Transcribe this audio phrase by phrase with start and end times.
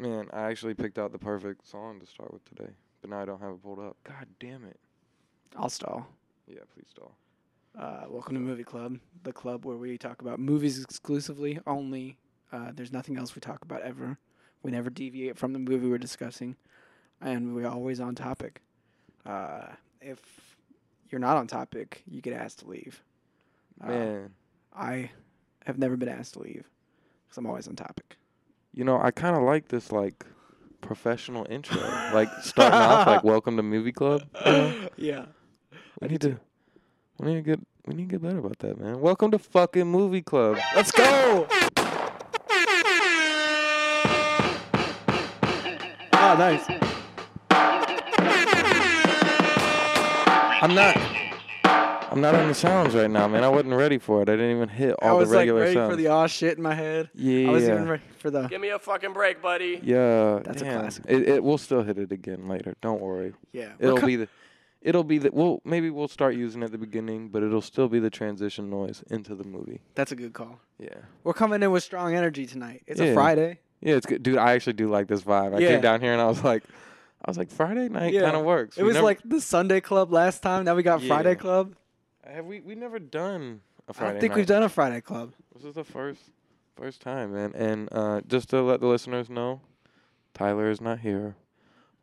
[0.00, 2.70] Man, I actually picked out the perfect song to start with today,
[3.02, 3.98] but now I don't have it pulled up.
[4.02, 4.80] God damn it.
[5.58, 6.06] I'll stall.
[6.46, 7.12] Yeah, please stall.
[7.78, 11.58] Uh, welcome to Movie Club, the club where we talk about movies exclusively.
[11.66, 12.16] Only
[12.50, 14.16] uh, there's nothing else we talk about ever.
[14.62, 16.56] We never deviate from the movie we're discussing,
[17.20, 18.62] and we're always on topic.
[19.26, 19.66] Uh,
[20.00, 20.18] if
[21.10, 23.02] you're not on topic, you get asked to leave.
[23.84, 24.30] Uh, Man,
[24.74, 25.10] I
[25.66, 26.64] have never been asked to leave
[27.26, 28.16] because I'm always on topic.
[28.72, 30.24] You know, I kind of like this like
[30.80, 31.80] professional intro,
[32.12, 34.88] like starting off like "Welcome to Movie Club." you know?
[34.96, 35.24] yeah.
[36.00, 36.38] We need to,
[37.18, 39.00] we need to get, we need to get better about that, man.
[39.00, 40.58] Welcome to fucking Movie Club.
[40.74, 41.46] Let's go.
[46.22, 46.64] Oh, nice.
[50.62, 50.96] I'm not,
[52.10, 53.44] I'm not on the sounds right now, man.
[53.44, 54.28] I wasn't ready for it.
[54.28, 55.90] I didn't even hit all was the regular like ready sounds.
[55.92, 57.08] for the aw shit in my head.
[57.14, 59.80] yeah, I was even ready for the Give me a fucking break, buddy.
[59.82, 60.40] yeah.
[60.44, 61.04] That's a classic.
[61.08, 62.74] It, it, we'll still hit it again later.
[62.80, 63.32] Don't worry.
[63.52, 63.72] yeah.
[63.78, 64.28] It'll co- be the,
[64.82, 65.30] it'll be the.
[65.32, 68.68] Well, maybe we'll start using it at the beginning, but it'll still be the transition
[68.70, 69.80] noise into the movie.
[69.94, 70.58] That's a good call.
[70.78, 70.88] Yeah.
[71.22, 72.82] We're coming in with strong energy tonight.
[72.88, 73.06] It's Yeah.
[73.08, 73.60] a Friday.
[73.82, 74.36] Yeah, it's good, dude.
[74.36, 75.54] I actually do like this vibe.
[75.54, 75.68] I Yeah.
[75.68, 76.64] came down here and I was like,
[77.24, 78.22] I was like, Friday night Yeah.
[78.22, 78.76] kind of works.
[78.76, 80.64] It We was never- like the Sunday club last time.
[80.64, 81.74] Now we got Friday club.
[82.26, 84.12] Have we we never done a I Friday.
[84.12, 84.36] don't think night.
[84.36, 85.32] we've done a Friday club.
[85.54, 86.20] This is the first
[86.76, 87.52] first time, man.
[87.54, 89.60] And uh, just to let the listeners know,
[90.34, 91.36] Tyler is not here.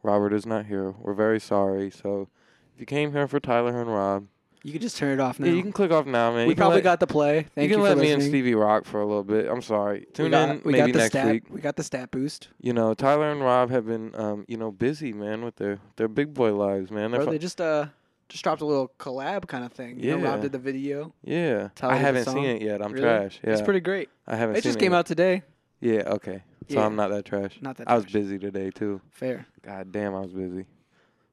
[0.03, 0.91] Robert is not here.
[0.99, 1.89] We're very sorry.
[1.89, 2.29] So
[2.75, 4.27] if you came here for Tyler and Rob,
[4.63, 5.47] You can just turn it off now.
[5.47, 6.45] yeah, you can click off now, man.
[6.47, 7.47] we You probably let- got the play.
[7.55, 8.21] Thank you you, can let me and.
[8.21, 9.47] Stevie rock for a little bit.
[9.47, 10.05] I'm sorry.
[10.13, 11.43] Tune got, in we maybe got the next stat, week.
[11.49, 12.49] We got the stat boost.
[12.61, 16.07] You know, Tyler and Rob have been, um, you know, busy, man, with their their
[16.07, 17.11] big boy lives, man.
[17.11, 17.88] They're fu- they just uh
[18.30, 20.00] just dropped a little collab kind of thing.
[20.00, 21.14] You know, Rob did the video.
[21.23, 22.81] yeah, Tyler I haven't seen it yet.
[22.81, 23.03] I'm Really?
[23.06, 23.39] trash.
[23.44, 24.09] Yeah, It's pretty great.
[24.28, 25.00] I haven't It just came yet.
[25.00, 25.44] out today.
[25.80, 26.44] Yeah, okay.
[26.69, 26.86] So Yeah.
[26.86, 27.59] I'm not that trash.
[27.61, 29.00] Not that I was busy today too.
[29.11, 29.45] Fair.
[29.61, 30.66] God damn, I was busy.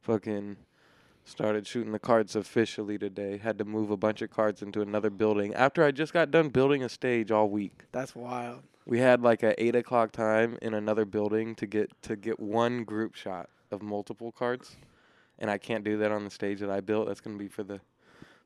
[0.03, 0.57] Fucking
[1.25, 3.39] started shooting the cards officially today.
[3.39, 6.51] Had to move a bunch of cards into another building after I just got done
[6.51, 7.85] building a stage all week.
[7.93, 8.63] That's wild.
[8.87, 12.85] We had like a eight o'clock time in another building to get to get one
[12.85, 14.77] group shot of multiple carts,
[15.45, 17.07] and I can't do that on the stage that I built.
[17.07, 17.79] That's gonna be for the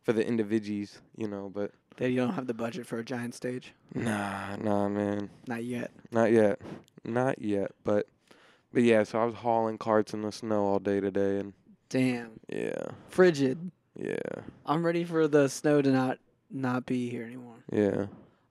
[0.03, 1.49] for the individuals, you know.
[1.49, 3.73] But That you don't have the budget for a giant stage.
[3.95, 5.31] nah, nah, man.
[5.47, 5.93] Not yet.
[6.11, 6.61] Not yet.
[7.05, 7.71] Not yet.
[7.85, 8.09] But
[8.73, 11.53] but yeah, so I was hauling carts in the snow all day today and
[11.89, 12.41] Damn.
[12.49, 12.87] yeah.
[13.11, 13.71] Frigid.
[13.97, 14.17] Yeah.
[14.67, 16.19] I'm ready for the snow to not
[16.51, 17.63] not be here anymore.
[17.73, 18.07] Yeah.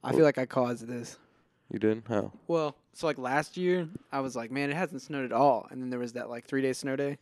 [0.05, 1.17] I feel like I caused this.
[1.69, 2.03] You did?
[2.07, 2.31] How?
[2.47, 5.81] Well, so like last year, I was like, man, it hasn't snowed at all, and
[5.81, 7.17] then there was that like three day snow day.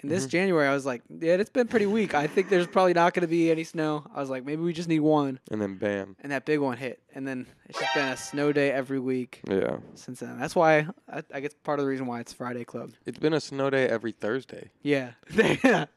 [0.00, 0.30] And this Mhm.
[0.30, 2.14] January, I was like, yeah, it's been pretty weak.
[2.14, 4.04] I think there's probably not going to be any snow.
[4.14, 6.14] I was like, maybe we just need one, And then bam.
[6.20, 9.40] and that big one hit, and then it's just been a snow day every week
[9.48, 9.78] Yeah.
[9.94, 10.38] since then.
[10.38, 12.92] That's why I, I guess part of the reason why it's Friday Club.
[13.06, 14.70] It's been a snow day every Thursday.
[14.82, 15.88] Yeah, the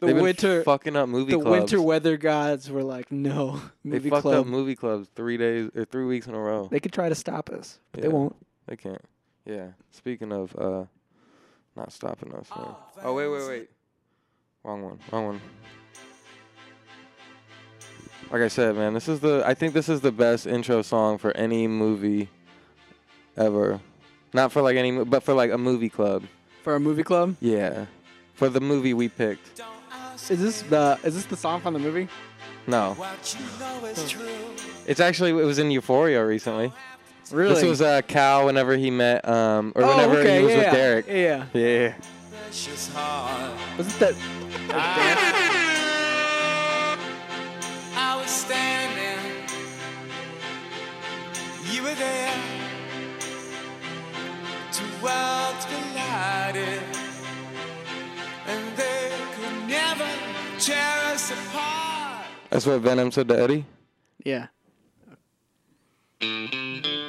[0.00, 1.58] They've winter, fucking up movie the clubs.
[1.58, 4.40] winter weather gods were like, no, they movie fucked club.
[4.40, 6.68] up movie clubs three days or three weeks in a row.
[6.70, 8.08] they could try to stop us, but Yeah.
[8.08, 8.36] they won't.
[8.66, 9.04] They can't.
[9.44, 9.68] Yeah.
[9.90, 10.84] Speaking of uh
[11.76, 12.48] not stopping us.
[12.56, 12.68] man.
[13.02, 13.70] Oh wait, wait, wait.
[14.64, 14.98] Wrong one.
[15.10, 15.40] Wrong one.
[18.30, 21.18] Like I said, man, this is the I think this is the best intro song
[21.18, 22.28] for any movie
[23.36, 23.80] ever.
[24.32, 26.24] Not for like any but for like a movie club.
[26.62, 27.86] For a movie club, Yeah.
[28.34, 29.60] For the movie we picked.
[30.30, 32.08] is this the is this the song from the movie?
[32.66, 32.96] No.
[34.86, 36.72] It's actually it was in Euphoria recently.
[37.30, 37.54] Really?
[37.54, 40.58] This was uh Cal whenever he met um or oh, whenever okay, he was yeah,
[40.58, 41.06] with Derek.
[41.06, 41.46] Yeah.
[41.52, 41.94] Yeah.
[43.78, 44.14] Was it that?
[44.68, 45.38] that
[47.96, 49.46] I was standing,
[51.70, 52.34] you were there.
[54.70, 56.82] Two worlds collided,
[58.46, 60.08] and they could never
[60.58, 62.26] tear us apart.
[62.50, 63.64] That's what Venom said to Eddie.
[63.64, 64.48] dance?
[66.20, 67.01] Yeah.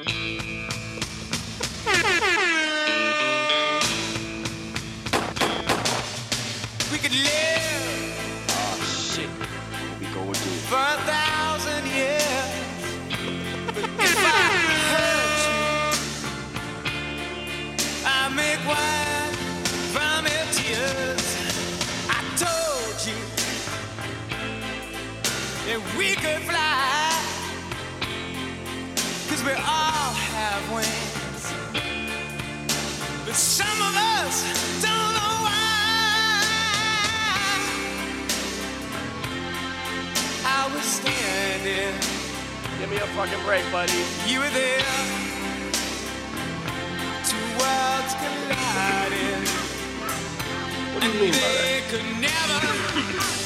[26.04, 27.40] we could fly.
[29.28, 31.42] Cause we all have wings.
[33.24, 34.36] But some of us
[34.84, 35.62] don't know why.
[40.44, 41.94] I was standing.
[42.78, 44.02] Give me a fucking break, buddy.
[44.26, 44.92] You were there.
[47.30, 49.48] Two worlds collided.
[50.92, 53.43] What do you mean by that?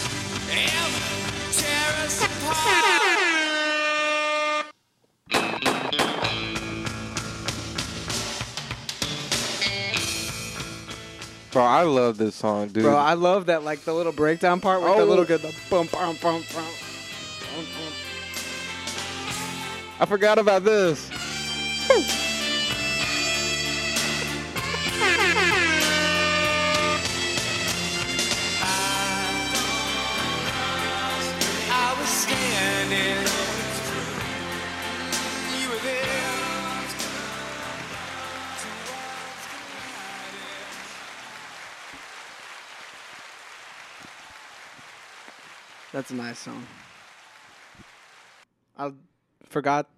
[11.50, 12.82] Bro, I love this song, dude.
[12.84, 15.04] Bro, I love that like the little breakdown part with the Oh.
[15.06, 16.66] little good the bump bump bump bump.
[20.00, 21.10] I forgot about this.
[45.98, 46.64] That's a nice song.
[48.78, 48.92] I
[49.48, 49.88] forgot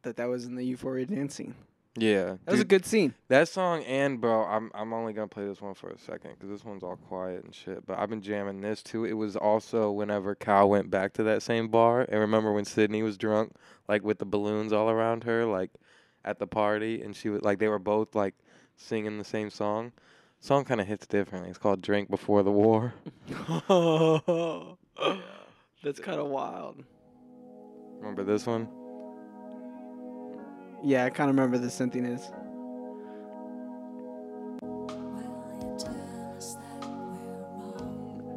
[0.00, 1.54] that that was in the Euphoria dance scene.
[1.94, 3.12] Yeah, That was a good scene.
[3.28, 6.48] that song and bro, I'm I'm only gonna play this one for a second because
[6.48, 7.84] this one's all quiet and shit.
[7.84, 9.04] But I've been jamming this too.
[9.04, 13.02] It was also whenever Cal went back to that same bar, and remember when Sydney
[13.02, 13.52] was drunk,
[13.88, 15.70] like with the balloons all around her, like
[16.24, 18.36] at the party, and she was like they were both like
[18.74, 19.92] singing the same song.
[20.40, 21.50] Song kind of hits differently.
[21.50, 22.94] It's called "Drink Before the War."
[25.82, 26.82] That's kind of wild.
[27.98, 28.68] Remember this one?
[30.84, 32.30] Yeah, I kind of remember the synthiness.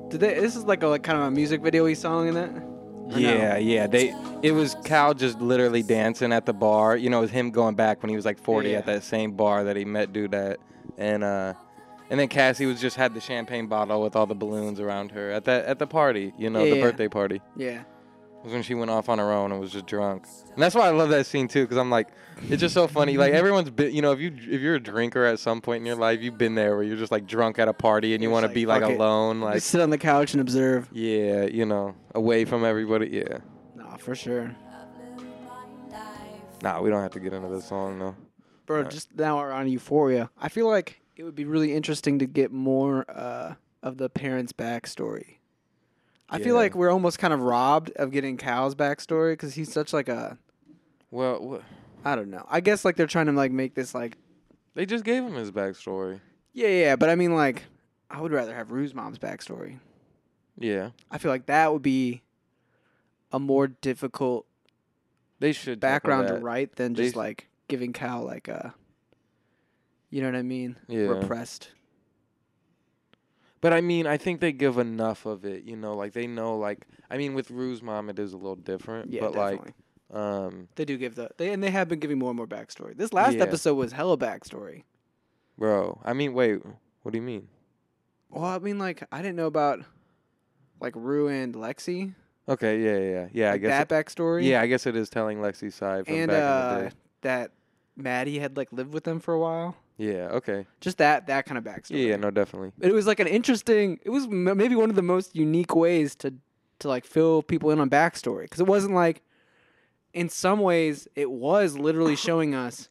[0.10, 0.40] Did they?
[0.40, 2.50] This is like a like kind of a music video song in that.
[2.50, 2.62] Or
[3.10, 3.18] no?
[3.18, 3.88] Yeah, yeah.
[3.88, 6.96] They it was Cal just literally dancing at the bar.
[6.96, 8.78] You know, it was him going back when he was like 40 Yeah.
[8.78, 10.60] at that same bar that he met dude at,
[10.98, 11.54] and uh,
[12.10, 15.32] and then Cassie was just had the champagne bottle with all the balloons around her
[15.32, 16.34] at that at the party.
[16.38, 16.82] You know, the Yeah.
[16.82, 17.42] birthday party.
[17.56, 17.82] Yeah.
[17.82, 20.28] It was when she went off on her own and was just drunk.
[20.54, 22.10] And that's why I love that scene too, because I'm like,
[22.48, 23.18] it's just so funny.
[23.18, 23.38] Like mm-hmm.
[23.38, 25.96] everyone's been, you know, if you if you're a drinker at some point in your
[25.96, 28.34] life, you've been there where you're just like drunk at a party and you You're
[28.34, 30.34] want to just be like, like "Fuck it." alone, like Just sit on the couch
[30.34, 30.88] and observe.
[30.92, 33.08] yeah, you know, away from everybody.
[33.08, 33.40] Yeah.
[33.76, 34.56] Nah, for sure.
[36.62, 38.16] Nah, we don't have to get into this song though.
[38.66, 40.30] Bro, just now we're on Euphoria.
[40.40, 44.54] I feel like it would be really interesting to get more uh, of the parents'
[44.54, 45.38] backstory.
[46.30, 49.94] I feel like we're almost kind of robbed of getting Cal's backstory because he's such
[49.94, 50.38] like a
[51.12, 51.60] Well, wha-
[52.04, 52.46] I don't know.
[52.50, 54.18] I guess like they're trying to like make this like
[54.74, 56.20] they just gave him his backstory.
[56.54, 57.64] yeah yeah, but I mean like
[58.10, 59.80] I would rather have Rue's mom's backstory.
[60.58, 62.22] Yeah, I feel like that would be
[63.32, 64.46] a more difficult
[65.40, 66.44] they should tackle background to that.
[66.44, 68.74] write than They just sh- like giving Cal like a
[70.10, 71.08] you know what I mean Yeah.
[71.08, 71.72] repressed.
[73.62, 75.64] But I mean, I think they give enough of it.
[75.64, 78.56] You know, like they know, like I mean, with Rue's mom, it is a little
[78.56, 79.10] different.
[79.10, 79.74] Yeah, but definitely.
[80.12, 82.48] like, um, They do give the they and they have been giving more and more
[82.48, 82.96] backstory.
[82.96, 83.44] This last Yeah.
[83.44, 84.84] episode was hella backstory.
[85.58, 86.62] bro, I mean, wait,
[87.02, 87.48] what do you mean?
[88.30, 89.80] Well, I mean, like I didn't know about
[90.80, 92.14] like Rue and Lexi.
[92.48, 93.28] Okay, yeah, yeah, yeah.
[93.34, 93.88] yeah I like, guess.
[93.88, 94.44] that backstory.
[94.46, 96.96] yeah, I guess it is telling Lexi's side from and back in uh, the day.
[97.22, 97.52] that
[97.96, 99.76] Maddie had like lived with them for a while.
[99.98, 100.28] Yeah.
[100.32, 100.66] Okay.
[100.82, 102.08] Just that that kind of backstory.
[102.08, 102.16] Yeah.
[102.18, 102.72] No, definitely.
[102.82, 104.00] It was like an interesting.
[104.04, 106.34] It was m- maybe one of the most unique ways to
[106.80, 109.22] to like fill people in on backstory because it wasn't like.
[110.14, 112.88] In some ways, it was literally showing us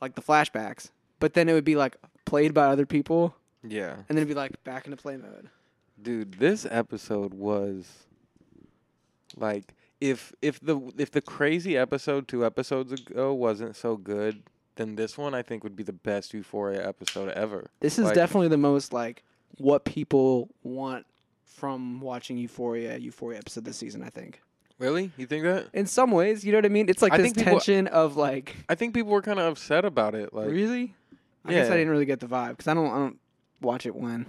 [0.00, 0.90] like the flashbacks,
[1.20, 3.92] but then it would be like played by other people, Yeah.
[3.94, 5.50] and then it'd be like back into play mode.
[6.02, 7.88] Dude, this episode was
[9.36, 14.42] like if if the if the crazy episode two episodes ago wasn't so good,
[14.76, 17.70] then this one I think would be the best Euphoria episode ever.
[17.80, 19.22] This is Like- definitely the most like
[19.58, 21.06] what people want
[21.44, 24.02] from watching Euphoria, Euphoria episode this season.
[24.02, 24.40] I think.
[24.78, 25.12] Really?
[25.16, 25.68] You think that?
[25.74, 26.88] In some ways, you know what I mean.
[26.88, 29.52] It's like I this think people- tension of like, I think people were kind of
[29.52, 30.32] upset about it.
[30.34, 30.94] Like, really.
[31.44, 31.76] I guess I Yeah.
[31.78, 32.86] didn't really get the vibe because I don't.
[32.90, 33.18] I don't
[33.60, 34.26] watch it when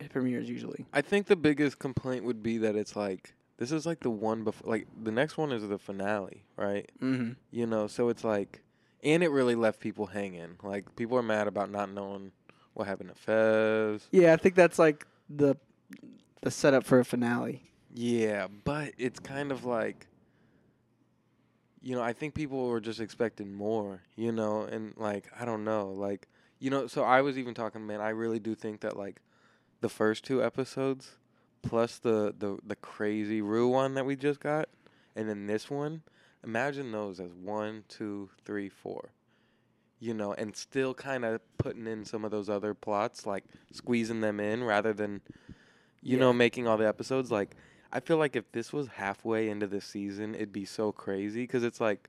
[0.00, 0.86] it premieres usually.
[0.92, 4.42] I think the biggest complaint would be that it's like this is like the one
[4.44, 6.90] before, like the next one is the finale, right?
[7.00, 7.32] Mm-hmm.
[7.52, 8.60] You know, so it's like,
[9.02, 10.56] and it really left people hanging.
[10.62, 12.32] Like people are mad about not knowing
[12.74, 14.08] what happened to Fez.
[14.10, 15.56] Yeah, I think that's like the
[16.42, 17.62] the setup for a finale.
[17.94, 20.06] Yeah, but it's kind of like
[21.82, 25.64] you know, I think people were just expecting more, you know, and like I don't
[25.64, 26.28] know, like
[26.58, 29.20] you know, so I was even talking, man, I really do think that like
[29.80, 31.16] the first two episodes
[31.62, 34.68] plus the the the crazy Rue one that we just got
[35.14, 36.02] and then this one,
[36.44, 39.10] imagine those as one, two, three, four.
[40.00, 44.20] You know, and still kind of putting in some of those other plots, like squeezing
[44.20, 45.20] them in rather than,
[46.02, 47.30] you know, making all the episodes.
[47.30, 47.54] Like,
[47.92, 51.62] I feel like if this was halfway into the season, it'd be so crazy because
[51.62, 52.08] it's like,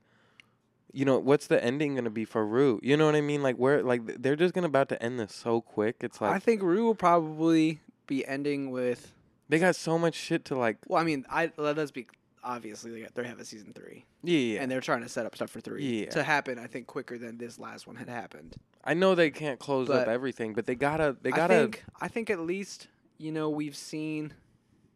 [0.92, 2.80] you know, what's the ending gonna be for Rue?
[2.82, 3.44] You know what I mean?
[3.44, 5.96] Like, where, like, they're just gonna about to end this so quick.
[6.00, 9.12] It's like I think Rue will probably be ending with.
[9.48, 10.78] They got so much shit to like.
[10.88, 12.06] Well, I mean, I let us be
[12.44, 14.62] obviously they got- they have a season three, Yeah, yeah.
[14.62, 16.10] and they're trying to set up stuff for three Yeah.
[16.10, 16.58] to happen.
[16.58, 18.56] I think quicker than this last one had happened.
[18.84, 21.16] I know they can't close up everything, but they gotta.
[21.22, 21.54] They gotta.
[21.54, 24.34] think I think at least you know we've seen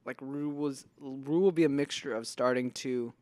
[0.05, 3.13] like Rue was Rue will be a mixture of starting to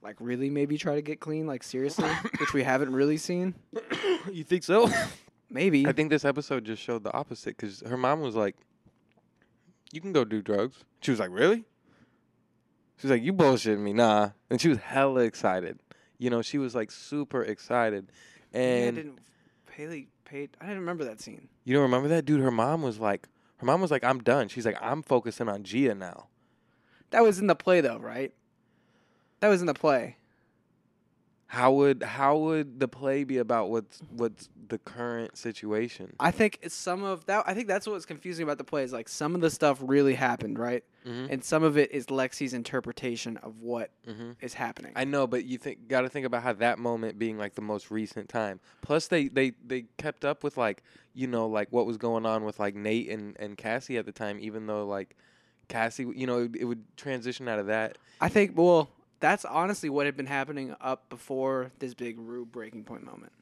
[0.00, 2.08] like really maybe try to get clean like seriously,
[2.38, 3.54] which we haven't really seen.
[4.32, 4.88] you think so?
[5.50, 8.54] Maybe I think this episode just showed the opposite because her mom was like,
[9.92, 11.64] "You can go do drugs." She was like, "Really?"
[12.98, 15.78] She was like, "You bullshitting me, nah." And she was hella excited.
[16.18, 18.10] You know, she was like super excited.
[18.52, 19.18] Yeah, I And didn't
[19.72, 20.50] Haley paid.
[20.60, 21.48] I didn't remember that scene.
[21.64, 22.40] you don't remember that, dude?
[22.40, 23.28] Her mom was like,
[23.58, 26.26] her mom was like, "I'm done." She's like, "I'm focusing on Gia now."
[27.10, 28.32] That was in the play though, right?
[29.40, 30.16] That was in the play.
[31.50, 36.14] How would how would the play be about what's what's the current situation?
[36.20, 37.44] I think it's some of that.
[37.46, 40.12] I think that's what's confusing about the play is like some of the stuff really
[40.14, 40.84] happened, right?
[41.06, 41.32] Mm-hmm.
[41.32, 44.32] And some of it is Lexi's interpretation of what Mm-hmm.
[44.42, 44.92] is happening.
[44.94, 47.62] I know, but you think got to think about how that moment being like the
[47.62, 48.60] most recent time.
[48.82, 50.82] Plus, they they they kept up with like
[51.14, 54.12] you know like what was going on with like Nate and and Cassie at the
[54.12, 55.16] time, even though like
[55.68, 57.96] Cassie, you know, it, it would transition out of that.
[58.20, 58.90] I think well,
[59.20, 63.32] that's honestly what had been happening up before this big Rue breaking point moment.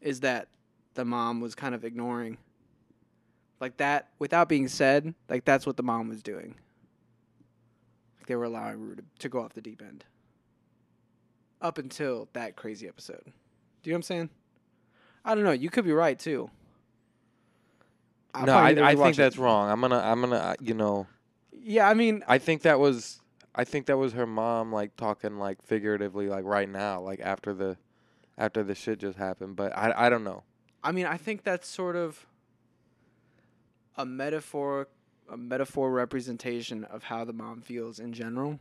[0.00, 0.48] Is that
[0.94, 2.38] the mom was kind of ignoring
[3.60, 6.54] like that without being said, like that's what the mom was doing.
[8.18, 10.04] Like they were allowing Rue to, to go off the deep end.
[11.62, 13.22] Up until that crazy episode.
[13.24, 14.30] Do you know what I'm saying?
[15.24, 15.52] I don't know.
[15.52, 16.50] You could be right too.
[18.34, 19.70] I'll no, I I think that's wrong.
[19.70, 21.06] I'm gonna I'm gonna uh, you know
[21.52, 23.20] Yeah, I mean, I think that was
[23.56, 27.54] I think that was her mom like talking like figuratively like right now like after
[27.54, 27.78] the
[28.36, 29.56] after the shit just happened.
[29.56, 30.44] But I I don't know.
[30.84, 32.26] I mean, I think that's sort of
[33.96, 34.88] a metaphor,
[35.28, 38.60] a metaphor representation of how the mom feels in general.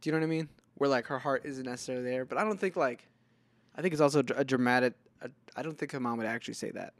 [0.00, 0.48] Do you know what I mean?
[0.76, 3.06] Where like her heart isn't necessarily there, but I don't think like,
[3.76, 4.94] I think it's also a dramatic.
[5.22, 6.94] I I don't think her mom would actually say that.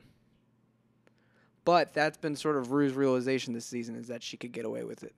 [1.64, 4.85] But that's been sort of Rue's realization this season is that she could get away
[4.85, 5.14] with it.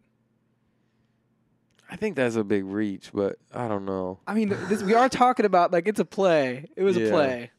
[1.91, 4.19] I think that's a big reach, but I don't know.
[4.27, 6.67] I mean, this, we are talking about like it's a play.
[6.77, 7.07] It was Yeah.
[7.07, 7.51] a play.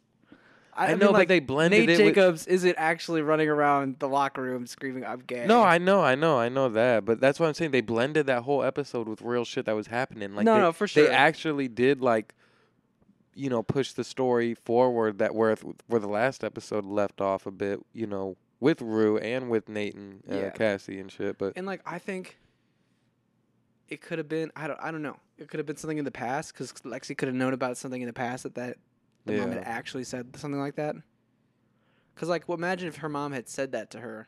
[0.80, 3.98] I mean, know, but like, they blended Nate it with- Jacobs isn't actually running around
[3.98, 7.20] the locker room screaming, "I'm gay." No, I know, I know, I know that, but
[7.20, 7.72] that's what I'm saying.
[7.72, 10.36] They blended that whole episode with real shit that was happening.
[10.36, 11.08] Like, No, they, no, for sure.
[11.08, 12.36] They actually did like,
[13.34, 15.56] you know, push the story forward that where
[15.88, 17.80] where the last episode left off a bit.
[17.94, 20.50] You know, with Rue and with Nathan, and uh, Yeah.
[20.52, 21.40] Cassie and shit.
[21.40, 22.38] But And like I think
[23.90, 25.18] it could have been I don't I don't know.
[25.38, 28.02] It could have been something in the past because Lexi could have known about something
[28.02, 28.78] in the past that that
[29.26, 30.96] the mom had actually said something like that.
[32.16, 34.28] Because like, well, imagine if her mom had said that to her.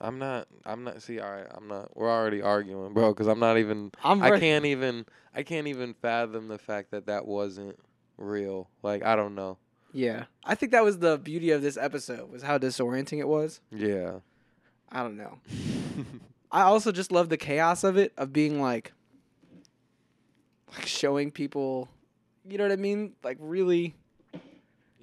[0.00, 0.48] I'm not.
[0.64, 1.02] I'm not.
[1.02, 1.96] See, all right, I'm not.
[1.96, 3.12] We're already arguing, bro.
[3.12, 3.92] Because I'm not even.
[4.02, 5.06] I'm I can't even.
[5.34, 7.78] I can't even fathom the fact that that wasn't
[8.18, 8.68] real.
[8.82, 9.58] Like, I don't know.
[9.92, 13.60] Yeah, I think that was the beauty of this episode was how disorienting it was.
[13.70, 14.20] Yeah.
[14.90, 15.38] I don't know.
[16.52, 18.92] I also just love the chaos of it of being like,
[20.72, 21.88] like showing people,
[22.46, 23.14] you know what I mean?
[23.24, 23.94] Like really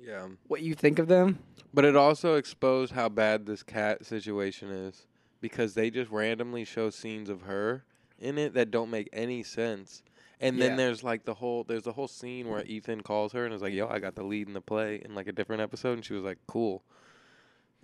[0.02, 0.28] yeah.
[0.48, 1.40] what you think of them.
[1.74, 5.08] But it also exposed how bad this Kat situation is
[5.42, 7.84] because they just randomly show scenes of her
[8.20, 10.04] in it that don't make any sense.
[10.40, 10.68] And Yeah.
[10.68, 13.62] then there's like the whole there's a whole scene where Ethan calls her and is
[13.62, 16.06] like, "Yo, I got the lead in the play in like a different episode." And
[16.06, 16.84] she was like, "Cool."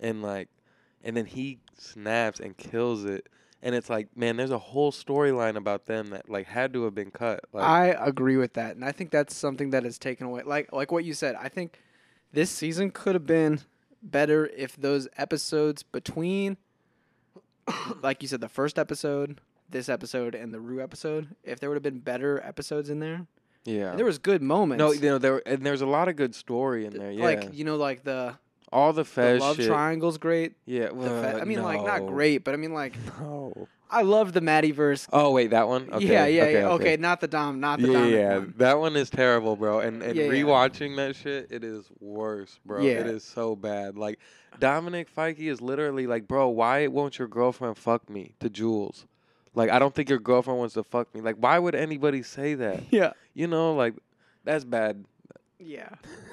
[0.00, 0.48] And like
[1.04, 3.28] and then he snaps and kills it.
[3.62, 6.94] And it's like, man, there's a whole storyline about them that like had to have
[6.94, 7.40] been cut.
[7.52, 10.42] Like I agree with that, and I think that's something that is taken away.
[10.44, 11.80] Like like what you said, I think
[12.32, 13.60] this season could have been
[14.02, 16.58] better if those episodes between,
[18.02, 21.76] like you said, the first episode, this episode, and the Rue episode, if there would
[21.76, 23.26] have been better episodes in there.
[23.64, 23.90] yeah.
[23.90, 24.78] And there was good moments.
[24.78, 27.10] no, you know, there and there's a lot of good story in there.
[27.10, 27.24] Yeah.
[27.24, 28.36] like you know, like the,
[28.72, 29.66] all the the Fez love shit.
[29.66, 30.54] triangle's great.
[30.66, 33.68] Yeah, The well, I mean, like not great, but I mean, like No.
[33.88, 35.06] I love the Maddie verse.
[35.12, 35.88] Oh wait, that one.
[35.92, 36.68] Okay, yeah, yeah, okay, yeah.
[36.70, 36.96] Okay.
[36.96, 38.54] not the Dom, not the yeah, Dominic yeah, one.
[38.56, 39.78] that one is terrible, bro.
[39.78, 40.30] And and Yeah, yeah.
[40.30, 42.82] rewatching that shit, it is worse, bro.
[42.82, 42.94] Yeah.
[42.94, 43.96] It is so bad.
[43.96, 44.18] Like
[44.58, 49.06] Dominic Fike is literally like, bro, why won't your girlfriend fuck me to Jules?
[49.54, 51.20] Like, I don't think your girlfriend wants to fuck me.
[51.20, 52.82] Like, why would anybody say that?
[52.90, 53.12] Yeah.
[53.34, 53.94] You know, like
[54.42, 55.04] that's bad.
[55.60, 55.90] Yeah.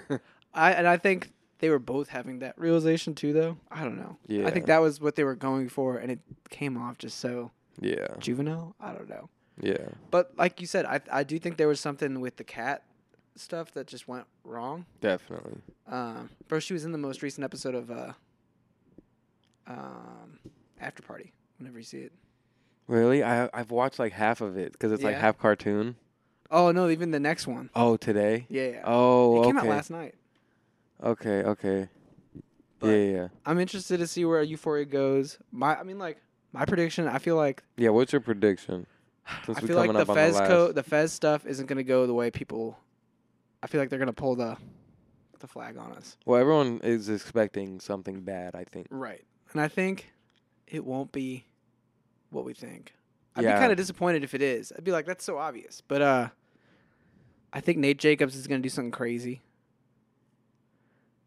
[0.56, 1.32] I and I think
[1.64, 3.56] they were both having that realization too though.
[3.72, 4.18] I don't know.
[4.28, 4.46] Yeah.
[4.46, 7.52] I think that was what they were going for and it came off just so
[7.80, 8.76] Yeah, juvenile.
[8.82, 9.30] I don't know.
[9.62, 9.88] yeah.
[10.12, 12.84] But like you said, I I do think there was something with the Kat
[13.38, 14.86] stuff that just went wrong.
[15.00, 15.62] Definitely.
[15.88, 18.12] Um bro, she was in the most recent episode of uh
[19.68, 20.40] um
[20.82, 21.32] After Party.
[21.60, 22.12] Whenever you see it.
[22.88, 23.24] Really?
[23.24, 25.22] I I've watched like half of it because it's like Yeah.
[25.22, 25.96] half cartoon.
[26.52, 27.70] Oh no, even the next one.
[27.74, 28.46] Oh, today.
[28.50, 28.68] Yeah.
[28.68, 28.82] yeah.
[28.86, 29.68] Oh, it came okay.
[29.68, 30.16] out last night.
[31.04, 31.90] Okay, okay.
[32.80, 35.38] But- yeah, yeah, I'm interested to see where Euphoria goes.
[35.52, 36.18] My, I mean, like
[36.52, 37.08] my prediction.
[37.08, 37.90] I feel like yeah.
[37.90, 38.86] What's your prediction?
[39.46, 42.14] Since I feel like the Fez the co- the Fez stuff isn't gonna go the
[42.14, 42.78] way people.
[43.62, 44.58] I feel like they're gonna pull the
[45.40, 46.18] the flag on us.
[46.26, 48.56] Well, everyone is expecting something bad.
[48.56, 48.88] I think.
[48.90, 49.24] Right.
[49.54, 50.12] And I think
[50.68, 51.46] it won't be
[52.32, 52.94] what we think.
[53.36, 53.56] I'd Yeah.
[53.56, 54.72] be kind of disappointed if it is.
[54.78, 55.82] I'd be like, that's so obvious.
[55.88, 56.30] But uh,
[57.52, 59.42] I think Nate Jacobs is gonna do something crazy.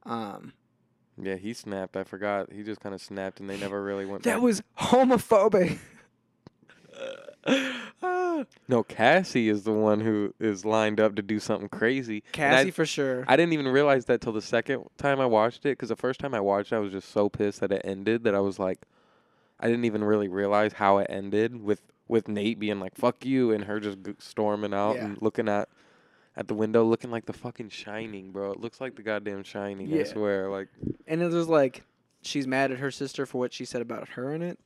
[0.06, 0.52] Um,
[1.20, 1.96] Yeah, he snapped.
[1.96, 2.52] I forgot.
[2.52, 4.22] He just kind of snapped, and they never really went.
[4.22, 4.42] that back.
[4.42, 5.78] was homophobic.
[8.68, 8.82] no.
[8.82, 12.22] Cassie is the one who is lined up to do something crazy.
[12.34, 13.24] And I- Cassie for sure.
[13.28, 16.20] I didn't even realize that till the second time I watched it because the first
[16.20, 18.58] time I watched it, I was just so pissed that it ended that I was
[18.58, 18.80] like,
[19.58, 23.50] I didn't even really realize how it ended with with Nate being like "fuck you"
[23.52, 25.06] and her just storming out Yeah.
[25.06, 25.68] and looking at
[26.36, 28.52] at the window, looking like the fucking Shining, bro.
[28.52, 29.92] It looks like the goddamn Shining.
[29.92, 30.04] I Yeah.
[30.04, 30.68] swear, like
[31.06, 31.82] and it was like
[32.22, 34.58] she's mad at her sister for what she said about her in it.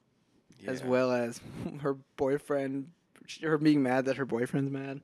[0.66, 0.86] as yeah.
[0.88, 1.40] well as
[1.82, 2.88] her boyfriend,
[3.42, 5.00] her being mad that her boyfriend's mad.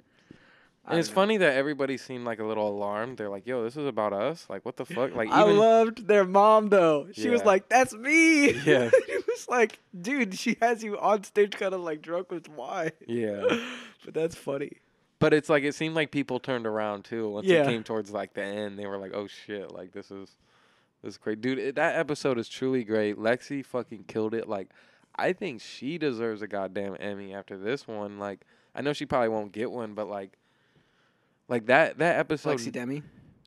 [0.84, 1.14] I And it's know.
[1.16, 3.18] funny that everybody seemed like a little alarmed.
[3.18, 4.46] They're like, "Yo, this is about us.
[4.48, 7.08] Like, what the fuck?" Like, I even loved their mom though.
[7.12, 7.46] She was Yeah.
[7.46, 8.90] like, "That's me." Yeah.
[8.92, 12.92] it was like, dude, she has you on stage, kind of like drunk with wine.
[13.06, 13.44] yeah.
[14.04, 14.72] but that's funny.
[15.18, 17.62] But it's like it seemed like people turned around too once Yeah.
[17.62, 18.78] it came towards like the end.
[18.78, 19.72] They were like, "Oh shit!
[19.72, 20.36] Like this is
[21.02, 23.16] this is great, dude." It, that episode is truly great.
[23.16, 24.46] Lexi fucking killed it.
[24.48, 24.68] Like,
[25.14, 28.18] I think she deserves a goddamn Emmy after this one.
[28.18, 28.40] Like,
[28.74, 30.32] I know she probably won't get one, but like,
[31.48, 32.58] like that that episode.
[32.58, 33.02] Lexi Demi.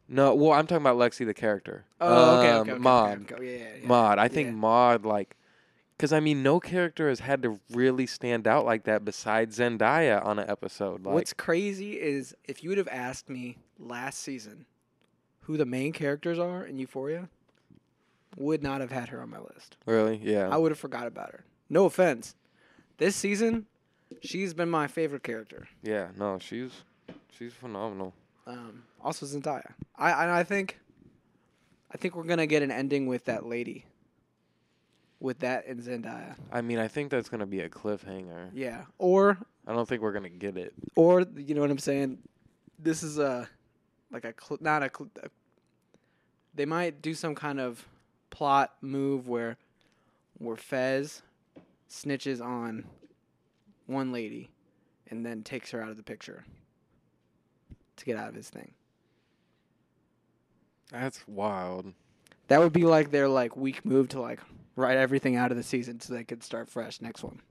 [0.08, 1.86] no, well, I'm talking about Lexi the character.
[2.02, 3.22] Oh, okay, Um, okay, okay, Maude.
[3.22, 3.46] okay, okay.
[3.46, 3.88] Yeah, yeah, yeah.
[3.88, 4.18] Maude.
[4.18, 4.54] I think Yeah.
[4.56, 5.36] Maude like.
[6.00, 10.26] Because I mean, no character has had to really stand out like that besides Zendaya
[10.26, 11.04] on an episode.
[11.04, 14.66] Like, What's crazy is if you would have asked me last season
[15.42, 17.28] who the main characters are in Euphoria,
[18.38, 19.76] would not have had her on my list.
[19.86, 20.22] really?
[20.24, 20.48] Yeah.
[20.48, 21.44] I would have forgot about her.
[21.70, 22.34] No offense.
[22.98, 23.66] This season,
[24.22, 25.68] she's been my favorite character.
[25.84, 26.72] Yeah, no, she's
[27.38, 28.14] she's phenomenal.
[28.48, 29.74] Um, also Zendaya.
[29.98, 30.80] I, I I think,
[31.94, 33.86] I think we're gonna get an ending with that lady.
[35.22, 38.52] With that and Zendaya, I mean, I think that's gonna be a cliffhanger.
[38.54, 38.86] yeah.
[38.98, 40.74] Or I don't think we're gonna get it.
[40.96, 42.20] or you know what I'm saying.
[42.82, 43.50] This is a,
[44.12, 45.30] like a cl- not a, cl- a.
[46.56, 47.86] They might do some kind of
[48.30, 49.58] plot move where,
[50.38, 51.22] where Fez,
[51.90, 52.86] snitches on,
[53.88, 54.50] one lady,
[55.10, 56.46] and then takes her out of the picture.
[57.98, 58.72] To get out of his thing.
[60.90, 61.94] That's wild.
[62.48, 64.40] That would be like their like weak move to like
[64.80, 67.42] write everything out of the season so they could start fresh next one.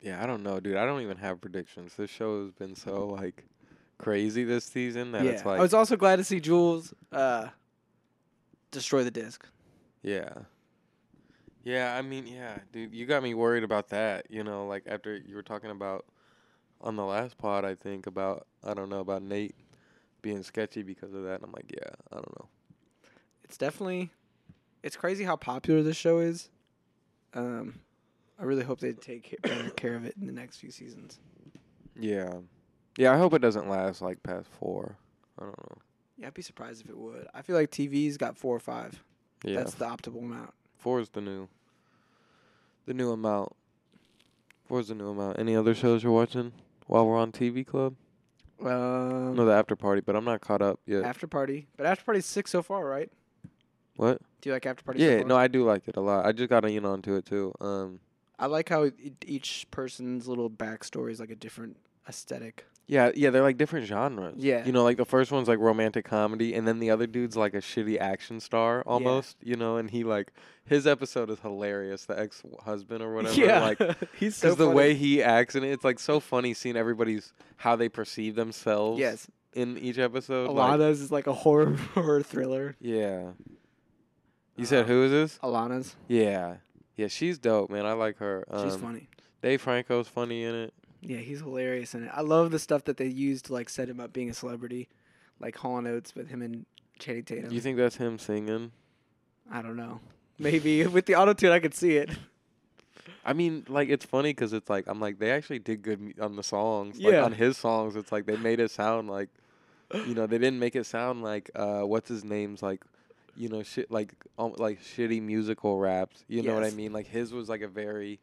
[0.00, 0.76] Yeah, I don't know, dude.
[0.76, 1.94] I don't even have predictions.
[1.94, 3.44] This show has been so like
[3.96, 7.48] crazy this season that yeah, it's like I was also glad to see Jules uh,
[8.70, 9.46] destroy the disc.
[10.02, 10.30] Yeah.
[11.62, 15.16] Yeah, I mean, yeah, dude, you got me worried about that, you know, like after
[15.16, 16.04] you were talking about
[16.82, 19.54] on the last pod, I think about I don't know about Nate
[20.20, 21.36] being sketchy because of that.
[21.36, 22.48] And I'm like, yeah, I don't know.
[23.54, 24.10] It's definitely,
[24.82, 26.50] it's crazy how popular this show is.
[27.34, 27.78] Um,
[28.36, 31.20] I really hope they take better care of it in the next few seasons.
[31.96, 32.32] Yeah.
[32.98, 34.96] Yeah, I hope it doesn't last like past 4.
[35.38, 35.78] I don't know.
[36.18, 37.28] Yeah, I'd be surprised if it would.
[37.32, 39.04] I feel like TV's got four or five.
[39.44, 39.58] Yeah.
[39.58, 40.52] That's the optimal amount.
[40.78, 41.46] 4 is the new
[42.86, 43.52] the new amount.
[44.66, 45.38] 4 is the new amount.
[45.38, 46.50] Any other shows you're watching
[46.88, 47.94] while we're on TV Club?
[48.60, 51.04] Um, No, the after party, but I'm not caught up yet.
[51.04, 53.12] After Party, but After Party's six so far, right?
[53.96, 54.20] What?
[54.40, 55.02] Do you like After Party?
[55.02, 56.26] Yeah, no, I do like it a lot.
[56.26, 57.52] I just got in onto it too.
[57.60, 58.00] Um
[58.38, 58.90] I like how
[59.24, 61.76] each person's little backstory is like a different
[62.08, 62.66] aesthetic.
[62.86, 64.34] Yeah, yeah, they're like different genres.
[64.36, 64.66] Yeah.
[64.66, 67.54] You know, like the first one's like romantic comedy and then the other dude's like
[67.54, 70.32] a shitty action star almost, you know, and he like
[70.66, 73.46] his episode is hilarious, the ex husband or whatever.
[73.46, 73.78] Like
[74.18, 77.76] he's so because the way he acts and it's like so funny seeing everybody's how
[77.76, 80.50] they perceive themselves yes, in each episode.
[80.50, 82.76] A like- Ilana's is like a horror horror thriller.
[82.80, 83.30] yeah.
[84.56, 85.38] You said Um, who is this?
[85.42, 86.56] Ilana's, Yeah.
[86.96, 87.86] Yeah, she's dope, man.
[87.86, 88.44] I like her.
[88.62, 89.08] she's Um, funny.
[89.42, 90.74] Dave Franco's funny in it.
[91.00, 92.10] Yeah, he's hilarious in it.
[92.14, 94.88] I love the stuff that they used to like set him up being a celebrity,
[95.40, 96.64] like Hall and Oates with him and
[96.98, 97.48] Channing Tatum.
[97.48, 98.70] Do you think that's him singing?
[99.50, 100.00] I don't know.
[100.38, 102.10] Maybe with the auto tune, I could see it.
[103.24, 106.36] I mean, like it's funny because it's like I'm like they actually did good on
[106.36, 106.98] the songs.
[107.00, 107.24] Like Yeah.
[107.24, 109.28] on his songs, it's like they made it sound like,
[110.06, 112.82] you know, they didn't make it sound like uh what's his name's like
[113.36, 116.24] you know, shit like um, like shitty musical raps.
[116.28, 116.92] You know what I mean?
[116.92, 118.20] Like his was like a very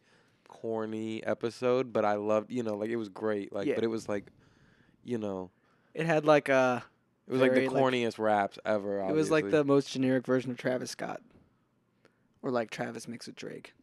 [0.47, 3.53] corny episode, but I loved, you know, like it was great.
[3.53, 3.75] Like, Yeah.
[3.75, 4.25] but it was like,
[5.03, 5.49] you know,
[5.93, 6.83] It had like a.
[7.27, 8.99] it was like the Very, like- corniest raps ever.
[8.99, 11.21] It was like the most generic version of Travis Scott,
[12.41, 13.73] or like Travis mixed with Drake.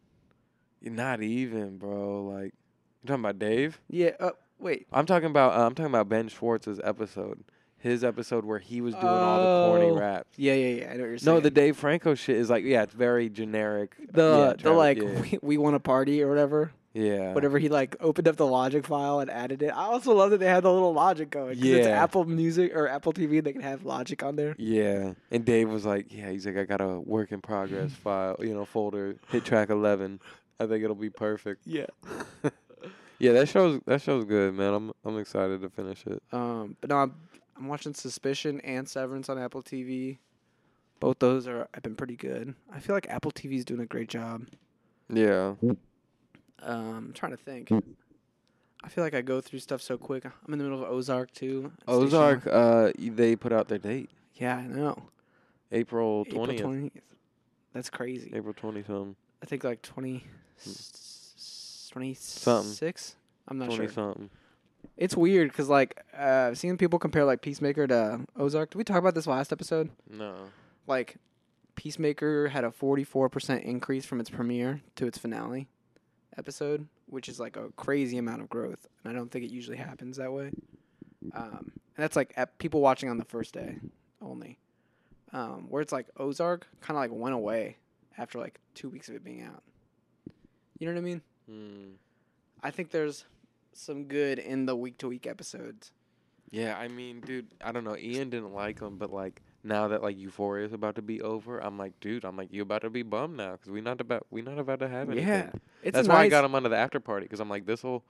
[0.83, 2.25] not even, bro.
[2.25, 2.55] Like
[3.03, 3.81] you're talking about Dave?
[3.89, 4.13] Yeah.
[4.21, 4.87] Oh wait.
[4.93, 7.45] I'm talking about uh, I'm talking about Ben Schwartz's episode.
[7.81, 9.99] His episode where he was doing all the corny Oh.
[9.99, 10.29] raps.
[10.37, 10.85] Yeah, yeah, yeah.
[10.91, 11.37] I know what you're saying.
[11.37, 13.95] No, the Dave Franco shit is like yeah, it's very generic.
[14.13, 16.73] the yeah, the Travis- like yeah, we, we want to party or whatever.
[16.93, 17.33] yeah.
[17.35, 19.69] Whatever he like opened up the Logic file and added it.
[19.69, 21.57] I also love that they had the little Logic going going.
[21.59, 22.03] 'cause it's Yeah.
[22.03, 23.41] Apple Music or Apple TV.
[23.41, 24.57] They can have Logic on there.
[24.59, 28.35] Yeah, and Dave was like, "Yeah, he's like, I got a work in progress file,
[28.41, 29.15] you know, folder.
[29.29, 30.19] Hit track eleven.
[30.59, 31.87] I think it'll be perfect." Yeah.
[33.21, 34.73] Yeah, that show's that show's good, man.
[34.73, 36.23] I'm I'm excited to finish it.
[36.33, 37.15] Um, but no, I'm,
[37.59, 40.19] I'm watching Suspicion and Severance on Apple TV.
[41.01, 42.55] Both those are have been pretty good.
[42.73, 44.47] I feel like Apple TV's doing a great job.
[45.13, 45.77] Yeah, Um,
[46.63, 47.71] I'm trying to think.
[48.85, 50.25] I feel like I go through stuff so quick.
[50.25, 51.73] I'm in the middle of Ozark too.
[51.87, 52.47] Ozark.
[52.47, 52.55] One.
[52.55, 55.09] Uh, they put out their date, Yeah, I know.
[55.73, 56.93] April April twentieth.
[57.73, 58.33] That's crazy.
[58.35, 60.19] April twenty something, I think like 20,
[60.65, 60.71] Hmm.
[60.71, 63.17] s- 26?
[63.47, 63.93] I'm not twenty sure.
[63.93, 64.31] something.
[64.97, 68.71] It's weird because like uh, I've seen people compare like Peacemaker to Ozark.
[68.71, 69.91] Did we talk about this last episode?
[70.11, 70.35] No.
[70.87, 71.17] Like
[71.77, 75.69] Peacemaker had a 44% increase from its premiere to its finale
[76.37, 78.87] episode, which is like a crazy amount of growth.
[79.05, 80.51] And I don't think it usually happens that way.
[81.33, 83.79] Um, and that's like at people watching on the first day
[84.21, 84.59] only.
[85.33, 87.77] Um, where it's like Ozark kind of like went away
[88.17, 89.63] after like two weeks of it being out.
[90.79, 91.23] You know what I mean?
[91.49, 91.91] Hmm.
[92.63, 93.25] I think there's
[93.79, 95.93] some good in the week to week episodes.
[96.51, 97.97] Yeah, I mean, dude, I don't know.
[97.97, 101.59] Ian didn't like them, but like now that like Euphoria is about to be over,
[101.59, 104.27] I'm like, dude, I'm like, you about to be bummed now because we not about
[104.31, 105.29] we not about to have anything.
[105.29, 105.51] Yeah,
[105.83, 106.15] it's That's nice.
[106.17, 108.03] why I got him under the after party because I'm like, this will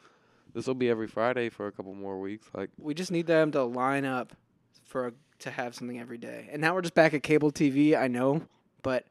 [0.55, 2.47] this will be every Friday for a couple more weeks.
[2.55, 4.33] Like, We just need them to line up
[4.85, 6.49] for a, to have something every day.
[6.51, 7.99] And now we're just back at cable TV.
[7.99, 8.43] I know,
[8.83, 9.05] but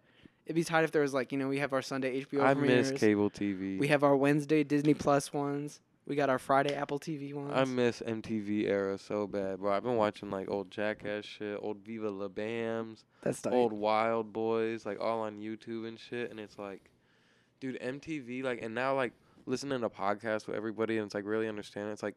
[0.46, 2.54] it'd be tight if there was like you know we have our Sunday HBO I
[2.54, 2.92] premieres.
[2.94, 3.78] miss cable TV.
[3.78, 5.82] We have our Wednesday Disney Plus ones.
[6.08, 7.52] We got our Friday Apple TV ones.
[7.54, 9.74] I miss MTV era so bad, bro.
[9.74, 13.52] I've been watching like old Jackass shit, old Viva La Bams, That's tight.
[13.52, 16.32] old Wildboyz, like all on YouTube and shit.
[16.32, 16.90] And it's like,
[17.60, 19.12] dude, MTV, like, and now like
[19.46, 21.92] listening to podcasts with everybody, and it's like really understanding.
[21.92, 22.16] It's like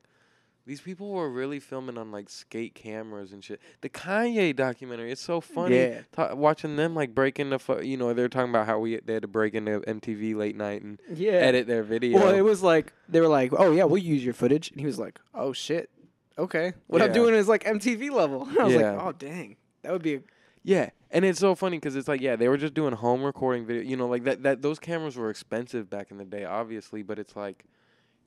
[0.71, 3.61] these people were really filming on like skate cameras and shit.
[3.81, 5.77] The Kanye documentary, it's so funny.
[5.77, 6.01] Yeah.
[6.13, 9.15] Ta- watching them like break into, fu- you know, they're talking about how we they
[9.15, 11.33] had to break into MTV late night and Yeah.
[11.33, 12.19] edit their video.
[12.21, 14.87] Well, it was like they were like, "Oh yeah, we'll use your footage," and he
[14.87, 15.91] was like, "Oh shit,
[16.39, 18.49] okay." What I'm doing is like MTV level.
[18.61, 18.93] I was Yeah.
[18.93, 20.21] like, "Oh dang, that would be." A,
[20.63, 23.67] Yeah, and it's so funny because it's like, yeah, they were just doing home recording
[23.67, 23.83] video.
[23.83, 24.45] You know, like that.
[24.45, 27.65] That those cameras were expensive back in the day, obviously, but it's like,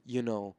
[0.05, 0.55] you know,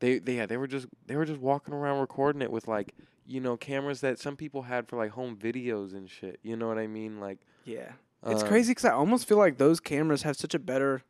[0.00, 2.94] they they yeah they were just they were just walking around recording it with like
[3.26, 6.38] you know cameras that some people had for like home videos and shit.
[6.42, 7.20] You know what I mean?
[7.20, 7.92] Like, yeah,
[8.26, 11.02] it's um, crazy because I almost feel like those cameras have such a better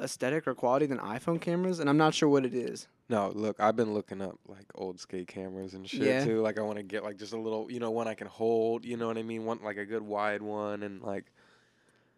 [0.00, 2.86] aesthetic or quality than iPhone cameras, and I'm not sure what it is.
[3.08, 6.24] No, look, I've been looking up like old skate cameras and shit Yeah.
[6.24, 6.40] too.
[6.42, 8.84] Like, I want to get like just a little, you know, one I can hold.
[8.84, 9.44] You know what I mean?
[9.44, 11.24] One like a good wide one and like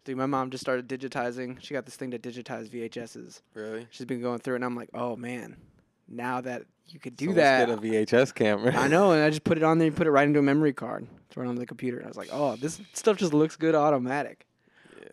[0.05, 1.61] Dude, my mom just started digitizing.
[1.61, 3.41] She got this thing to digitize VHSs.
[3.53, 3.85] really.
[3.91, 5.57] She's been going through it, and I'm like, oh man,
[6.09, 7.67] now that you could do that.
[7.67, 8.75] Get a VHS camera.
[8.75, 10.43] I know, and I just put it on there and put it right into a
[10.43, 11.07] memory card.
[11.29, 11.97] Throw it on the computer.
[11.97, 14.45] And I was like, oh, this stuff just looks good automatic.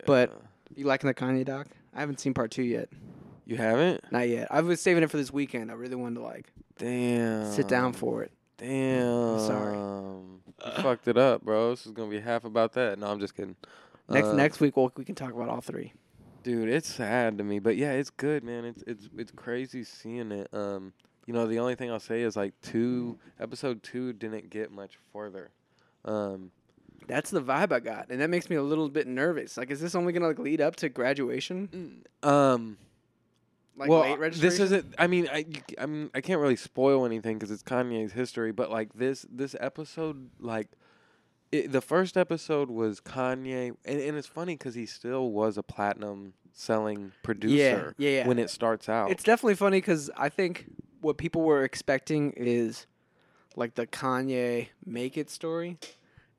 [0.05, 0.31] But-
[0.75, 1.67] You liking the Kanye doc?
[1.93, 2.89] I haven't seen part two yet.
[3.45, 4.03] you haven't.
[4.11, 4.47] Not yet.
[4.51, 5.69] I was saving it for this weekend.
[5.71, 7.51] I really wanted to like Damn.
[7.51, 8.31] sit down for it.
[8.57, 9.07] Damn.
[9.07, 9.75] I'm sorry.
[9.77, 11.69] You fucked it up, bro.
[11.71, 12.97] This is gonna be half about that.
[12.99, 13.55] No, I'm just kidding.
[14.09, 15.93] Next Uh, next week we'll, we can talk about all three.
[16.47, 18.63] Dude, it's sad to me, but yeah, it's good, man.
[18.63, 20.47] It's it's it's crazy seeing it.
[20.53, 20.93] Um,
[21.25, 24.97] you know, the only thing I'll say is like two episode two didn't get much
[25.11, 25.49] further.
[26.05, 26.51] Um,
[27.05, 29.57] That's the vibe I got, and that makes me a little bit nervous.
[29.57, 32.05] Like, is this only gonna like lead up to graduation?
[32.23, 32.77] um,
[33.75, 34.49] Like well, late registration?
[34.49, 34.95] this isn't.
[34.97, 35.45] I mean, I
[35.77, 38.53] I mean, I can't really spoil anything because it's Kanye's history.
[38.53, 40.69] But like this this episode, like
[41.51, 45.63] it, the first episode was Kanye, and, and it's funny because he still was a
[45.63, 48.27] platinum selling producer yeah, yeah.
[48.27, 49.11] when it starts out.
[49.11, 50.65] It's definitely funny because I think
[51.01, 52.87] what people were expecting is
[53.55, 55.77] like the Kanye make it story,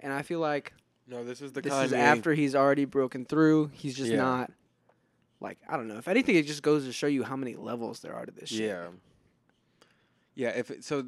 [0.01, 0.73] and I feel like
[1.07, 1.85] no, this is the this Kanye.
[1.87, 3.71] is after he's already broken through.
[3.73, 4.19] He's just Yeah.
[4.19, 4.53] not
[5.41, 5.97] like I don't know.
[5.97, 8.51] If anything, it just goes to show you how many levels there are to this
[8.51, 8.61] shit.
[8.61, 8.89] Yeah.
[10.35, 10.49] Yeah.
[10.51, 11.07] If it, so,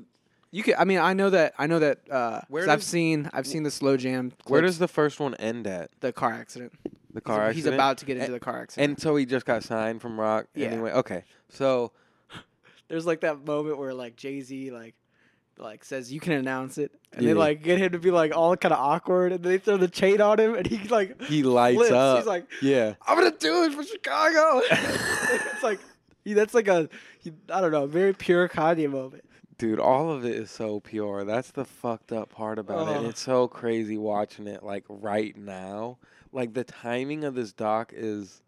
[0.53, 0.75] You could.
[0.75, 1.55] I mean, I know that.
[1.59, 1.99] I know that.
[2.11, 3.31] Uh, Where 'cause I've seen.
[3.33, 4.33] I've seen the slow jam.
[4.47, 5.91] Where does the first one end at?
[6.01, 6.73] the car accident?
[7.13, 7.57] The car he's, accident.
[7.57, 8.91] He's about to get into And- the car accident.
[8.91, 10.47] And so he just got signed from Roc.
[10.55, 10.69] Yeah.
[10.69, 11.25] Anyway, okay.
[11.51, 11.93] So
[12.89, 14.95] there's like that moment where like Jay Z like
[15.59, 17.29] like says you can announce it, and Yeah.
[17.29, 19.89] they like get him to be like all kind of awkward, and they throw the
[19.89, 21.93] chain on him, and he like he lights flips.
[21.93, 22.19] up.
[22.19, 22.95] He's like, yeah.
[23.07, 24.63] I'm gonna do it for Chicago.
[24.71, 25.79] it's like
[26.25, 26.89] he, that's like a
[27.21, 29.25] he, I don't know, very pure Kanye moment.
[29.61, 31.25] Dude, all of it is so pure.
[31.25, 33.09] That's the fucked up part about it.
[33.09, 35.99] It's so crazy watching it like right now.
[36.33, 38.43] Like the timing of this doc is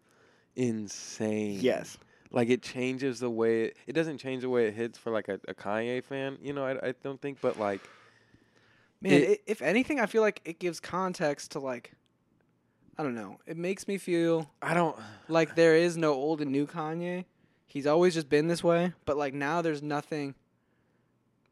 [0.56, 1.58] insane.
[1.60, 1.98] Yes.
[2.30, 5.28] Like it changes the way it, it doesn't change the way it hits for like
[5.28, 7.80] a, a Kanye fan, you know, I, I don't think, but like
[9.02, 11.92] Man, It- i if anything, I feel like it gives context to like,
[12.96, 13.38] I don't know.
[13.46, 14.96] It makes me feel I don't
[15.28, 17.24] like there is no old and new Kanye.
[17.66, 20.34] He's always just been this way, but like now there's nothing.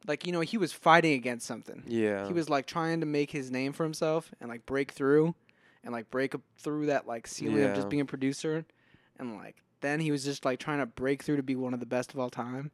[0.07, 1.83] Like you know, he was fighting against something.
[1.87, 2.27] yeah.
[2.27, 5.35] He was like trying to make his name for himself and like break through,
[5.83, 8.65] and like break up through that like ceiling of just being a producer,
[9.19, 11.79] and like then he was just like trying to break through to be one of
[11.79, 12.71] the best of all time,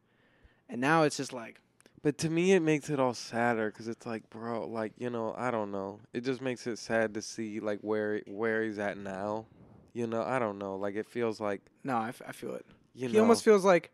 [0.68, 1.60] and now it's just like
[2.02, 5.34] But to me, it makes it all sadder because it's like, bro, like you know,
[5.36, 6.00] I don't know.
[6.14, 9.46] It just makes it sad to see like where where he's at now.
[9.92, 10.76] You know, I don't know.
[10.76, 12.64] Like it feels like no, I, f- I feel it.
[12.94, 13.90] you he know, almost feels like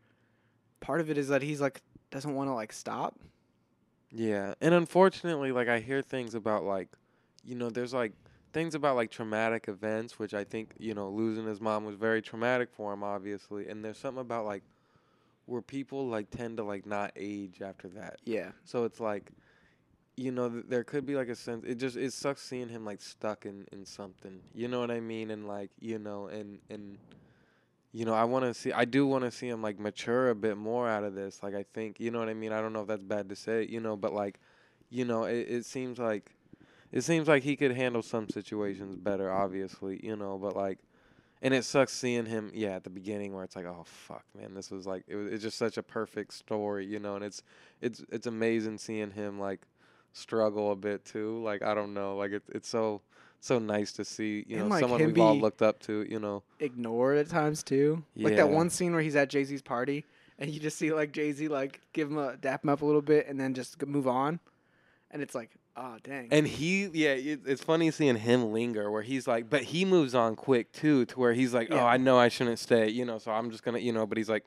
[0.81, 1.81] part of it is that he's like
[2.15, 3.19] doesn't want to like stop.
[4.11, 4.55] yeah.
[4.61, 6.89] And unfortunately, like I hear things about like,
[7.45, 8.13] you know, there's like
[8.53, 12.23] things about like traumatic events, which I think you know, losing his mom was very
[12.23, 13.69] traumatic for him, obviously.
[13.69, 14.63] And there's something about like
[15.47, 18.19] where people like tend to like not age after that.
[18.25, 19.31] Yeah, So it's like,
[20.17, 21.65] you know, th- there could be like a sense.
[21.67, 24.41] It just it sucks seeing him like stuck in in something.
[24.55, 25.31] You know what I mean?
[25.31, 26.99] And like you know, and and
[27.95, 28.73] you know, I want to see.
[28.73, 31.43] I do want to see him like mature a bit more out of this.
[31.43, 32.53] Like I think, you know what I mean.
[32.53, 34.41] I don't know if that's bad to say, you know, but like,
[34.91, 36.33] you know, it, it seems like.
[36.93, 40.79] It seems like he could handle some situations better, obviously, you know, but like,
[41.43, 44.55] and it sucks seeing him, yeah, at the beginning where it's like, oh fuck, man,
[44.55, 47.43] this was like, it was, it's just such a perfect story, you know, and it's,
[47.81, 49.63] it's, it's amazing seeing him like
[50.15, 51.43] struggle a bit too.
[51.43, 53.03] Like I don't know, like it's it's so
[53.45, 56.19] so nice to see, you And, know, like, someone we've all looked up to, you
[56.19, 56.43] know.
[56.61, 58.03] ignored at times too.
[58.17, 60.05] Like that one scene where he's at Jay Z's party
[60.39, 62.85] and you just see like Jay Z like give him a dap him up a
[62.87, 64.41] little bit and then just move on,
[65.11, 66.29] and it's like, oh dang.
[66.33, 70.15] And he, yeah, it, it's funny seeing him linger where he's like, but he moves
[70.15, 71.85] on quick too, to where he's like, oh, Yeah.
[71.85, 74.19] oh, I know I shouldn't stay, you know, so I'm just gonna, you know, but
[74.19, 74.45] he's like,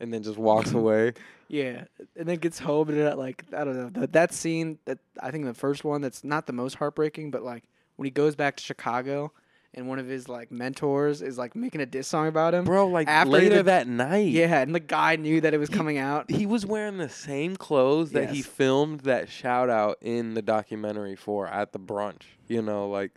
[0.00, 1.12] and then just walks away.
[1.48, 1.84] Yeah,
[2.16, 5.30] and then gets home and it, like I don't know that that scene that I
[5.30, 7.64] think the first one that's not the most heartbreaking, but like
[8.00, 9.30] when he goes back to Chicago
[9.74, 12.64] and one of his like mentors is like making a diss song about him.
[12.64, 15.68] Bro, like After later did- that night, Yeah, and the guy knew that it was
[15.68, 16.30] He- coming out.
[16.30, 21.14] he was wearing the same clothes that he filmed that shout out in the documentary
[21.14, 22.22] for at the brunch.
[22.48, 23.10] You know, like,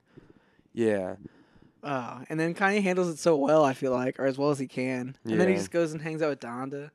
[0.74, 1.16] yeah,
[1.82, 4.60] Uh, and then Kanye handles it so well, I feel like, or as well as
[4.60, 5.16] he can.
[5.26, 6.92] And then he just goes and hangs out with Donda.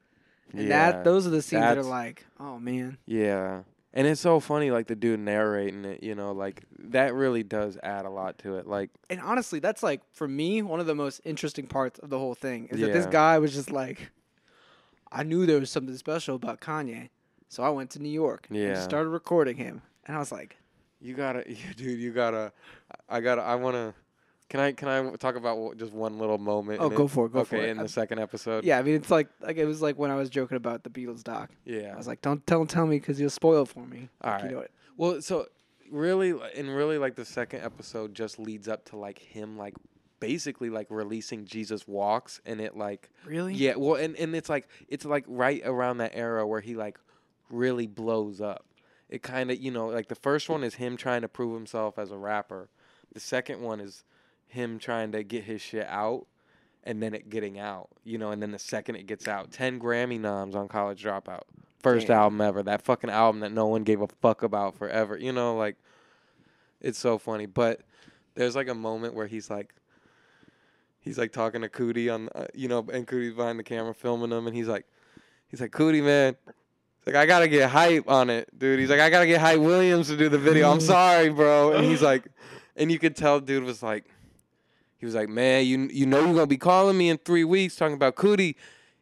[0.53, 2.99] And yeah, that those are the scenes that are like, oh man.
[3.07, 3.63] yeah.
[3.99, 6.05] And it's so funny, like the dude narrating it.
[6.05, 8.67] You know, like that really does add a lot to it.
[8.69, 12.17] Like, And honestly, that's like for me one of the most interesting parts of the
[12.17, 14.13] whole thing is that this guy was just like,
[15.11, 17.09] I knew there was something special about Kanye,
[17.49, 18.75] so I went to New York and Yeah.
[18.75, 19.83] just started recording him.
[20.07, 20.59] And I was like,
[21.01, 21.43] you gotta,
[21.77, 22.53] dude, you gotta.
[23.09, 23.43] I gotta.
[23.43, 23.95] I wanna.
[24.49, 24.73] Can I?
[24.73, 26.81] Can I talk about just one little moment?
[26.81, 27.69] Oh, go for it, go okay, for it.
[27.69, 28.65] in I- the second episode.
[28.65, 30.91] yeah, I mean it's like like it was like when I was joking about the
[30.91, 31.51] Beatles doc.
[31.67, 31.93] Yeah.
[31.93, 34.09] I was like, don't tell tell me because you'll spoil it for me.
[34.23, 34.51] All Like, right.
[34.51, 34.71] You know it.
[34.97, 35.47] Well, so
[35.91, 39.75] really, and really, like the second episode just leads up to like him, like
[40.21, 43.53] basically like releasing Jesus Walks, and it like Really?
[43.55, 46.99] yeah, well, and and it's like it's like right around that era where he like
[47.51, 48.65] really blows up.
[49.11, 51.99] It kind of you know like the first one is him trying to prove himself
[51.99, 52.71] as a rapper.
[53.13, 54.05] The second one is
[54.49, 56.27] him trying to get his shit out.
[56.85, 59.79] And then it getting out, you know, and then the second it gets out, ten
[59.79, 61.43] Grammy noms on College Dropout,
[61.83, 62.17] first Damn.
[62.19, 62.63] album ever.
[62.63, 65.15] That fucking album that no one gave a fuck about forever.
[65.19, 65.77] You know, like
[66.81, 67.45] it's so funny.
[67.45, 67.83] But
[68.37, 69.75] there's like a moment where he's like,
[71.01, 74.31] he's like talking to Coodie on, uh, you know, and Coodie's behind the camera filming
[74.31, 74.87] him, and he's like,
[75.49, 76.37] he's like, Coodie man.
[77.07, 78.79] Like, I gotta get hype on it, dude.
[78.79, 80.71] He's like, I gotta get Hype Williams to do the video.
[80.71, 81.73] I'm sorry, bro.
[81.73, 82.29] And he's like,
[82.77, 84.05] and you could tell, dude was like,
[84.99, 87.77] he was like, man, you you know you're gonna be calling me in three weeks
[87.77, 88.55] talking about Coodie.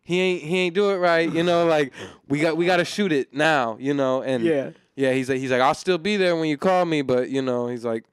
[0.03, 1.67] He ain't he ain't do it right, you know.
[1.67, 1.93] Like
[2.29, 4.23] we got we got to shoot it now, you know.
[4.23, 4.71] And Yeah.
[4.95, 7.43] yeah, he's like he's like I'll still be there when you call me, but you
[7.43, 8.05] know he's like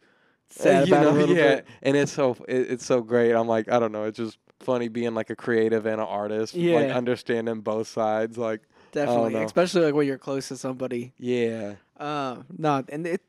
[0.49, 1.67] Sad you about it a know, yeah, bit.
[1.81, 3.33] and it's so it, it's so great.
[3.33, 6.55] I'm like I don't know, it's just funny being like a creative and an artist,
[6.55, 6.95] like Yeah.
[6.97, 8.37] understanding both sides.
[8.37, 11.13] Like definitely, especially like when you're close to somebody.
[11.17, 11.73] Yeah.
[11.97, 13.21] Uh, no, and it,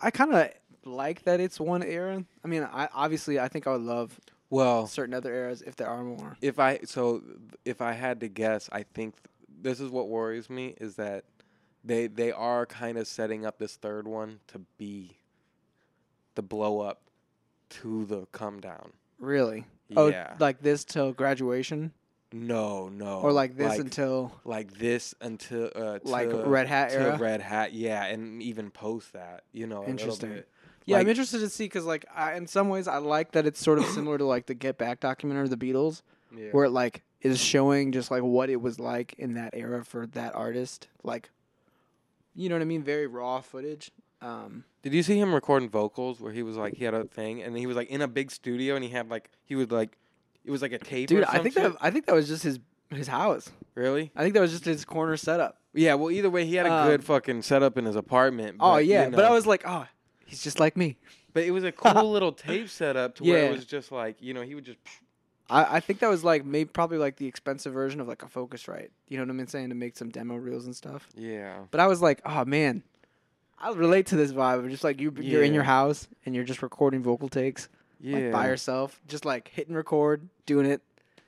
[0.00, 0.50] I kind of
[0.84, 2.24] like that it's one era.
[2.44, 4.18] I mean, I obviously I think I would love
[4.50, 6.36] Well, certain other eras if there are more.
[6.40, 7.22] if I so
[7.64, 9.14] if I had to guess, I think
[9.60, 11.24] this is what worries me is that
[11.84, 15.16] they they are kind of setting up this third one to be
[16.34, 17.00] the blow up
[17.70, 18.92] to the come down.
[19.18, 19.66] Really?
[19.96, 20.34] Oh, Yeah.
[20.38, 21.92] like this till graduation,
[22.32, 23.20] No, no.
[23.20, 27.18] or like this until like this until uh, like to- Red Hat to era.
[27.18, 30.42] Red Hat, yeah, and even post that, you know, a little Interesting.
[30.86, 33.60] Yeah, I'm interested to see because like I, in some ways I like that it's
[33.60, 36.02] sort of similar to like the Get Back documentary, of The Beatles,
[36.36, 36.48] Yeah.
[36.52, 40.06] where it like is showing just like what it was like in that era for
[40.08, 40.88] that artist.
[41.04, 41.30] Like,
[42.34, 42.82] you know what I mean?
[42.82, 43.90] Very raw footage.
[44.20, 47.42] Um, Did you see him recording vocals where he was like he had a thing
[47.42, 49.96] and he was like in a big studio and he had like he would like
[50.44, 51.08] it was like a tape.
[51.08, 51.76] dude, or I think some that?
[51.80, 52.58] I think that was just his
[52.90, 53.50] his house.
[53.74, 54.10] really.
[54.16, 55.58] I think that was just his corner setup.
[55.74, 58.56] Yeah, well, either way, he had a Um, good fucking setup in his apartment.
[58.60, 59.86] oh yeah, you but I was like, oh,
[60.32, 60.96] he's just like me.
[61.34, 63.48] but it was a cool little tape setup to where Yeah.
[63.50, 64.78] it was just like you know he would just
[65.50, 68.26] I, I think that was like maybe probably like the expensive version of like a
[68.26, 68.88] Focusrite.
[69.08, 71.06] You know what I'm saying to make some demo reels and stuff.
[71.14, 72.82] yeah But I was like, oh man,
[73.58, 76.44] I relate to this vibe of just like you you're in your house and you're
[76.44, 77.68] just recording vocal takes
[78.00, 80.80] yeah like by yourself, just like hitting record, doing it.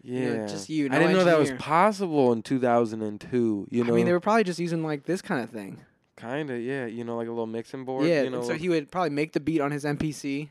[0.02, 1.60] yeah you know, just you, I no didn't know that was engineer.
[1.60, 3.68] possible in 2002.
[3.70, 5.78] You know, I mean, they were probably just using like this kind of thing.
[6.16, 6.86] Kind of yeah.
[6.86, 8.06] You know, like a little mixing board.
[8.06, 10.48] yeah, you know, so he would probably make the beat on his MPC,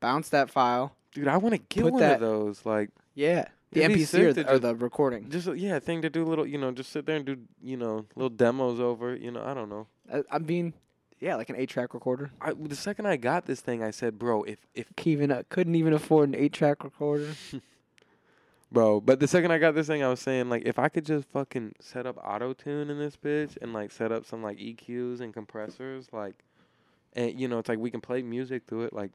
[0.00, 0.94] bounce that file.
[1.12, 2.64] dude, I want to get one that- of those.
[2.66, 5.28] Like Yeah, the MPC or the, or the recording.
[5.30, 6.46] just yeah, thing to do little.
[6.46, 9.14] You know, just sit there and do you know little demos over.
[9.16, 9.86] You know, I don't know.
[10.12, 10.72] I, I mean,
[11.20, 12.30] yeah, like an eight track recorder.
[12.40, 15.74] I, the second I got this thing, I said, bro, if if Even uh, couldn't
[15.74, 17.30] even afford an eight track recorder.
[18.72, 21.06] Bro, but the second I got this thing, I was saying like if I could
[21.06, 24.58] just fucking set up auto tune in this bitch and like set up some like
[24.58, 26.34] EQs and compressors, like,
[27.12, 28.92] and you know it's like we can play music through it.
[28.92, 29.12] Like,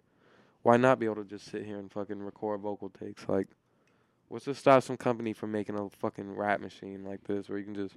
[0.64, 3.28] why not be able to just sit here and fucking record vocal takes?
[3.28, 3.48] Like,
[4.30, 7.66] what's to stop some company from making a fucking rap machine like this where you
[7.66, 7.96] can just,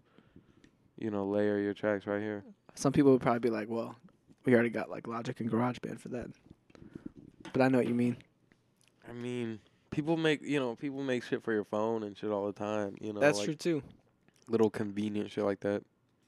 [0.98, 2.42] you know, layer your tracks right here?
[2.74, 3.94] Some people would probably be like, "Well,
[4.44, 6.30] we already got like Logic and GarageBand for that."
[7.52, 8.16] But I know what you mean.
[9.08, 9.60] I mean,
[9.94, 12.96] people make you know people make shit for your phone and shit all the time.
[13.00, 13.82] You know, That's like true too.
[14.48, 15.82] Little convenient shit like that.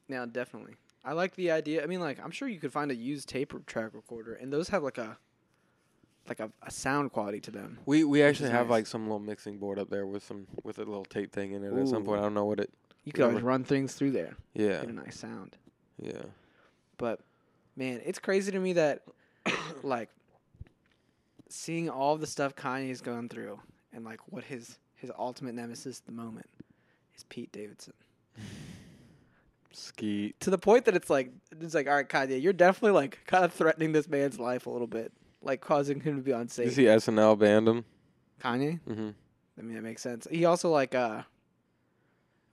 [0.09, 0.75] Yeah, definitely.
[1.05, 1.83] I like the idea.
[1.83, 4.69] I mean, like, I'm sure you could find a used tape track recorder, and those
[4.71, 5.19] have like a,
[6.29, 7.79] like a, a sound quality to them.
[7.87, 8.73] We we actually have nice.
[8.73, 11.63] like some little mixing board up there with some with a little tape thing in
[11.65, 12.21] it at some point.
[12.21, 12.71] I don't know what it.
[13.05, 15.57] You could always run things through there, Yeah, get a nice sound.
[16.01, 16.23] yeah.
[16.99, 17.21] But
[17.77, 19.03] man, it's crazy to me that
[19.85, 20.11] like
[21.49, 23.61] seeing all the stuff Kanye's going through,
[23.93, 26.47] and like what his his ultimate nemesis at the moment
[27.17, 27.93] is Pete Davidson.
[29.73, 30.35] Skete.
[30.41, 31.31] to the point that it's like
[31.61, 34.71] it's like all right Kanye you're definitely like kind of threatening this man's life a
[34.71, 37.85] little bit like causing him to be You Is he SNL banned him.
[38.43, 39.11] Kanye Mm-hmm.
[39.59, 41.25] I mean that makes sense he also like uh I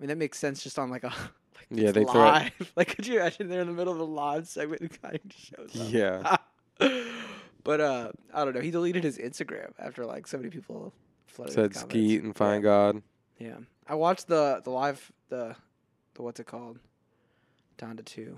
[0.01, 2.93] mean that makes sense just on like a like Yeah, it's they threat- live like
[2.93, 5.81] could you imagine they're in the middle of a live segment and Kanye just shows
[5.81, 6.35] up Yeah.
[7.63, 10.93] but uh I don't know he deleted his Instagram after like so many people
[11.27, 11.75] flooded Said.
[11.75, 12.69] Skete and Find yeah.
[12.69, 13.01] God.
[13.39, 13.55] yeah
[13.87, 15.55] I watched the the live the
[16.15, 16.79] the what's it called
[17.77, 18.37] down to two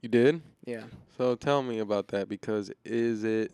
[0.00, 0.42] You did.
[0.64, 0.84] yeah
[1.16, 3.52] So tell me about that because is it?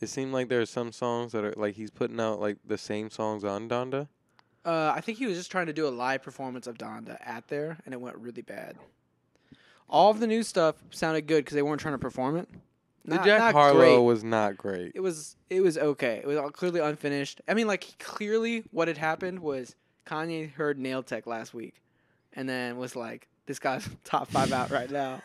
[0.00, 2.76] It seemed like there are some songs that are like he's putting out like the
[2.78, 4.08] same songs on Donda.
[4.64, 7.46] Uh, I think he was just trying to do a live performance of Donda at
[7.48, 8.76] there, and it went really bad.
[9.88, 12.48] All of the new stuff sounded good because they weren't trying to perform it.
[13.04, 13.98] The Not- Jack not Harlow great.
[14.06, 14.92] was not great.
[14.94, 16.20] It was it was okay.
[16.22, 17.40] It was all clearly unfinished.
[17.48, 19.74] I mean, like clearly what had happened was
[20.06, 21.82] Kanye heard Nail Tech last week,
[22.32, 25.20] and then was like, "This guy's top five out right now."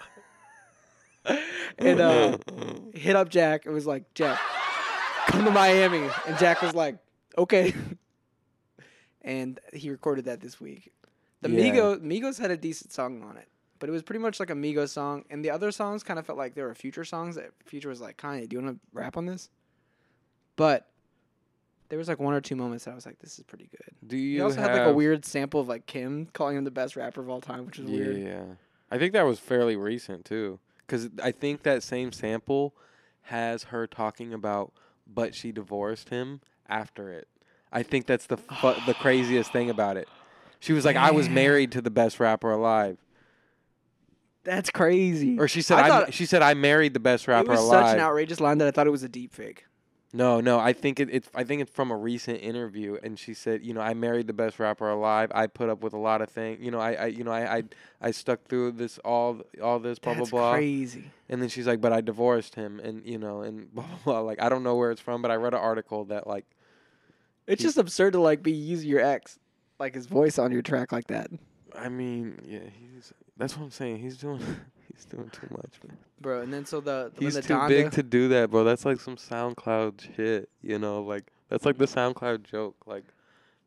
[1.78, 2.38] and uh,
[2.94, 3.66] hit up Jack.
[3.66, 4.40] It was like, Jack,
[5.28, 6.10] come to Miami.
[6.26, 6.98] And Jack was like,
[7.38, 7.74] okay.
[9.22, 10.92] and he recorded that this week.
[11.42, 11.72] The Yeah.
[11.74, 13.48] Migos, Migos had a decent song on it,
[13.80, 15.26] but it was pretty much like a Migos song.
[15.30, 17.36] And the other songs kind of felt like they were Future songs.
[17.36, 19.50] That Future was like, Kanye, do you want to rap on this?
[20.56, 20.88] But
[21.90, 23.96] there was like one or two moments that I was like, this is pretty good.
[24.08, 26.64] Do He you also have had like a weird sample of like Kim calling him
[26.64, 28.18] the best rapper of all time, which is yeah, weird.
[28.18, 28.44] Yeah,
[28.92, 32.74] I think that was fairly recent too, because I think that same sample
[33.24, 34.74] has her talking about,
[35.06, 37.28] but she divorced him after it.
[37.72, 40.08] I think that's the fu- the craziest thing about it.
[40.60, 42.98] She was like, "I was married to the best rapper alive,"
[44.48, 45.38] That's crazy.
[45.38, 47.60] or she said, I "I." thought- she said, "I married the best it rapper was
[47.60, 49.66] alive." such an outrageous line that I thought it was a deep fake.
[50.14, 50.58] No, no.
[50.58, 51.30] I think it, it's.
[51.36, 54.34] I think it's from a recent interview, and she said, you know, I married the
[54.34, 55.30] best rapper alive.
[55.36, 56.60] I put up with a lot of things.
[56.64, 57.64] You know, I, I you know, I, I,
[58.02, 60.54] I stuck through this all, all this blah That's blah blah.
[60.54, 61.12] crazy.
[61.28, 64.20] And then she's like, but I divorced him, and you know, and blah blah blah.
[64.22, 66.46] Like I don't know where it's from, but I read an article that like,
[67.46, 69.38] It's just absurd to like be using your ex,
[69.78, 71.30] like his voice on your track like that,
[71.78, 73.12] I mean, yeah, he's.
[73.38, 74.00] That's what I'm saying.
[74.00, 74.40] He's doing,
[74.94, 75.98] he's doing too much, man.
[76.22, 76.42] bro.
[76.42, 78.64] And then so the He's the too Donda, big to do that, bro.
[78.64, 81.02] That's like some SoundCloud shit, you know.
[81.02, 82.76] Like that's like the SoundCloud joke.
[82.86, 83.04] Like,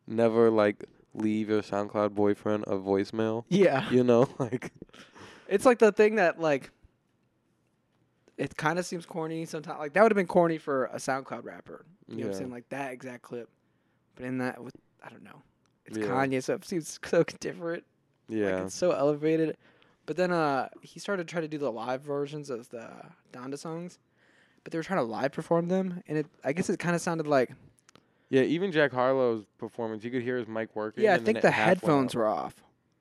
[0.07, 3.45] never like leave your SoundCloud boyfriend a voicemail.
[3.49, 4.73] yeah, You know, like
[5.49, 6.71] it's like the thing that like.
[8.39, 9.79] It kind of seems corny sometimes.
[9.79, 11.85] Like that would have been corny for a SoundCloud rapper.
[12.09, 12.51] You know what I'm saying?
[12.51, 13.51] Like that exact clip.
[14.17, 15.43] But in that, with I don't know,
[15.85, 16.07] it's Yeah.
[16.07, 17.85] Kanye, so it seems so different.
[18.31, 19.57] Yeah, Like it's so elevated.
[20.07, 22.91] But then uh he started trying to do the live versions of the
[23.33, 23.99] Donda songs.
[24.65, 27.01] But they were trying to live perform them and it I guess it kind of
[27.03, 27.53] sounded like
[28.29, 28.43] yeah.
[28.43, 31.03] Even Jack Harlow's performance, you could hear his mic working.
[31.03, 32.55] Yeah, I think the headphones were off.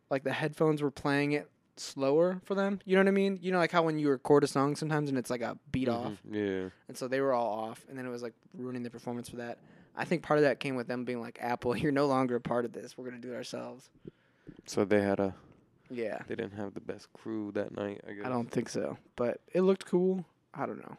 [0.09, 2.79] Like the headphones were playing it slower for them.
[2.83, 3.39] You know what I mean?
[3.41, 5.87] You know like how when you record a song sometimes and it's like a beat
[5.87, 6.21] Mhm, off.
[6.29, 9.29] Yeah, And so they were all off and then it was like ruining the performance
[9.29, 9.59] for that.
[9.95, 12.41] I think part of that came with them being like Apple, you're no longer a
[12.41, 12.97] part of this.
[12.97, 13.89] We're going to do it ourselves.
[14.65, 15.35] So they had a.
[15.91, 16.19] Yeah.
[16.27, 18.01] They didn't have the best crew that night.
[18.07, 18.25] I guess.
[18.25, 20.25] I don't think so, but it looked cool.
[20.53, 20.97] I don't know.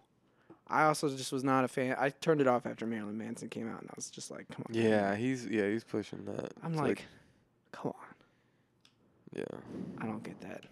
[0.66, 1.96] I also just was not a fan.
[1.98, 4.64] I turned it off after Marilyn Manson came out, and I was just like, "Come
[4.68, 6.52] on." man." Yeah, he's yeah he's pushing that.
[6.62, 7.06] I'm It's like,
[7.72, 7.94] "Come on."
[9.32, 9.44] yeah,
[9.98, 10.64] I don't get that,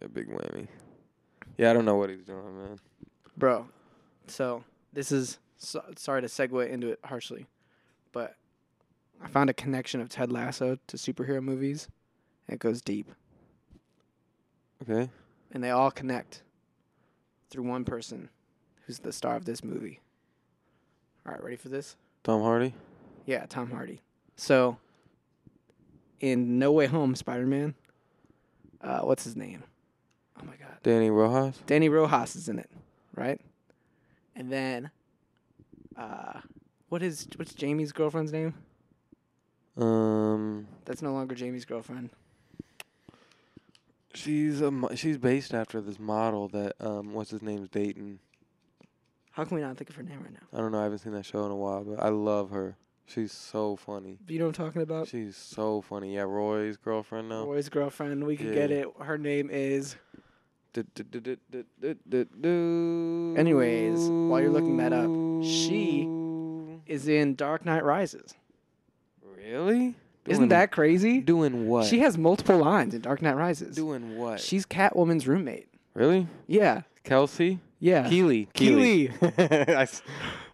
[0.00, 0.66] yeah, big whammy.
[1.58, 2.78] Yeah, I don't know what he's doing, man.
[3.36, 3.66] bro.
[4.26, 7.46] So this is so, sorry to segue into it harshly,
[9.22, 11.88] I found a connection of Ted Lasso to superhero movies.
[12.48, 13.10] It goes deep,
[14.82, 15.08] Okay.
[15.52, 16.42] and they all connect
[17.50, 18.28] through one person,
[18.86, 20.00] who's the star of this movie.
[21.24, 21.96] All right, ready for this?
[22.24, 22.74] Tom Hardy.
[23.26, 24.00] Yeah, Tom Hardy.
[24.36, 24.76] So,
[26.20, 27.74] in No Way Home, Spider Man,
[28.80, 29.62] uh, what's his name?
[30.40, 30.76] Oh my God.
[30.82, 31.60] Danny Rojas.
[31.66, 32.70] Danny Rojas is in it,
[33.14, 33.40] right?
[34.34, 34.90] And then,
[35.96, 36.40] uh,
[36.88, 38.54] what is what's Jamie's girlfriend's name?
[39.76, 42.10] Um, That's no longer Jamie's girlfriend.
[44.14, 48.18] she's a mo- she's based after this model that um what's his name's Dayton.
[49.30, 50.46] How can we not think of her name right now?
[50.52, 50.80] I don't know.
[50.80, 52.76] I haven't seen that show in a while, but I love her.
[53.06, 54.18] She's so funny.
[54.28, 55.08] You know what I'm talking about?
[55.08, 56.14] She's so funny.
[56.14, 57.44] Yeah, Roy's girlfriend now.
[57.46, 58.24] Roy's girlfriend.
[58.24, 58.76] We can get Yeah.
[58.76, 58.88] it.
[59.00, 59.96] Her name is.
[63.36, 65.10] Anyways, while you're looking that up,
[65.44, 66.06] she
[66.86, 68.34] Is in Dark Knight Rises.
[69.52, 69.94] Really
[70.26, 71.20] Isn't that crazy?
[71.20, 71.86] doing what?
[71.86, 73.74] She has multiple lines in Dark Knight Rises.
[73.76, 74.40] doing what?
[74.40, 75.68] She's Catwoman's roommate.
[75.94, 76.82] really Yeah.
[77.04, 77.58] Kelsey.
[77.80, 78.08] Yeah.
[78.08, 78.46] Keely.
[78.54, 79.10] Keely.
[79.22, 80.02] I, s-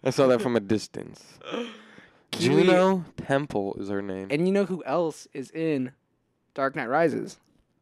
[0.03, 1.23] I saw that from a distance.
[2.31, 4.27] Keely- Juno Temple is her name.
[4.31, 5.91] And you know who else is in
[6.55, 7.37] Dark Knight Rises?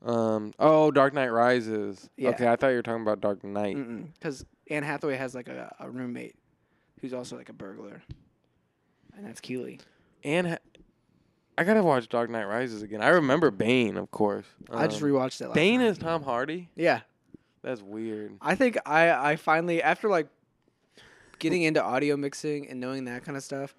[0.06, 0.54] Um.
[0.60, 2.10] Oh, Dark Knight Rises.
[2.18, 2.30] Yeah.
[2.30, 3.78] Okay, I thought you were talking about Dark Knight.
[4.14, 6.36] Because Anne Hathaway has like a, a roommate
[7.02, 8.02] who's also like a burglar.
[9.16, 9.80] And that's Keely.
[10.24, 10.58] Ha-
[11.58, 13.02] I gotta watch Dark Knight Rises again.
[13.02, 14.46] I remember Bane, of course.
[14.72, 15.88] I just Um, rewatched it last Bane night.
[15.88, 16.70] is Tom Hardy.
[16.76, 17.02] Yeah.
[17.64, 18.38] That's weird.
[18.42, 20.28] I think I, I finally, after like
[21.40, 23.76] getting into audio mixing and knowing that kind of stuff,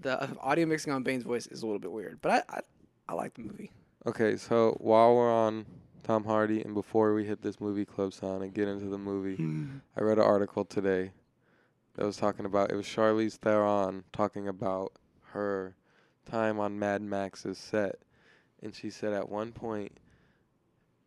[0.00, 2.20] the uh, audio mixing on Bane's voice is a little bit weird.
[2.22, 2.60] But I, I,
[3.08, 3.70] I like the movie.
[4.06, 5.66] Okay, so while we're on
[6.04, 9.36] Tom Hardy and before we hit this movie club sound and get into the movie,
[9.96, 11.10] I read an article today
[11.96, 14.92] that was talking about it was Charlize Theron talking about
[15.32, 15.74] her
[16.30, 17.96] time on Mad Max's set,
[18.62, 19.92] and she said at one point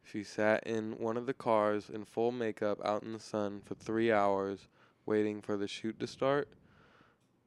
[0.03, 3.75] she sat in one of the cars in full makeup out in the sun for
[3.75, 4.67] three hours
[5.05, 6.49] waiting for the shoot to start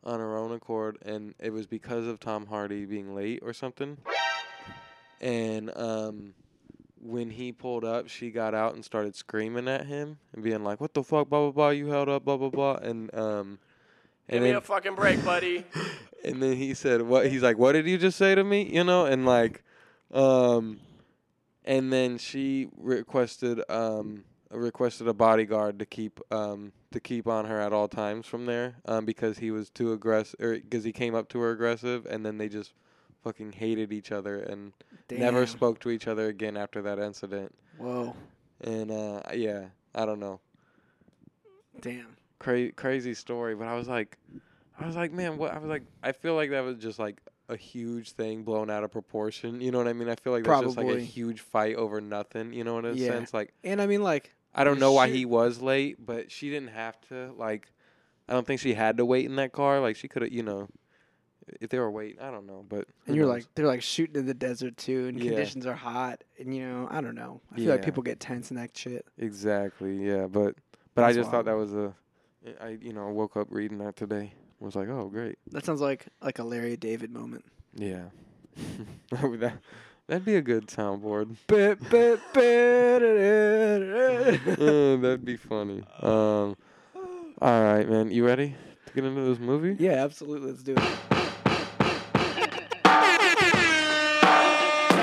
[0.05, 3.97] on her own accord, and it was because of Tom Hardy being late or something.
[5.21, 6.35] And um,
[7.01, 10.81] when he pulled up, she got out and started screaming at him and being like,
[10.81, 13.59] "What the fuck, blah blah blah, you held up, blah blah blah," and um,
[14.29, 15.65] Give and me then a fucking break, buddy.
[16.25, 18.85] and then he said, "What?" He's like, "What did you just say to me?" You
[18.85, 19.63] know, and like,
[20.13, 20.81] um,
[21.65, 27.61] and then she requested um requested a bodyguard to keep um to keep on her
[27.61, 31.15] at all times from there um because he was too aggressive or because he came
[31.15, 32.73] up to her aggressive and then they just
[33.25, 34.73] fucking hated each other and
[35.11, 38.15] never spoke to each other again after that incident Whoa.
[38.61, 39.65] and uh yeah
[39.95, 40.41] I don't know
[41.81, 42.14] Damn.
[42.45, 44.19] Cra- crazy story, but I was like,
[44.79, 45.53] I was like, man, what?
[45.53, 48.85] I was like, I feel like that was just like a huge thing blown out
[48.85, 49.61] of proportion.
[49.61, 50.09] You know what I mean?
[50.09, 52.53] I feel like that's just like a huge fight over nothing.
[52.53, 53.09] You know, in a Yeah.
[53.09, 56.51] sense, like And I mean, like, I don't know why he was late, but she
[56.51, 57.73] didn't have to like
[58.29, 59.81] I don't think she had to wait in that car.
[59.81, 60.69] Like she could have, you know,
[61.61, 62.65] if they were waiting, I don't know.
[62.67, 63.35] But And you're knows?
[63.35, 65.25] like they're like shooting in the desert too, and Yeah.
[65.25, 67.41] conditions are hot, and you know I don't know.
[67.53, 69.07] I feel like people get tense in that shit.
[69.19, 70.27] exactly, yeah.
[70.27, 70.57] But
[70.95, 71.95] but I That's just thought that was a,
[72.61, 74.33] I you know woke up reading that today.
[74.61, 77.45] Was like, oh great, That sounds like like a Larry David moment.
[77.75, 78.05] yeah.
[79.11, 79.55] that
[80.07, 81.37] that'd be a good soundboard.
[84.47, 85.83] Uh, that'd be funny.
[86.01, 86.57] Um,
[87.43, 88.11] all right, man.
[88.11, 88.55] You ready
[88.87, 89.77] to get into this movie?
[89.83, 90.51] yeah, absolutely.
[90.51, 90.83] Let's do it.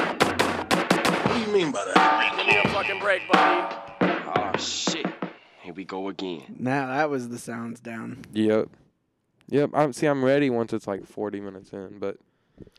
[0.02, 2.34] What do you mean by that?
[2.38, 3.61] Give me a fucking break, buddy.
[5.72, 5.78] Shit.
[5.78, 6.56] Here we go again.
[6.60, 8.24] Now that was the sounds down.
[8.34, 8.70] Yep.
[9.50, 9.70] Yep.
[9.74, 10.08] I'm see.
[10.08, 12.00] I'm ready once it's like 40 minutes in.
[12.00, 12.18] But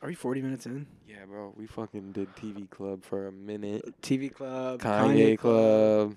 [0.03, 0.87] Are we 40 minutes in?
[1.09, 4.01] yeah, bro, we fucking did TV Club for a minute.
[4.03, 6.15] TV Club, Kanye, Club.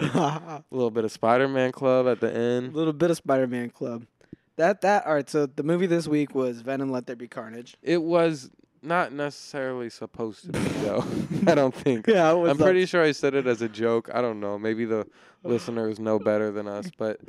[0.00, 2.74] a little bit of Spider Man Club at the end.
[2.74, 4.06] a little bit of Spider-Man Club.
[4.56, 5.28] That that all right.
[5.30, 7.76] So the movie this week was Venom: Let There Be Carnage.
[7.82, 8.50] It was
[8.82, 11.04] not necessarily supposed to be though.
[11.46, 12.06] I don't think.
[12.06, 14.10] Yeah, I'm pretty sure I said it as a joke.
[14.12, 14.58] I don't know.
[14.58, 15.06] Maybe the
[15.44, 17.20] listeners know better than us, but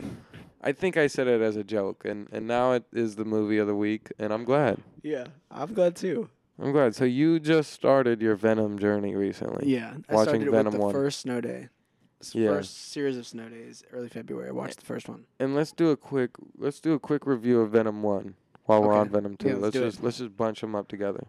[0.61, 3.57] I think I said it as a joke, and and now it is the movie
[3.57, 4.79] of the week, and I'm glad.
[5.03, 6.29] Yeah, I'm glad too.
[6.61, 6.95] I'm glad.
[6.95, 9.71] So you just started your Venom journey recently.
[9.71, 10.93] Yeah, I Watching started Venom with the 1.
[10.93, 11.69] first snow day.
[12.33, 12.49] Yeah.
[12.49, 14.49] First series of snow days, early February.
[14.49, 15.23] I watched the first one.
[15.39, 18.35] And let's do a quick let's do a quick review of Venom one
[18.65, 19.47] while we're on Venom two.
[19.49, 19.85] Yeah, let's let's do it.
[19.85, 21.25] just let's just bunch them up together.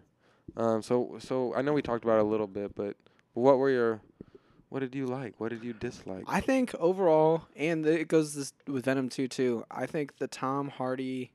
[0.57, 2.95] Um, so so I know we talked about it a little bit, but
[3.33, 4.01] what were your
[4.69, 5.33] what did you like?
[5.37, 6.23] What did you dislike?
[6.27, 9.65] I think overall, and it goes this with Venom 2 too.
[9.69, 11.31] I think the Tom Hardy,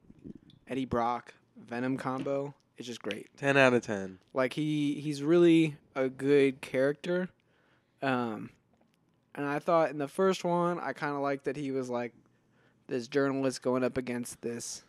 [0.68, 1.34] Eddie Brock
[1.68, 3.28] Venom combo is just great.
[3.36, 4.18] Ten out of ten.
[4.34, 7.28] Like he he's really a good character.
[8.02, 8.50] Um
[9.34, 12.12] and I thought in the first one I kind of liked that he was like
[12.86, 14.82] this journalist going up against this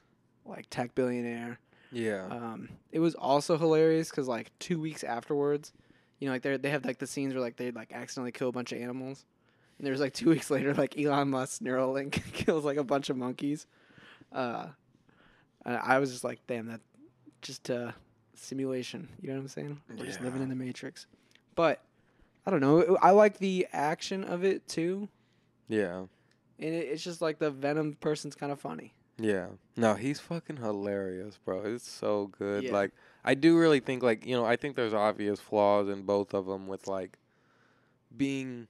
[0.46, 1.60] like tech billionaire.
[1.92, 2.26] Yeah.
[2.30, 5.74] Um it was also hilarious cuz like 2 weeks afterwards,
[6.20, 8.50] you know like they they have like the scenes where like they like accidentally kill
[8.50, 9.26] a bunch of animals.
[9.78, 13.18] And there's like 2 weeks later like Elon Musk Neuralink kills like a bunch of
[13.18, 13.68] monkeys.
[14.32, 14.68] Uh
[15.66, 16.82] and I was just like damn that
[17.42, 17.92] just uh
[18.36, 19.10] simulation.
[19.22, 19.82] You know what I'm saying?
[19.98, 21.08] We're just living in the matrix.
[21.56, 21.82] But
[22.46, 22.98] I don't know.
[23.02, 25.10] I like the action of it too,
[25.68, 25.98] yeah.
[25.98, 26.10] and
[26.74, 28.94] it, it's just like the Venom person's kind of funny.
[29.20, 29.48] Yeah.
[29.76, 31.62] No, he's fucking hilarious, bro.
[31.62, 32.64] It's so good.
[32.64, 32.74] Yeah.
[32.74, 32.92] Like
[33.24, 36.46] I do really think like, you know, I think there's obvious flaws in both of
[36.46, 37.18] them with like
[38.16, 38.68] being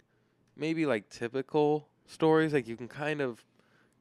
[0.56, 3.44] maybe like typical stories like you can kind of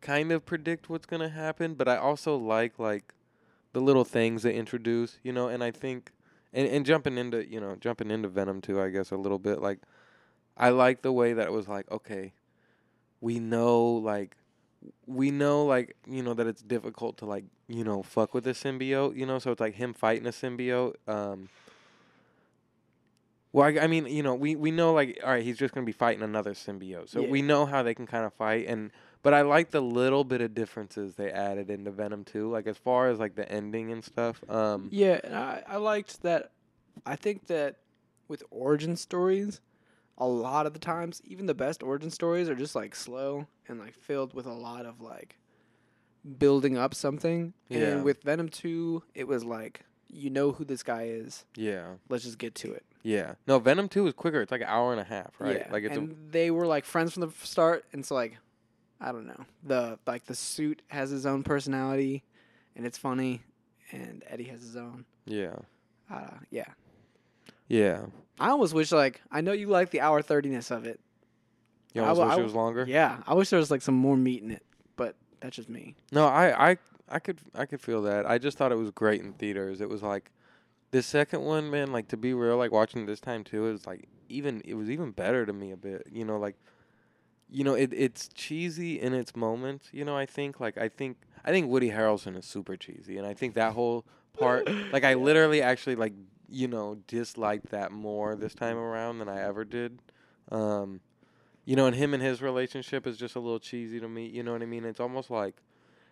[0.01, 3.13] kind of predict what's going to happen, but I also like like
[3.73, 6.13] the little things they introduce, you know, and I think
[6.53, 9.61] and and jumping into, you know, jumping into Venom too, I guess a little bit
[9.61, 9.81] like
[10.57, 12.33] I like the way that it was like, okay,
[13.21, 14.37] we know like
[15.07, 18.53] we know like you know that it's difficult to like you know fuck with a
[18.53, 21.49] symbiote you know so it's like him fighting a symbiote um
[23.53, 25.87] well I, I mean you know we we know like all right he's just gonna
[25.87, 28.91] be fighting another symbiote so we know how they can kind of fight and
[29.23, 32.77] but i like the little bit of differences they added into venom 2 like as
[32.77, 36.51] far as like the ending and stuff um Yeah, and I, I liked that.
[37.05, 37.77] I think that
[38.29, 39.61] with origin stories,
[40.19, 43.79] a lot of the times, even the best origin stories are just like slow and
[43.79, 45.37] like filled with a lot of like
[46.39, 47.53] building up something.
[47.69, 47.79] Yeah.
[47.81, 51.45] And with Venom 2, it was like, you know who this guy is.
[51.57, 52.85] yeah Let's just get to it.
[53.03, 55.73] yeah no venom 2 is quicker it's like an hour and a half right Yeah.
[55.73, 58.39] like it's and they were like friends from the start, and so like,
[59.01, 59.45] I don't know.
[59.65, 62.23] The like the suit has his own personality,
[62.77, 63.43] and it's funny,
[63.93, 65.05] and Eddie has his own.
[65.27, 65.57] yeah
[66.11, 66.65] Uh, yeah.
[67.69, 68.07] Yeah
[68.39, 71.01] I almost wish like I know you like the hour thirtiness of it.
[71.95, 73.83] you I almost w- wish I it was longer Yeah, I wish there was like
[73.83, 74.65] some more meat in it,
[74.97, 75.95] but that's just me.
[76.13, 76.77] No, I, I,
[77.09, 78.29] I could, I could feel that.
[78.29, 79.81] I just thought it was great in theaters.
[79.81, 80.31] It was like,
[80.91, 81.93] the second one, man.
[81.93, 84.91] Like to be real, like watching this time too, it was like even, it was
[84.91, 86.07] even better to me a bit.
[86.11, 86.57] You know, like,
[87.49, 89.89] you know, it, it's cheesy in its moments.
[89.93, 93.27] You know, I think, like, I think, I think Woody Harrelson is super cheesy, and
[93.27, 94.05] I think that whole
[94.39, 96.13] part, like, I literally actually like,
[96.49, 99.99] you know, disliked that more this time around than I ever did.
[100.51, 101.01] Um,
[101.65, 104.27] you know, and him and his relationship is just a little cheesy to me.
[104.27, 104.85] You know what I mean?
[104.85, 105.57] It's almost like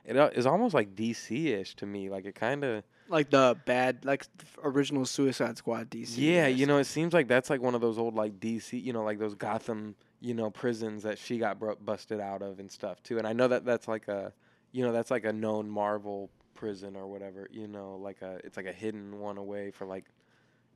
[0.05, 2.11] it uh, is almost like DC ish to me.
[2.11, 4.27] Like it kind of Like the bad, like
[4.63, 6.15] original Suicide Squad DC.
[6.17, 6.47] yeah.
[6.47, 8.83] You know, it seems like that's like one of those old like DC.
[8.83, 9.95] You know, like those Gotham.
[10.21, 13.19] You know, prisons that she got bro- busted out of and stuff too.
[13.19, 14.33] And I know that that's like a,
[14.73, 17.47] you know, that's like a known Marvel prison or whatever.
[17.53, 20.07] You know, like a it's like a hidden one away for like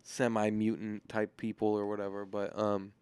[0.08, 2.24] semi mutant type people or whatever.
[2.24, 2.92] But um.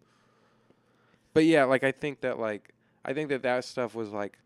[1.33, 2.73] But yeah, like I think that like
[3.05, 4.39] I think that that stuff was like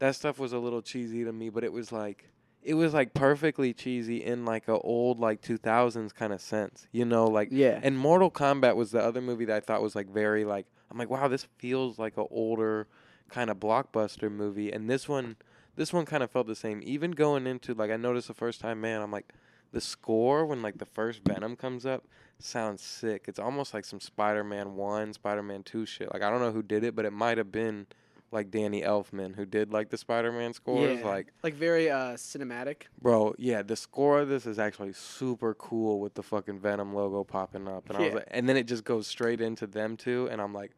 [0.00, 2.28] that stuff was a little cheesy to me, but it was like
[2.62, 7.04] it was like perfectly cheesy in like a old like 2000s kind of sense, you
[7.04, 7.78] know, like Yeah.
[7.82, 10.98] and Mortal Kombat was the other movie that I thought was like very like I'm
[10.98, 12.88] like wow this feels like a older
[13.30, 15.36] kind of blockbuster movie and this one
[15.76, 18.60] this one kind of felt the same even going into like I noticed the first
[18.60, 19.32] time man I'm like
[19.74, 22.04] the score when like the first Venom comes up
[22.38, 26.52] sounds sick it's almost like some Spider-Man 1 Spider-Man 2 shit like I don't know
[26.52, 27.86] who did it but it might have been
[28.30, 31.06] like Danny Elfman who did like the Spider-Man scores yeah.
[31.06, 32.82] like like very uh cinematic.
[33.00, 37.22] Bro, yeah, the score of this is actually super cool with the fucking Venom logo
[37.22, 40.28] popping up, and I was like, and then it just goes straight into them too,
[40.32, 40.72] and I'm like,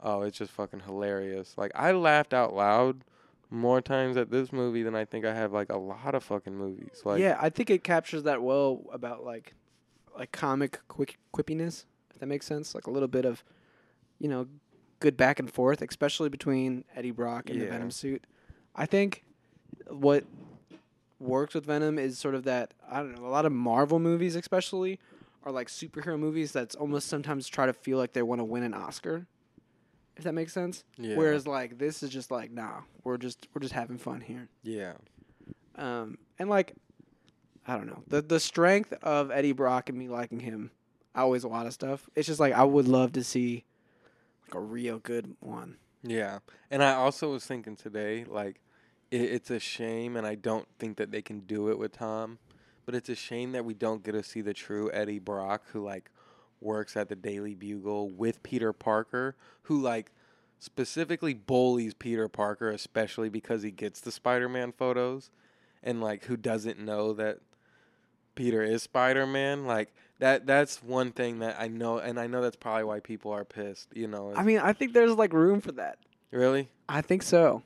[0.00, 1.54] oh, it's just fucking hilarious.
[1.58, 3.02] Like I laughed out loud
[3.52, 6.56] more times at this movie than I think I have like a lot of fucking
[6.56, 7.02] movies.
[7.04, 9.54] Like, yeah, I think it captures that well about like
[10.16, 12.74] like comic quick quippiness, if that makes sense.
[12.74, 13.44] Like a little bit of,
[14.18, 14.46] you know,
[15.00, 18.26] good back and forth, especially between Eddie Brock and the Venom suit.
[18.74, 19.22] I think
[19.88, 20.24] what
[21.20, 24.34] works with Venom is sort of that I don't know, a lot of Marvel movies
[24.34, 24.98] especially
[25.44, 28.62] are like superhero movies that's almost sometimes try to feel like they want to win
[28.62, 29.26] an Oscar.
[30.16, 30.84] If that makes sense.
[30.98, 34.48] yeah, Whereas like this is just like, nah, we're just we're just having fun here.
[34.62, 34.92] yeah,
[35.76, 36.74] Um, and like,
[37.66, 40.70] I don't know the the strength of Eddie Brock and me liking him
[41.14, 42.08] outweighs a lot of stuff.
[42.14, 43.64] It's just like I would love to see
[44.46, 45.76] like a real good one.
[46.02, 46.38] yeah.
[46.70, 48.60] And I also was thinking today, like,
[49.10, 52.38] it, it's a shame, and I don't think that they can do it with Tom,
[52.86, 55.84] but it's a shame that we don't get to see the true Eddie Brock who
[55.84, 56.10] like
[56.62, 60.12] works at the Daily Bugle with Peter Parker, who like
[60.58, 65.30] specifically bullies Peter Parker, especially because he gets the Spider Man photos,
[65.82, 67.38] and like who doesn't know that
[68.34, 69.66] Peter is Spider Man.
[69.66, 73.32] Like that that's one thing that I know and I know that's probably why people
[73.32, 74.32] are pissed, you know.
[74.36, 75.98] I mean, I think there's like room for that.
[76.30, 76.68] really?
[76.88, 77.62] I think so.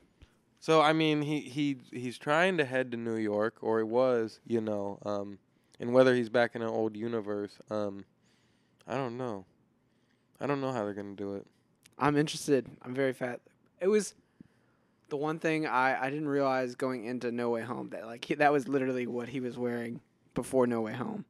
[0.59, 4.39] So I mean, he he he's trying to head to New York, or he was,
[4.45, 5.37] you know, um,
[5.79, 8.05] and whether he's back in an old universe, um,
[8.87, 9.45] I don't know.
[10.39, 11.45] I don't know how they're gonna do it.
[11.97, 12.67] I'm interested.
[12.83, 13.41] I'm very fat.
[13.81, 14.13] It was
[15.09, 18.35] the one thing I I didn't realize going into No Way Home that like he,
[18.35, 20.01] that was literally what he was wearing
[20.33, 21.25] before No Way Home.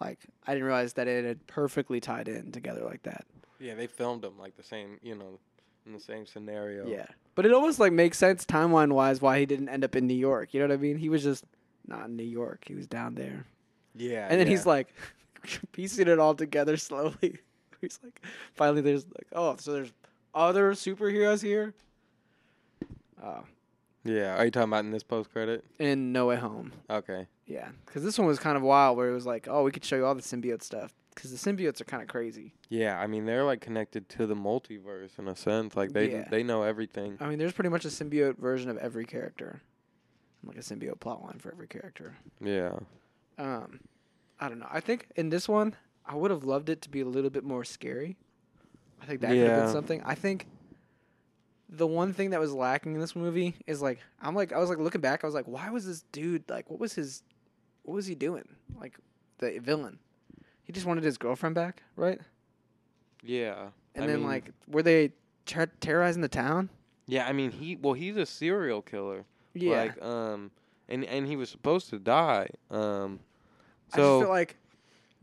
[0.00, 3.24] Like I didn't realize that it had perfectly tied in together like that.
[3.58, 5.40] Yeah, they filmed him like the same, you know,
[5.86, 6.86] in the same scenario.
[6.86, 7.06] Yeah.
[7.34, 10.14] But it almost like makes sense timeline wise why he didn't end up in New
[10.14, 10.54] York.
[10.54, 10.96] You know what I mean?
[10.96, 11.44] He was just
[11.86, 12.64] not in New York.
[12.66, 13.46] He was down there.
[13.94, 14.28] Yeah.
[14.28, 14.52] And then yeah.
[14.52, 14.94] he's like
[15.72, 17.38] piecing it all together slowly.
[17.80, 18.20] he's like
[18.54, 19.92] finally there's like, oh, so there's
[20.34, 21.74] other superheroes here?
[23.22, 23.44] Oh.
[24.04, 24.36] Yeah.
[24.36, 25.64] Are you talking about in this post credit?
[25.78, 26.72] In No Way Home.
[26.88, 27.26] Okay.
[27.46, 27.68] Yeah.
[27.84, 29.96] Because this one was kind of wild where it was like, oh, we could show
[29.96, 30.94] you all the symbiote stuff.
[31.14, 32.54] Because the symbiotes are kind of crazy.
[32.68, 35.74] Yeah, I mean they're like connected to the multiverse in a sense.
[35.74, 36.28] Like they Yeah.
[36.30, 37.16] they know everything.
[37.20, 39.60] I mean, there's pretty much a symbiote version of every character.
[40.44, 42.14] Like a symbiote plotline for every character.
[42.40, 42.78] Yeah.
[43.36, 43.80] Um,
[44.40, 44.68] I don't know.
[44.70, 45.74] I think in this one,
[46.06, 48.16] I would have loved it to be a little bit more scary.
[49.02, 49.60] I think that could have Yeah.
[49.64, 50.02] been something.
[50.04, 50.46] I think
[51.68, 54.70] the one thing that was lacking in this movie is like I'm like I was
[54.70, 57.22] like looking back, I was like, why was this dude like what was his
[57.82, 58.48] what was he doing?
[58.80, 58.98] Like
[59.38, 59.98] the villain.
[60.64, 62.20] He just wanted his girlfriend back, right?
[63.22, 63.68] Yeah.
[63.94, 65.12] And I then mean- like were they
[65.46, 66.70] ter- terrorizing the town?
[67.06, 69.24] Yeah, I mean he well he's a serial killer.
[69.54, 69.76] Yeah.
[69.76, 70.50] Like um
[70.88, 72.48] and and he was supposed to die.
[72.70, 73.20] Um
[73.92, 74.56] I just so feel like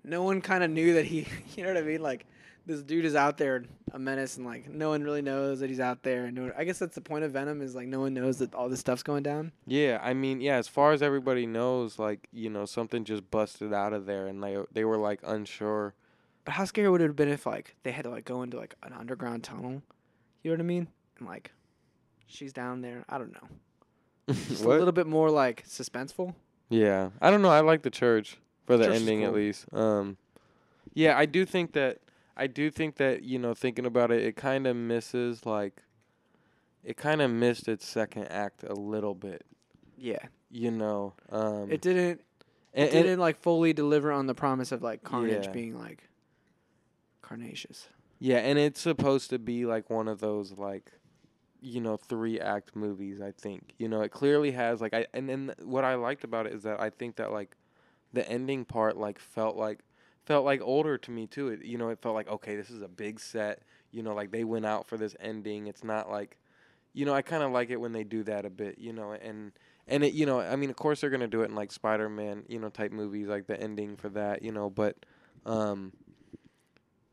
[0.04, 2.02] no one kind of knew that he, you know what I mean?
[2.02, 2.26] Like
[2.66, 3.64] this dude is out there,
[3.94, 6.26] a menace, and like no one really knows that he's out there.
[6.26, 8.54] And no, I guess that's the point of Venom is like no one knows that
[8.56, 9.52] all this stuff's going down.
[9.66, 13.74] yeah, I mean yeah, as far as everybody knows like, you know, something just busted
[13.74, 15.94] out of there and they they were like unsure.
[16.44, 18.58] But how scary would it have been if like they had to like go into
[18.58, 19.82] like an underground tunnel?
[20.44, 20.88] You know what I mean?
[21.20, 21.52] And like
[22.28, 23.06] she's down there.
[23.10, 23.48] I don't know.
[24.34, 26.34] Just a little bit more like suspenseful.
[26.70, 27.50] Yeah, I don't know.
[27.50, 29.66] I like the church for the Church ending at least.
[29.74, 30.18] Um,
[30.94, 32.00] yeah, I do think that
[32.38, 35.82] I do think that you know thinking about it, it kind of misses like
[36.84, 39.44] it kind of missed its second act a little bit.
[39.98, 40.20] Yeah.
[40.52, 42.22] You know, um, It didn't.
[42.74, 45.52] It didn't like fully deliver on the promise of like Carnage Yeah.
[45.52, 46.10] being like
[47.22, 47.88] carnacious.
[48.20, 50.92] yeah, and it's supposed to be like one of those like
[51.62, 53.22] you know three act movies.
[53.22, 56.46] I think you know it clearly has like I and then what I liked about
[56.48, 57.56] it is that I think that like
[58.16, 59.80] the ending part like felt like
[60.26, 61.50] felt like older to me too.
[61.50, 63.62] It you know it felt like okay, this is a big set.
[63.92, 65.68] You know, like they went out for this ending.
[65.68, 66.38] It's not like,
[66.94, 68.80] you know, I kind of like it when they do that a bit.
[68.80, 69.52] You know, and
[69.88, 72.10] and it you know I mean of course they're gonna do it in like Spider
[72.10, 74.98] Man you know type movies like the ending for that you know but
[75.46, 75.94] um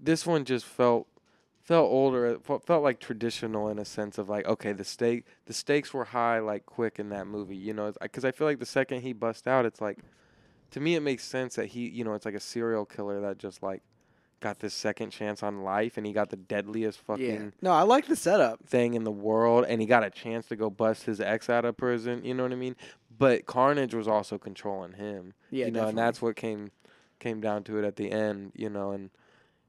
[0.00, 1.06] this one just felt
[1.62, 2.26] felt older.
[2.26, 6.04] It felt like traditional in a sense of like, okay, the stake, the stakes were
[6.04, 9.12] high, like quick in that movie, you know, because I feel like the second he
[9.12, 9.98] bust out, it's like,
[10.72, 13.38] to me, it makes sense that he, you know, it's like a serial killer that
[13.38, 13.82] just like
[14.40, 17.50] got this second chance on life, and he got the deadliest fucking Yeah.
[17.60, 18.66] No, I like the setup.
[18.66, 21.64] thing in the world, and he got a chance to go bust his ex out
[21.64, 22.24] of prison.
[22.24, 22.74] You know what I mean?
[23.16, 25.34] But Carnage was also controlling him.
[25.50, 26.70] Yeah, you know, and that's what came
[27.20, 28.52] came down to it at the end.
[28.56, 29.10] You know, and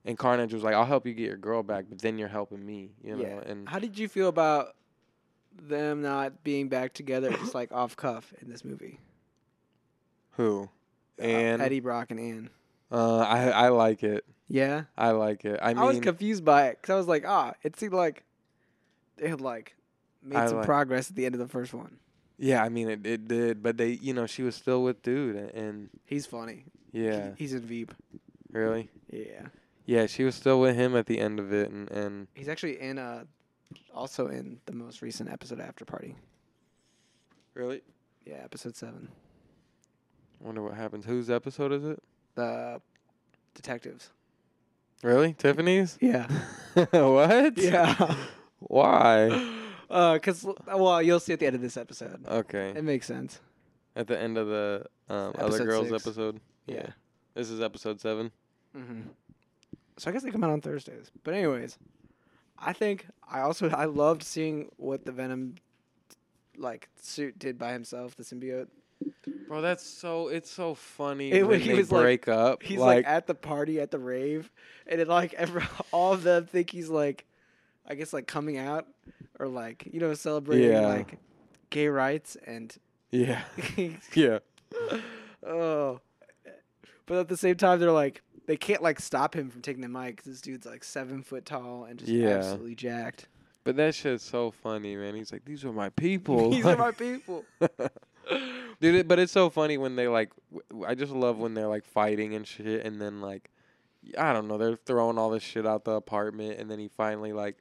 [0.06, 2.66] and Carnage was like, "I'll help you get your girl back, but then you're helping
[2.66, 3.52] me." You know, yeah.
[3.52, 4.76] and How did you feel about
[5.62, 9.00] them not being back together, just like off cuff in this movie?
[10.32, 10.70] who?
[11.20, 12.50] Uh, And Eddie Brock and Ann.
[12.92, 14.26] uh, I I like it.
[14.48, 15.60] Yeah, I like it.
[15.62, 18.24] I I, mean, was confused by it because I was like, ah, it seemed like
[19.18, 19.76] they had like
[20.22, 21.98] made I some like- progress at the end of the first one.
[22.38, 25.36] yeah, I mean it, it did, but they, you know, she was still with dude,
[25.36, 26.66] and, and He's funny.
[26.92, 27.94] yeah, He- he's in Veep.
[28.52, 29.48] really, Yeah,
[29.86, 32.80] yeah, she was still with him at the end of it, and and he's actually
[32.82, 33.24] in uh,
[33.94, 36.16] also in the most recent episode After Party.
[37.54, 37.82] really,
[38.26, 39.10] Yeah, episode seven.
[40.44, 41.06] Wonder what happens.
[41.06, 42.02] Whose episode is it?
[42.36, 42.82] The
[43.54, 44.10] detectives.
[45.04, 45.98] Really, Tiffany's?
[46.00, 46.28] Yeah.
[46.92, 47.58] what?
[47.58, 48.16] yeah.
[48.60, 49.60] Why?
[49.90, 52.26] Uh, cause well, you'll see at the end of this episode.
[52.28, 52.70] Okay.
[52.76, 53.40] It makes sense.
[53.96, 56.04] At the end of the um, other Episode girls six.
[56.08, 56.40] episode.
[56.66, 56.88] Yeah.
[57.36, 58.32] This is episode seven.
[58.76, 59.02] Mm-hmm.
[59.98, 61.12] So I guess they come out on Thursdays.
[61.24, 61.78] But anyways,
[62.58, 65.56] I think I also I loved seeing what the Venom
[66.58, 68.68] like suit did by himself, the symbiote.
[69.54, 72.64] Bro, that's so it's so funny It- when he was like- break up.
[72.64, 74.52] He's like, at the party at the rave,
[74.88, 77.26] and it like every, all of them think he's like,
[77.88, 78.88] I guess like coming out
[79.40, 80.88] or like you know celebrating Yeah.
[80.88, 81.20] like
[81.70, 82.76] gay rights and
[83.12, 83.44] yeah,
[84.16, 84.40] yeah,
[85.46, 86.00] oh,
[87.06, 89.88] but at the same time they're like they can't like stop him from taking the
[89.88, 92.30] mic 'cause this dude's like seven foot tall and just Yeah.
[92.30, 93.28] absolutely jacked.
[93.64, 95.14] but that shit's so funny, man.
[95.16, 96.50] He's like, these are my people.
[96.50, 97.46] These are my people.
[98.82, 100.32] Dude, it- but it's so funny when they like.
[100.70, 103.50] w- I just love when they're like fighting and shit, and then like,
[104.18, 107.34] I don't know, they're throwing all this shit out the apartment, and then he finally
[107.34, 107.58] like,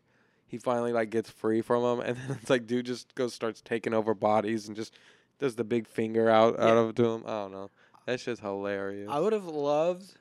[0.46, 3.60] he finally like gets free from them, and then it's like, dude just goes starts
[3.60, 4.94] taking over bodies and just
[5.38, 6.80] does the big finger out out Yeah.
[6.80, 7.22] of to him.
[7.26, 7.70] I don't know.
[8.06, 9.08] That's just hilarious.
[9.10, 10.14] I would have loved,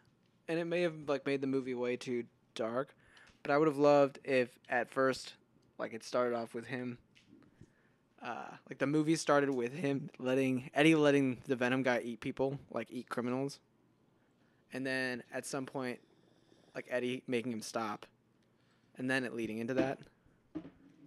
[0.47, 2.25] and it may have like made the movie way too
[2.55, 2.93] dark,
[3.43, 5.33] but I would have loved if at first,
[5.79, 6.97] like it started off with him.
[8.23, 12.59] Uh, like the movie started with him letting Eddie letting the Venom guy eat people,
[12.71, 13.59] like eat criminals,
[14.73, 15.99] and then at some point,
[16.75, 18.05] like Eddie making him stop,
[18.97, 19.97] and then it leading into that,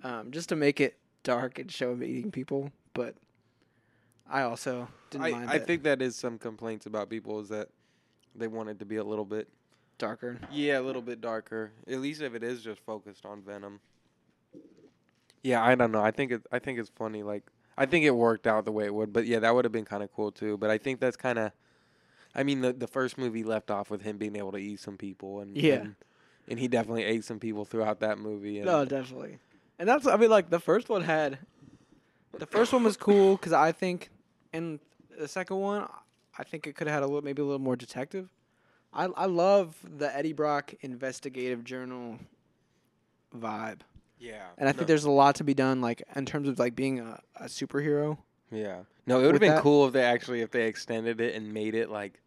[0.02, 2.72] um, just to make it dark and show him eating people.
[2.94, 3.14] But
[4.28, 7.48] I also didn't I, mind I that think that is some complaints about people is
[7.50, 7.68] that
[8.34, 9.48] they want it to be a little bit
[9.98, 10.38] darker.
[10.50, 11.70] Yeah, a little bit darker.
[11.88, 13.78] At least if it is just focused on Venom.
[15.44, 16.02] Yeah, I don't know.
[16.02, 16.42] I think it.
[16.50, 17.22] I think it's funny.
[17.22, 17.44] Like,
[17.78, 19.12] I think it worked out the way it would.
[19.12, 20.56] But yeah, that would have been kind of cool too.
[20.56, 21.52] But I think that's kind of.
[22.34, 24.96] I mean, the the first movie left off with him being able to eat some
[24.96, 25.74] people, and Yeah.
[25.74, 25.94] and,
[26.48, 28.56] and he definitely ate some people throughout that movie.
[28.56, 29.38] And No, definitely.
[29.78, 31.38] And that's I mean like the first one had
[32.38, 34.10] the first one was cool cuz I think
[34.52, 34.80] and
[35.18, 35.86] the second one
[36.38, 38.28] I think it could have had a little maybe a little more detective.
[38.92, 42.18] I I love the Eddie Brock investigative journal
[43.36, 43.80] vibe.
[44.24, 46.74] Yeah, And I think there's a lot to be done like in terms of like
[46.74, 48.18] being a, a superhero.
[48.50, 48.80] Yeah.
[49.06, 51.52] No, it would have been that- cool if they actually if they extended it and
[51.52, 52.20] made it like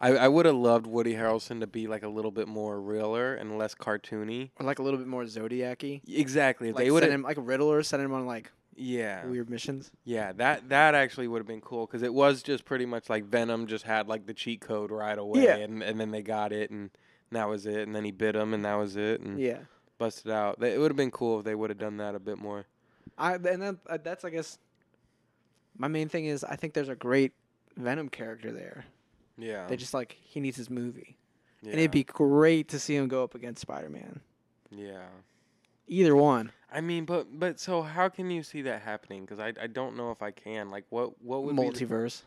[0.00, 3.34] I, I would have loved Woody Harrelson to be like a little bit more realer
[3.34, 4.50] and less cartoony.
[4.60, 6.02] Or like a little bit more Zodiac-y.
[6.06, 6.70] Exactly.
[6.72, 9.24] Like they would him like Riddler, send him on like Yeah.
[9.26, 9.90] weird missions.
[10.04, 13.24] Yeah, that that actually would have been cool cuz it was just pretty much like
[13.24, 15.56] Venom just had like the cheat code right away Yeah.
[15.56, 16.90] and and then they got it and
[17.32, 19.60] that was it and then he bit him and that was it and Yeah.
[19.98, 20.58] Busted out.
[20.60, 22.66] They- It would have been cool if they would have done that a bit more.
[23.18, 24.58] I and that, uh, that's I guess
[25.78, 27.32] my main thing is I think there's a great
[27.76, 28.84] Venom character there.
[29.38, 29.66] Yeah.
[29.66, 31.16] They just like he needs his movie,
[31.62, 31.70] yeah.
[31.72, 34.20] and it'd be great to see him go up against Spider Man.
[34.70, 35.06] Yeah.
[35.88, 36.52] Either one.
[36.72, 39.24] I mean, but but so how can you see that happening?
[39.24, 40.70] Because I I don't know if I can.
[40.70, 42.22] Like, what what would be the- Multiverse.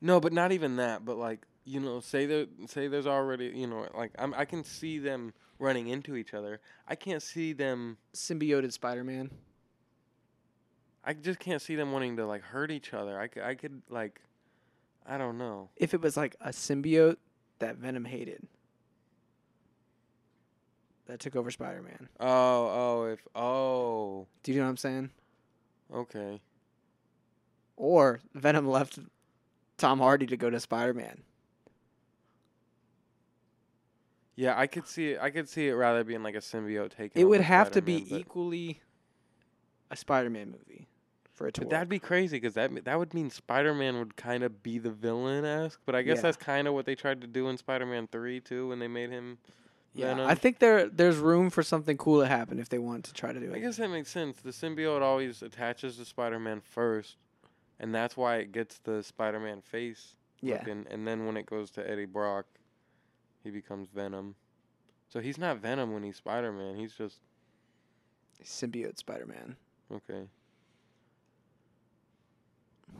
[0.00, 1.04] no, but not even that.
[1.04, 4.64] But like, you know, say there say there's already you know like I'm I can
[4.64, 6.60] see them running into each other.
[6.86, 7.98] I can't see them.
[8.14, 9.30] Symbioted Spider Man.
[11.04, 13.20] I just can't see them wanting to like hurt each other.
[13.20, 14.20] I I could like,
[15.06, 15.68] I don't know.
[15.76, 17.16] If it was like a symbiote
[17.58, 18.46] that Venom hated,
[21.06, 22.08] that took over Spider Man.
[22.18, 25.10] Oh oh if oh Do you know what I'm saying?
[25.94, 26.40] okay.
[27.76, 28.98] Or Venom left
[29.76, 31.22] Tom Hardy to go to Spider Man.
[34.40, 35.18] Yeah, I could see it.
[35.20, 37.20] I could see it rather being like a symbiote taking.
[37.20, 38.80] It would have to be Spider-Man, equally
[39.90, 40.86] a Spider-Man movie
[41.34, 41.70] for it to But work.
[41.72, 44.90] that'd be crazy because that that would mean Spider Man would kind of be the
[44.90, 45.80] villain esque.
[45.84, 46.22] But I guess Yeah.
[46.22, 48.86] that's kind of what they tried to do in Spider Man Three too when they
[48.88, 49.38] made him.
[49.92, 50.28] yeah, Venom.
[50.28, 53.32] I think there there's room for something cool to happen if they want to try
[53.32, 53.56] to do it.
[53.56, 54.40] I guess that makes sense.
[54.40, 57.16] The symbiote always attaches to Spider Man first,
[57.80, 60.14] and that's why it gets the Spider Man face.
[60.40, 60.58] yeah.
[60.58, 62.46] looking, and then when it goes to Eddie Brock,
[63.48, 64.34] he becomes Venom.
[65.08, 66.76] So he's not Venom when he's Spider Man.
[66.76, 67.16] He's just
[68.44, 69.56] Symbiote Spider-Man.
[69.92, 70.24] okay.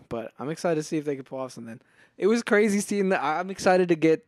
[0.09, 1.80] But I'm excited to see if they can pull off something.
[2.16, 3.22] It was crazy seeing that.
[3.22, 4.24] I'm excited to get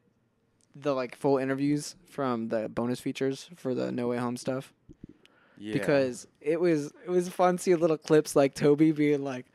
[0.76, 4.72] the like full interviews from the bonus features for the No Way Home stuff
[5.58, 5.72] Yeah.
[5.72, 9.46] because it was it was fun seeing little clips like Tobey being like,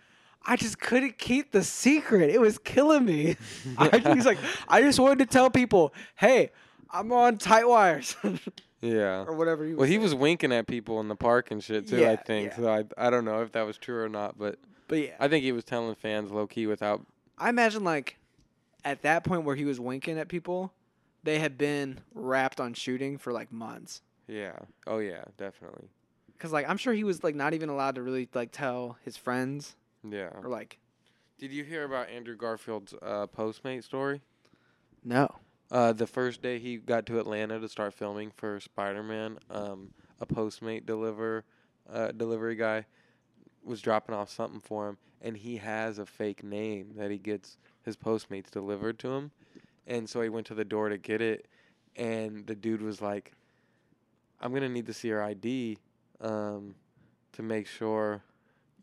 [0.45, 2.29] "I just couldn't keep the secret.
[2.29, 3.35] It was killing me."
[3.77, 4.37] I, he's like,
[4.67, 6.51] "I just wanted to tell people, hey,
[6.91, 8.15] I'm on tight wires
[8.81, 9.23] yeah.
[9.27, 10.01] or whatever." He was Well, he saying.
[10.03, 12.05] was winking at people in the park and shit too.
[12.05, 12.55] I think yeah.
[12.55, 12.69] so.
[12.69, 15.43] I I don't know if that was true or not, but But yeah, I think
[15.43, 17.05] he was telling fans low key without.
[17.37, 18.17] I imagine like
[18.83, 20.71] at that point where he was winking at people,
[21.23, 24.01] they had been wrapped on shooting for like months.
[24.27, 24.53] Yeah.
[24.87, 25.87] Oh yeah, definitely.
[26.37, 29.17] Cause like I'm sure he was like not even allowed to really like tell his
[29.17, 29.75] friends
[30.11, 30.29] Yeah.
[30.43, 30.79] or like
[31.37, 34.21] Did you hear about Andrew Garfield's uh, Postmate story?
[35.03, 35.29] no.
[35.71, 39.89] Uh, the first day he got to Atlanta to start filming for Spider Man, um,
[40.21, 41.43] a Postmate deliver
[41.91, 42.85] uh, delivery guy
[43.63, 47.57] was dropping off something for him, and he has a fake name that he gets
[47.81, 49.31] his Postmates delivered to him,
[49.87, 51.47] and so he went to the door to get it,
[51.95, 53.31] and the dude was like,
[54.39, 55.79] "I'm gonna need to see your ID,
[56.21, 56.75] um,
[57.33, 58.23] to make sure,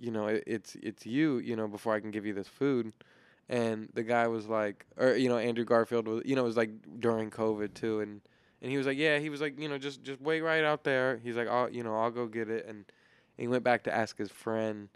[0.03, 2.93] you know, it, it's it's you, you know, before I can give you this food."
[3.49, 6.57] and the guy was like, or you know, Andrew Garfield was, you know, it was
[6.57, 8.23] like during COVID too, and
[8.63, 10.85] and he was like, yeah, he was like, you know, just just wait right out
[10.85, 11.21] there.
[11.23, 12.85] He's like, I'll, you know, I'll go get it, and
[13.37, 14.89] he went back to ask his friend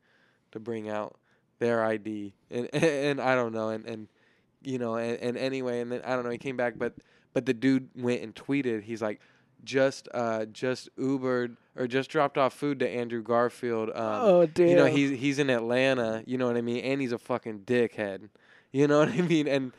[0.52, 1.16] to bring out
[1.58, 4.08] their ID, and and, I don't know, and and
[4.62, 6.94] you know, and, and anyway, and then I don't know, he came back, but
[7.34, 9.20] but the dude went and tweeted, he's like.
[9.64, 13.90] Just, uh, just Ubered or just dropped off food to Andrew Garfield.
[13.90, 14.68] Um, oh damn.
[14.68, 17.60] you know he's he's in Atlanta, you know what I mean, and he's a fucking
[17.60, 18.28] dickhead.
[18.72, 19.46] You know what I mean?
[19.48, 19.72] And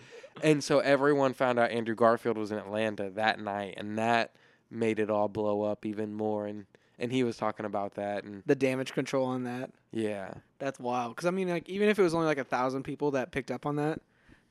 [0.44, 4.34] and so everyone found out Andrew Garfield was in Atlanta that night and that
[4.70, 6.66] made it all blow up even more and
[7.00, 9.72] and he was talking about that and the damage control on that.
[9.92, 10.34] yeah.
[10.60, 11.16] That's wild.
[11.16, 13.52] Cause I mean like even if it was only like a thousand people that picked
[13.52, 14.02] up on that,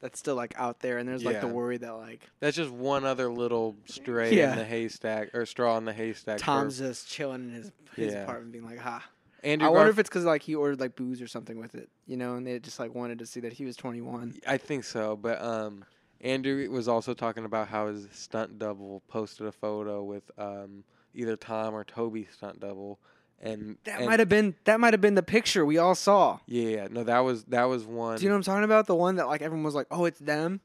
[0.07, 1.53] that's still like out there and there's like the Yeah.
[1.53, 4.53] worry that like That's just one other little stray Yeah.
[4.53, 6.39] in the haystack or straw in the haystack.
[6.39, 8.23] for Tom's just chilling in his his Yeah.
[8.23, 9.05] apartment being like, ha.
[9.43, 11.75] Andrew I wonder Garf- if it's because like he ordered like booze or something with
[11.75, 14.35] it, you know, and they just like wanted to see that he was 21.
[14.47, 15.85] I think so, but um,
[16.21, 20.85] Andrew was also talking about how his stunt double posted a photo with um,
[21.15, 22.99] either Tom or Tobey's stunt double,
[23.41, 26.39] and That and- might have been that might have been the picture we all saw.
[26.47, 28.17] Yeah, yeah, no, that was that was one.
[28.19, 28.87] Do you know what I'm talking about?
[28.87, 30.61] The one that like everyone was like, "Oh, it's them,"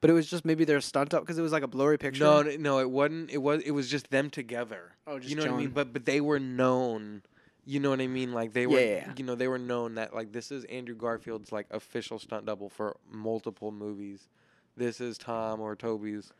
[0.00, 2.24] but it was just maybe their stunt up because it was like a blurry picture.
[2.24, 3.30] no, no, it wasn't.
[3.30, 3.62] It was.
[3.62, 4.92] It was just them together.
[5.06, 5.70] Oh, just you know what I mean?
[5.70, 7.22] But but they were known.
[7.68, 8.32] You know what I mean?
[8.32, 8.78] Like they were.
[8.80, 9.12] Yeah.
[9.16, 12.68] You know they were known that like this is Andrew Garfield's like official stunt double
[12.68, 14.28] for multiple movies.
[14.76, 16.32] This is Tom or Tobey's.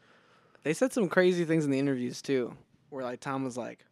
[0.62, 2.54] They said some crazy things in the interviews too,
[2.90, 3.84] where like Tom was like,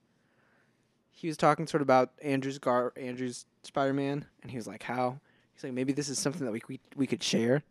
[1.14, 4.82] he was talking sort of about Andrew's Gar Andrew's Spider Man, and he was like,
[4.82, 5.20] "How?"
[5.54, 7.62] He's like, "Maybe this is something that we we, we could share."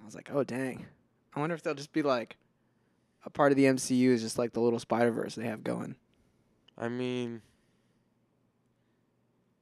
[0.00, 0.86] I was like, "Oh dang!"
[1.34, 2.36] I wonder if they'll just be like,
[3.24, 5.96] a part of the MCU is just like the little Spider Verse they have going.
[6.76, 7.42] I mean,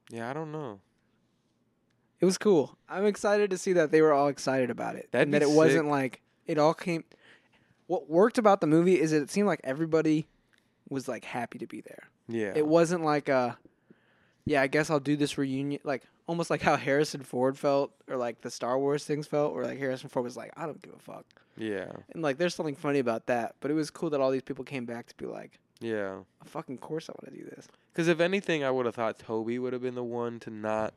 [0.09, 0.79] yeah, I don't know.
[2.19, 2.77] It was cool.
[2.87, 5.09] I'm excited to see that they were all excited about it.
[5.11, 7.03] That'd and that be it wasn't like it all came.
[7.87, 10.27] What worked about the movie is it seemed like everybody
[10.89, 12.03] was like happy to be there.
[12.27, 12.53] Yeah.
[12.55, 13.57] It wasn't like a,
[14.45, 18.17] yeah, I guess I'll do this reunion, like almost like how Harrison Ford felt, or
[18.17, 20.93] like the Star Wars things felt, where like Harrison Ford was like, I don't give
[20.93, 21.25] a fuck,
[21.57, 21.91] yeah.
[22.13, 23.55] and like there's something funny about that.
[23.59, 26.19] But it was cool that all these people came back to be like, Yeah.
[26.41, 27.67] a fucking course I want to do this.
[27.93, 30.93] Because if anything, I would have thought Tobey would have been the one to not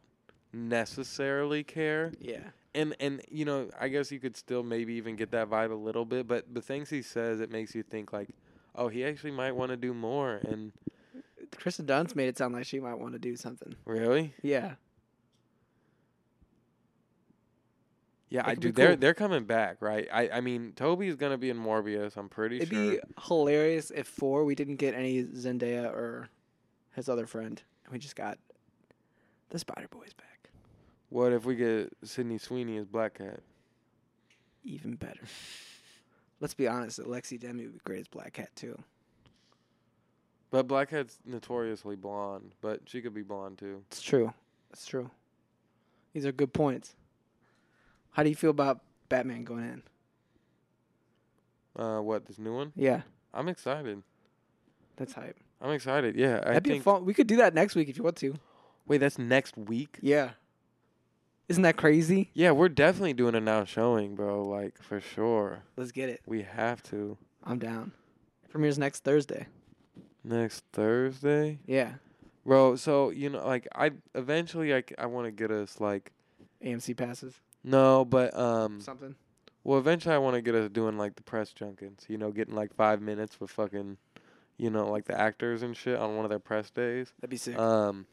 [0.53, 2.13] necessarily care.
[2.21, 2.41] Yeah,
[2.75, 5.75] And and you know, I guess you could still maybe even get that vibe a
[5.75, 8.29] little bit, but the things he says, it makes you think like,
[8.75, 10.37] oh, he actually might want to do more.
[10.47, 10.73] And
[11.59, 13.75] Kirsten Dunst made it sound like she might want to do something.
[13.85, 14.75] really, Yeah,
[18.29, 18.69] yeah, It I could do.
[18.69, 18.97] be They're cool.
[18.99, 20.07] they're coming back, right?
[20.13, 22.17] I I mean, Tobey's gonna be in Morbius.
[22.17, 22.63] I'm pretty sure.
[22.63, 22.91] it'd sure.
[22.93, 26.29] be hilarious if four we didn't get any Zendaya or
[26.93, 28.39] his other friend, and we just got
[29.51, 30.51] the Spider Boys back.
[31.09, 33.41] what if we get Sydney Sweeney as Black Cat?
[34.65, 35.23] Even better.
[36.41, 38.79] Let's be honest, Alexa Demie would be great as Black Cat too.
[40.51, 43.83] But Black Cat's notoriously blonde, but she could be blonde too.
[43.89, 44.33] It's true.
[44.73, 45.11] It's true.
[46.13, 46.97] These are good points.
[48.13, 49.83] How do you feel about Batman going in?
[51.81, 52.73] Uh, what this new one?
[52.75, 54.03] Yeah, I'm excited.
[54.97, 55.37] that's hype.
[55.63, 56.17] I'm excited.
[56.17, 56.85] Yeah, I That'd be think.
[56.85, 57.05] fun.
[57.05, 58.35] We could do that next week if you want to.
[58.87, 59.99] Wait, that's next week.
[60.01, 60.31] Yeah.
[61.51, 62.31] Isn't that crazy?
[62.33, 64.45] Yeah, we're definitely doing a now showing, bro.
[64.45, 66.21] Like for sure, Let's get it.
[66.25, 67.91] we have to I'm down.
[68.51, 69.47] Premieres next Thursday.
[70.23, 71.95] next Thursday, Yeah.
[72.47, 72.77] bro.
[72.77, 76.13] So you know, like I eventually I, I want to get us like
[76.65, 77.35] AMC passes.
[77.65, 79.17] no, but um, Something.
[79.65, 82.05] well eventually I want to get us doing like the press junkets.
[82.09, 83.97] You know, getting like five minutes with fucking,
[84.57, 87.13] you know, like the actors and shit on one of their press days.
[87.21, 87.59] That'd be sick.
[87.59, 88.07] Um,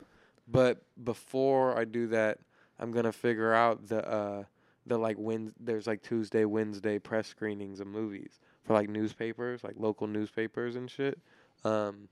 [0.48, 2.40] but before I do that,
[2.80, 4.44] I'm gonna figure out the uh
[4.86, 9.76] the like Wed there's like Tuesday, Wednesday press screenings of movies for like newspapers, like
[9.78, 11.20] local newspapers and shit.
[11.64, 12.10] Um.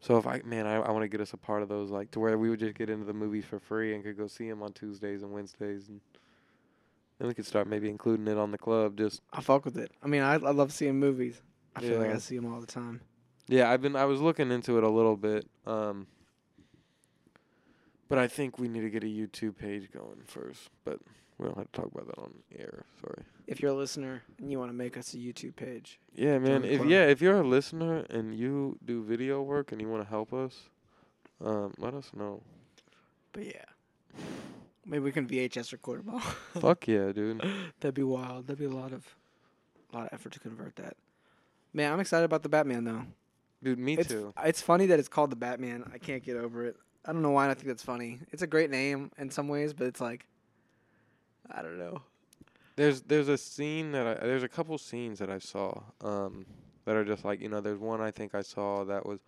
[0.00, 2.10] So if I man, I, I want to get us a part of those, like
[2.12, 4.48] to where we would just get into the movies for free and could go see
[4.48, 6.00] them on Tuesdays and Wednesdays, and
[7.18, 8.96] then we could start maybe including it on the club.
[8.96, 9.90] Just I fuck with it.
[10.02, 11.40] I mean, I I love seeing movies.
[11.74, 13.00] I feel like I see them all the time.
[13.48, 15.48] Yeah, I've been I was looking into it a little bit.
[15.66, 16.06] Um
[18.08, 20.70] but I think we need to get a YouTube page going first.
[20.84, 20.98] But
[21.38, 23.22] we don't have to talk about that on air, sorry.
[23.46, 26.64] If you're a listener and you want to make us a YouTube page, Yeah, man.
[26.64, 30.08] If yeah, if you're a listener and you do video work and you want to
[30.08, 30.68] help us,
[31.44, 32.42] um, let us know.
[33.32, 33.64] but yeah,
[34.84, 36.20] maybe we can VHS record them all.
[36.60, 37.42] Fuck yeah, dude.
[37.80, 38.46] That'd be wild.
[38.48, 39.06] That'd be a lot of,
[39.92, 40.96] a lot of effort to convert that.
[41.72, 43.02] Man, I'm excited about the Batman though.
[43.62, 44.32] Dude, me it's, too.
[44.44, 45.90] It's funny that it's called the Batman.
[45.92, 46.76] I can't get over it.
[47.04, 48.20] I don't know why I think that's funny.
[48.32, 50.26] It's a great name in some ways, but it's like,
[51.50, 52.02] I don't know.
[52.76, 56.46] There's there's a scene that I there's a couple scenes that I saw um
[56.84, 59.20] that are just like, you know, there's one I think I saw that was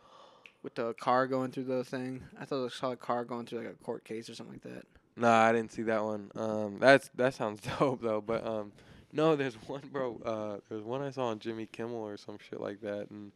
[0.62, 3.58] With the car going through the thing, I thought I saw a car going through
[3.58, 4.84] like a court case or something like that.
[5.16, 6.30] Nah, I didn't see that one.
[6.36, 8.20] Um, that's that sounds dope though.
[8.20, 8.72] But um,
[9.12, 10.20] no, there's one, bro.
[10.24, 13.32] Uh, there's one I saw on Jimmy Kimmel or some shit like that, and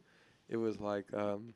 [0.48, 1.54] it was like um,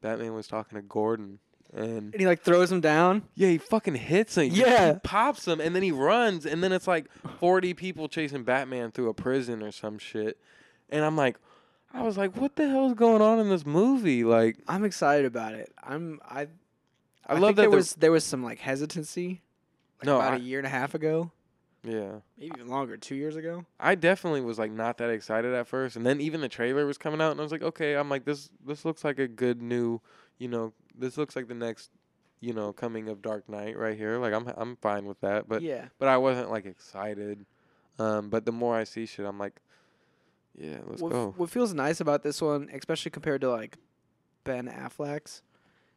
[0.00, 1.38] Batman was talking to Gordon,
[1.72, 3.22] and And he like throws him down.
[3.34, 4.50] yeah, he fucking hits him.
[4.52, 4.94] Yeah.
[4.94, 7.06] he pops him, and then he runs, and then it's like
[7.40, 10.38] 40 people chasing Batman through a prison or some shit,
[10.90, 11.36] and I'm like,
[11.94, 14.22] I was like, what the hell's going on in this movie?
[14.24, 15.72] Like, I'm excited about it.
[15.82, 16.48] I'm I.
[17.28, 19.42] I, I, love think that there was there was some like hesitancy.
[19.98, 21.32] Like No, about a I- year and a half ago,
[21.82, 22.20] yeah.
[22.38, 23.64] maybe even longer, two years ago.
[23.80, 26.98] I definitely was like not that excited at first, and then even the trailer was
[26.98, 28.50] coming out, and I was like, okay, I'm like this.
[28.64, 30.00] This looks like a good new,
[30.38, 31.90] you know, this looks like the next,
[32.40, 34.18] you know, coming of Dark Knight right here.
[34.18, 37.44] Like I'm I'm fine with that, but yeah, but I wasn't like excited.
[37.98, 39.60] Um, but the more I see shit, I'm like,
[40.58, 41.34] yeah, let's what, go.
[41.36, 43.78] what feels nice about this one, especially compared to like
[44.44, 45.42] Ben Affleck's,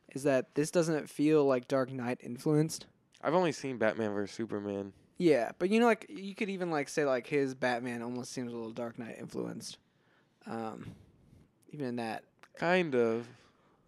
[0.09, 2.85] is that this doesn't feel like Dark Knight influenced.
[3.21, 4.93] I've only seen Batman vs Superman.
[5.17, 8.53] Yeah, but you know, like you could even like say like his Batman almost seems
[8.53, 9.77] a little Dark Knight influenced.
[10.47, 10.95] Um,
[11.71, 12.23] even in that,
[12.59, 13.25] Kind of.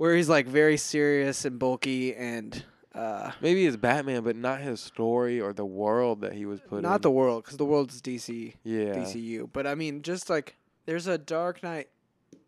[0.01, 2.63] Where he's like very serious and bulky and
[2.95, 6.77] uh, Maybe it's Batman, but not his story or the world that he was put
[6.77, 6.81] in.
[6.81, 8.95] not the world because the world's DC yeah.
[8.95, 11.89] DCU, but I mean just like there's a Dark Knight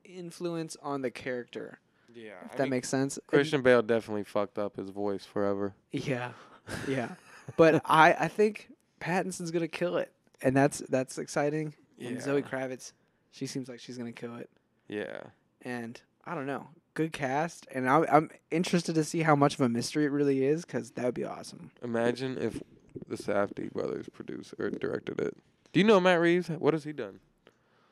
[0.04, 1.78] influence on the character.
[2.16, 2.32] Yeah.
[2.46, 3.18] If I that mean, makes sense.
[3.18, 5.76] And- Christian Bale definitely fucked up his voice forever.
[5.92, 6.32] Yeah,
[6.88, 7.10] yeah.
[7.56, 11.76] but I I think Pattinson's gonna kill it, and that's that's exciting.
[12.02, 12.94] And Zoe Kravitz,
[13.30, 14.50] she seems like she's gonna kill it,
[14.88, 15.22] Yeah.
[15.62, 19.62] and I don't know, good cast, and I'm I'm interested to see how much of
[19.62, 21.72] a mystery it really is, because that would be awesome.
[21.84, 22.62] Imagine if
[23.08, 25.36] the Safdie brothers produced or directed it.
[25.72, 26.50] Do you know Matt Reeves?
[26.50, 27.20] What has he done?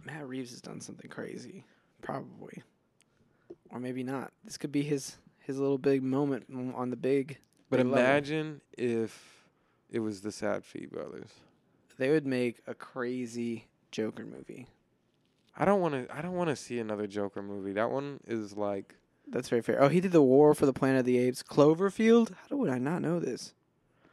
[0.05, 1.63] Matt Reeves has done something crazy,
[2.01, 2.63] probably,
[3.69, 4.31] or maybe not.
[4.43, 6.45] This could be his his little big moment
[6.75, 7.37] on- the big.
[7.69, 7.99] But big level.
[8.05, 9.45] imagine if
[9.89, 11.29] it was the Safdie brothers.
[11.97, 14.67] they would make a crazy Joker movie.
[15.61, 16.15] I don't want to.
[16.17, 17.73] I don't want to see another Joker movie.
[17.73, 18.95] That one is like.
[19.27, 19.79] That's very fair.
[19.79, 21.43] Oh, he did the War for the Planet of the Apes.
[21.43, 22.31] Cloverfield?
[22.49, 23.53] How would I not know this?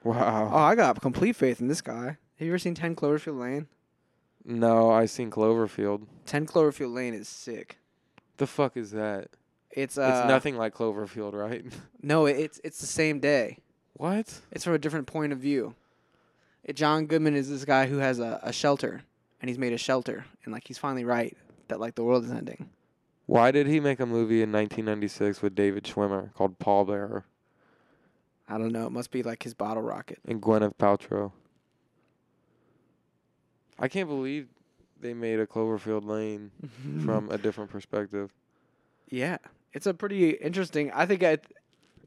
[0.04, 0.50] Wow.
[0.52, 2.18] Oh, I got complete faith in this guy.
[2.36, 3.66] Have you ever seen 10 Cloverfield Lane?
[4.44, 6.06] No, I seen Cloverfield.
[6.26, 7.78] 10 Cloverfield Lane is sick.
[8.36, 9.28] The fuck is that?
[9.70, 11.64] It's uh it's nothing like Cloverfield, right?
[12.02, 13.58] No, it's it's the same day.
[13.94, 14.40] what?
[14.52, 15.74] It's from a different point of view.
[16.62, 19.02] It, John Goodman is this guy who has a, a shelter
[19.40, 21.36] and he's made a shelter and like he's finally right
[21.68, 22.68] that like the world is ending.
[23.26, 27.24] Why did he make a movie in 1996 with David Schwimmer called Pallbearer
[28.48, 28.86] I don't know.
[28.86, 30.18] It must be like his bottle rocket.
[30.26, 31.32] and Gwyneth Paltrow?
[33.78, 34.48] I can't believe
[35.00, 36.50] they made a Cloverfield Lane
[37.04, 38.32] from a different perspective.
[39.10, 39.38] Yeah,
[39.72, 40.90] it's a pretty interesting.
[40.92, 41.38] I think I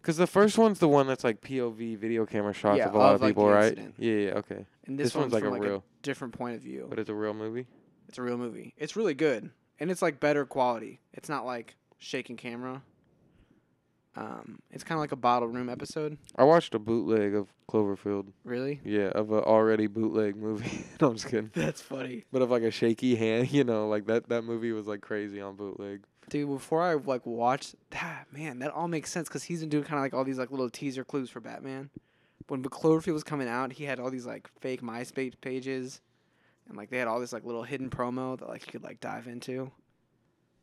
[0.02, 2.98] Because the first one's the one that's like POV video camera shots Yeah, of a
[2.98, 3.66] lot of, like, people, right?
[3.66, 3.96] incident.
[4.00, 4.66] Yeah, yeah, okay.
[4.88, 6.88] and this, This one's like from, a like real- different point of view.
[6.90, 7.68] But it's a real movie.
[8.10, 8.74] It's a real movie.
[8.78, 11.00] It's really good, and it's like better quality.
[11.14, 12.82] It's not like shaking camera.
[14.16, 16.18] Um, it's kind of like a bottle room episode.
[16.36, 18.34] I watched a bootleg of Cloverfield.
[18.44, 18.82] Really?
[18.84, 20.84] Yeah, of an already bootleg movie.
[21.02, 21.50] no, I'm just kidding.
[21.54, 24.88] That's funny, But of like a shaky hand, you know, like that that movie was
[24.88, 26.04] like crazy on bootleg.
[26.30, 26.50] Dude.
[26.50, 29.96] Before I like watched that, man, that all makes sense because he's been doing kind
[30.00, 31.90] of like all these like little teaser clues for Batman.
[32.48, 36.02] When Cloverfield was coming out, he had all these like fake MySpace pages,
[36.68, 39.00] and like they had all this like little hidden promo that like you could like
[39.00, 39.72] dive into.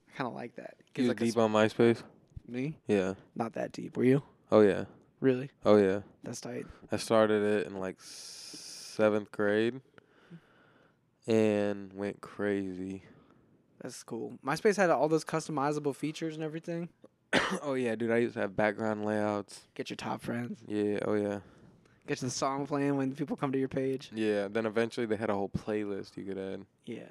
[0.08, 0.74] I kind of like that.
[0.94, 2.02] Gives, You like, deep s- on MySpace?
[2.46, 2.76] me?
[2.86, 3.14] Yeah.
[3.36, 3.96] Not that deep.
[3.96, 4.22] Were you?
[4.50, 4.84] Oh yeah.
[5.20, 5.50] Really?
[5.64, 6.00] Oh yeah.
[6.24, 6.66] That's tight.
[6.92, 9.80] I started it in like seventh grade,
[11.26, 13.02] and went crazy.
[13.80, 14.38] That's cool.
[14.44, 16.88] MySpace had all those customizable features and everything.
[17.62, 18.10] oh yeah, dude.
[18.10, 19.60] I used to have background layouts.
[19.74, 20.58] Get your top friends.
[20.66, 20.98] Yeah.
[21.04, 21.40] Oh yeah.
[22.06, 24.10] Get the song playing when people come to your page.
[24.14, 24.48] Yeah.
[24.48, 26.64] Then eventually they had a whole playlist you could add.
[26.86, 27.08] Yeah.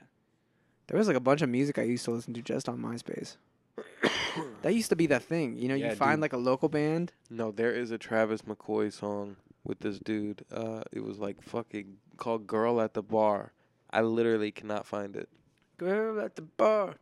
[0.87, 3.37] There was like a bunch of music I used to listen to just on MySpace.
[4.63, 5.55] that used to be the thing.
[5.55, 6.21] You know, Yeah, you find dude.
[6.21, 7.13] like a local band.
[7.29, 10.43] No, there is a Travis McCoy song with this dude.
[10.51, 13.51] Uh, it was like fucking called "Girl at the Bar."
[13.91, 15.29] I literally cannot find it.
[15.77, 16.95] Girl at the bar.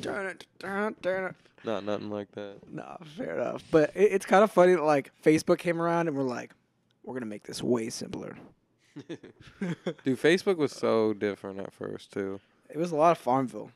[0.00, 1.34] Turn it, turn it, turn it.
[1.64, 2.56] Not nothing like that.
[2.70, 3.62] Nah, fair enough.
[3.70, 6.52] But it, it's kind of funny that like Facebook came around and we're like,
[7.02, 8.36] we're gonna make this way simpler.
[9.08, 12.40] Dude, Facebook was so different at first too.
[12.70, 13.70] It was a lot of Farmville.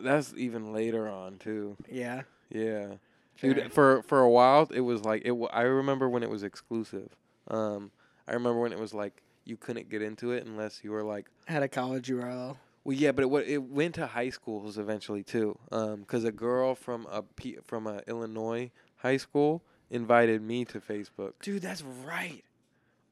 [0.00, 1.76] That's even later on too.
[1.90, 2.22] Yeah.
[2.50, 2.94] Yeah.
[3.36, 3.54] Fair.
[3.54, 5.28] Dude, for for a while it was like it.
[5.28, 7.14] W- I remember when it was exclusive.
[7.48, 7.90] Um,
[8.26, 11.26] I remember when it was like you couldn't get into it unless you were like.
[11.46, 12.56] had a college URL.
[12.88, 15.58] Well, yeah, but it it went to high schools eventually too.
[15.70, 20.80] Um, because a girl from a P- from a Illinois high school invited me to
[20.80, 21.34] Facebook.
[21.42, 22.42] Dude, that's right.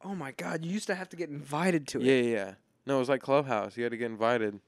[0.03, 2.05] Oh my god, you used to have to get invited to it.
[2.05, 2.55] Yeah, yeah, yeah.
[2.87, 3.77] No, it was like Clubhouse.
[3.77, 4.61] You had to get invited.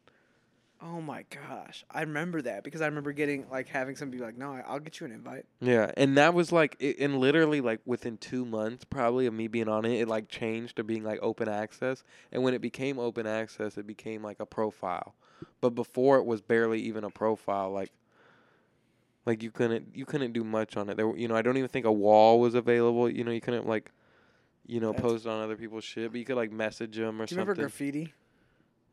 [0.80, 4.38] Oh my gosh, I remember that because I remember getting like having somebody be like,
[4.38, 7.60] "No, I- I'll get you an invite." Yeah, and that was like, it, and literally
[7.60, 11.02] like within two months, probably of me being on it, it like changed to being
[11.02, 12.04] like open access.
[12.30, 15.14] And when it became open access, it became like a profile.
[15.60, 17.70] But before it was barely even a profile.
[17.72, 17.90] Like,
[19.26, 20.96] like you couldn't you couldn't do much on it.
[20.96, 23.10] There, were, you know, I don't even think a wall was available.
[23.10, 23.90] You know, you couldn't like,
[24.66, 27.26] you know, That's- post on other people's shit, but you could like message them or
[27.26, 27.48] Do you something.
[27.48, 28.14] remember graffiti?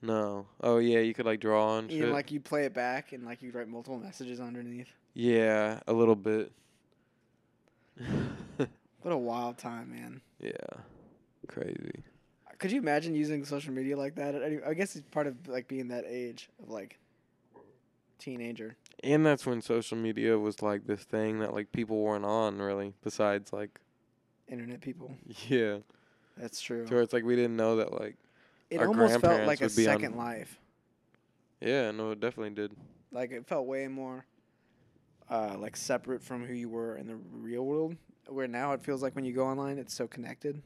[0.06, 0.46] No.
[0.62, 2.12] Oh yeah, you could like draw on You shit.
[2.14, 4.88] like you play it back and like you write multiple messages underneath.
[5.14, 6.52] yeah, a little bit.
[9.02, 10.20] What a wild time, man.
[10.40, 10.52] yeah,
[11.48, 12.04] crazy.
[12.58, 14.62] Could you imagine using social media like that?
[14.66, 16.98] I guess it's part of like being that age of like
[18.18, 18.76] teenager.
[19.04, 22.94] And that's when social media was like this thing that like people weren't on really.
[23.04, 23.80] Besides like
[24.48, 25.16] Internet people.
[25.50, 25.78] yeah,
[26.36, 26.88] That's true.
[26.88, 28.16] so it's like we didn't know that like
[28.70, 30.60] It our almost felt like a second life.
[31.62, 32.72] yeah no it definitely did.
[33.12, 34.26] Like it felt way more
[35.30, 37.96] uh, like separate from who you were in the real world.
[38.28, 40.62] Where now it feels like when you go online, it's so connected.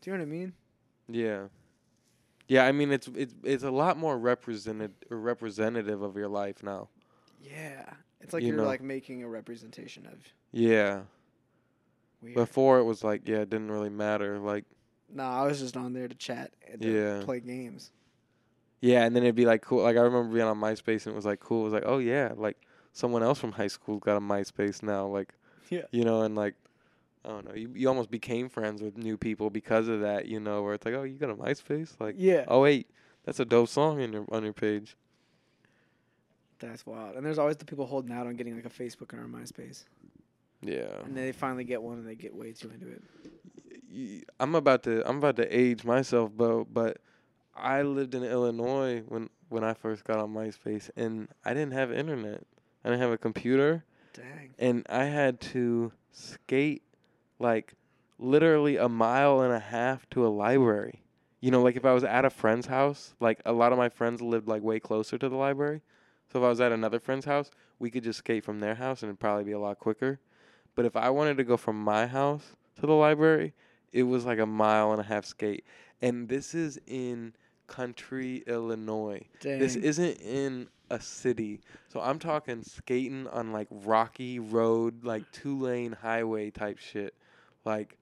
[0.00, 0.52] Do you know what I mean?
[1.08, 1.44] Yeah,
[2.48, 2.64] yeah.
[2.64, 6.88] I mean it's it's it's a lot more represented representative of your life now.
[7.40, 7.84] Yeah,
[8.20, 10.18] it's like You are like making a representation of.
[10.52, 11.02] Yeah.
[12.22, 12.34] Weird.
[12.34, 14.64] Before it was like yeah it didn't really matter like
[15.16, 17.22] no, I was just on there to chat and to Yeah.
[17.24, 17.90] play games.
[18.80, 21.16] yeah and then it'd be like cool like I remember being on MySpace and it
[21.16, 22.56] was like cool it was like oh yeah like
[22.92, 25.32] someone else from high school got a MySpace now like
[25.70, 25.82] Yeah.
[25.90, 26.54] you know, and like,
[27.24, 30.38] I don't know, you, you almost became friends with new people because of that, you
[30.38, 32.44] know, where it's like, oh, you got a MySpace, like, Yeah.
[32.46, 32.88] oh wait,
[33.24, 34.96] that's a dope song in your on your page.
[36.60, 37.16] That's wild.
[37.16, 39.84] And there's always the people holding out on getting like a Facebook or a MySpace,
[40.62, 43.02] Yeah, and then they finally get one and they get way too into it.
[44.38, 46.98] I'm about to I'm about to age myself, but but
[47.54, 51.92] I lived in Illinois when when I first got on MySpace, and I didn't have
[51.92, 52.42] internet.
[52.84, 53.84] I didn't have a computer.
[54.12, 54.54] Dang.
[54.58, 56.82] and I had to skate
[57.38, 57.74] like
[58.18, 61.02] literally a mile and a half to a library.
[61.40, 63.90] You know, like if I was at a friend's house, like a lot of my
[63.90, 65.82] friends lived like way closer to the library.
[66.32, 69.02] So if I was at another friend's house, we could just skate from their house
[69.02, 70.18] and it'd probably be a lot quicker.
[70.74, 73.52] But if I wanted to go from my house to the library,
[73.92, 75.64] it was like a mile and a half skate.
[76.02, 77.32] And this is in
[77.66, 79.22] country Illinois.
[79.40, 79.58] Dang.
[79.58, 81.60] This isn't in a city.
[81.88, 87.14] So I'm talking skating on like rocky road, like two lane highway type shit.
[87.64, 87.96] Like,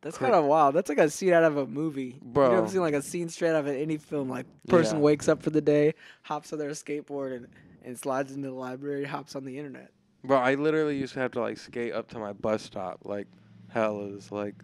[0.00, 0.74] That's kind of wild.
[0.74, 2.18] That's like a scene out of a movie.
[2.20, 2.50] Bro.
[2.50, 4.28] You ever seen like a scene straight out of any film?
[4.28, 5.02] Like person Yeah.
[5.04, 7.48] wakes up for the day, hops on their skateboard, and
[7.84, 9.90] and slides into the library, hops on the internet.
[10.24, 13.26] Bro, I literally used to have to like skate up to my bus stop, like
[13.68, 14.54] hell is like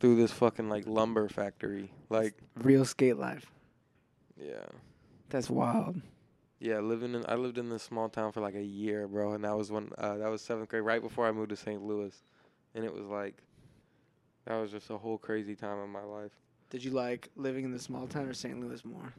[0.00, 1.92] through this fucking like lumber factory.
[2.08, 3.46] Like, Real skate life.
[4.36, 4.64] yeah.
[5.28, 6.00] That's wild.
[6.58, 9.44] Yeah, living in I lived in this small town for like a year, bro, and
[9.44, 11.80] that was when uh, that was seventh grade, right before I moved to St.
[11.82, 12.12] Louis,
[12.74, 13.36] and it was like
[14.46, 16.32] that was just a whole crazy time of my life.
[16.68, 18.58] Did you like living in the small town or St.
[18.60, 19.14] Louis more?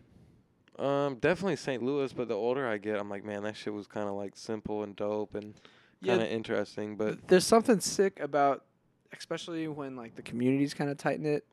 [0.78, 1.82] Um, definitely St.
[1.82, 4.36] Louis, but the older I get, I'm like, man, that shit was kind of like
[4.36, 5.54] simple and dope and
[6.06, 6.96] kind of interesting.
[6.96, 8.66] But There's something sick about,
[9.18, 11.46] especially when like the community's kind of tight knit,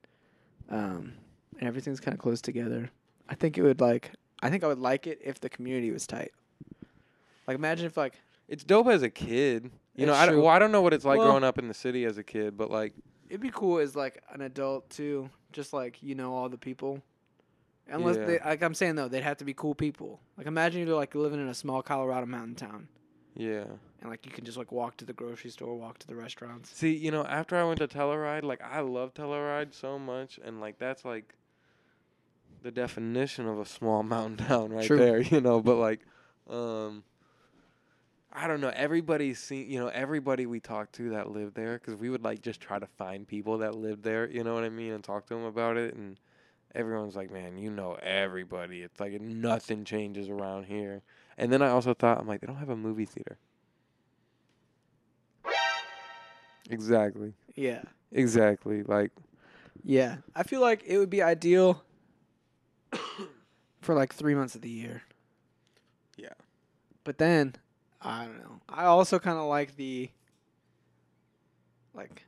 [0.70, 1.12] um,
[1.58, 2.90] and everything's kind of close together.
[3.28, 4.12] I think it would like.
[4.42, 6.32] I think I would like it if the community was tight.
[7.46, 8.14] Like imagine if like
[8.48, 9.70] it's dope as a kid.
[9.96, 10.42] You know, It's I don't, true.
[10.44, 12.22] well, I don't know what it's like Well- growing up in the city as a
[12.22, 12.92] kid, but like,
[13.28, 17.02] it'd be cool as like an adult too, just like you know all the people.
[17.90, 18.24] Unless Yeah.
[18.26, 20.20] they like I'm saying though, they'd have to be cool people.
[20.36, 22.88] Like imagine you're like living in a small Colorado mountain town,
[23.38, 23.64] yeah.
[24.00, 26.70] and like you can just like walk to the grocery store, walk to the restaurants.
[26.74, 30.60] See, you know, after I went to Telluride, like I love Telluride so much, and
[30.60, 31.34] like that's like
[32.62, 34.98] the definition of a small mountain town right True.
[34.98, 35.60] there, you know.
[35.60, 36.00] But like,
[36.50, 37.04] um,
[38.32, 38.72] I don't know.
[38.74, 42.42] Everybody's seen, you know, everybody we talked to that lived there, because we would like
[42.42, 45.26] just try to find people that lived there, you know what I mean, and talk
[45.26, 46.18] to them about it, and
[46.74, 48.82] everyone's like, man, you know everybody.
[48.82, 51.02] It's like nothing changes around here.
[51.38, 53.38] And then I also thought, I'm like, they don't have a movie theater.
[56.68, 57.32] Exactly.
[57.54, 57.82] Yeah,
[58.12, 58.82] Exactly.
[58.82, 59.10] Like,
[59.84, 60.16] yeah.
[60.34, 61.82] I feel like it would be ideal
[63.80, 65.02] for like three months of the year.
[66.16, 66.34] Yeah.
[67.04, 67.54] But then
[68.02, 68.60] I don't know.
[68.68, 70.10] I also kind of like the
[71.94, 72.24] like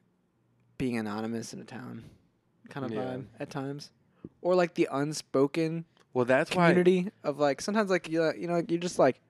[0.78, 2.04] being anonymous in a town
[2.70, 3.00] kind of Yeah.
[3.00, 3.90] vibe at times,
[4.40, 6.68] or like the unspoken well, that's why.
[6.70, 9.20] community of like sometimes like you you know you just like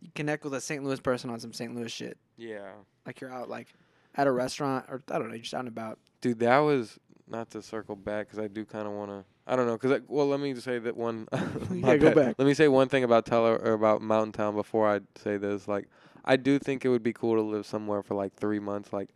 [0.00, 0.82] you connect with a St.
[0.82, 1.74] Louis person on some St.
[1.74, 2.16] Louis shit.
[2.36, 2.70] Yeah.
[3.06, 3.68] Like you're out like
[4.14, 5.98] at a restaurant or I don't know, you're just out and about.
[6.20, 6.98] Dude, that was
[7.28, 9.24] not to circle back because I do kind of want to.
[9.46, 11.26] I don't know because well, let me just say that one.
[11.72, 12.14] Yeah, go bad.
[12.14, 12.34] back.
[12.38, 15.66] Let me say one thing about Teller or about Mountain Town before I say this.
[15.68, 15.86] Like,
[16.24, 18.92] I do think it would be cool to live somewhere for like three months.
[18.92, 19.10] Like,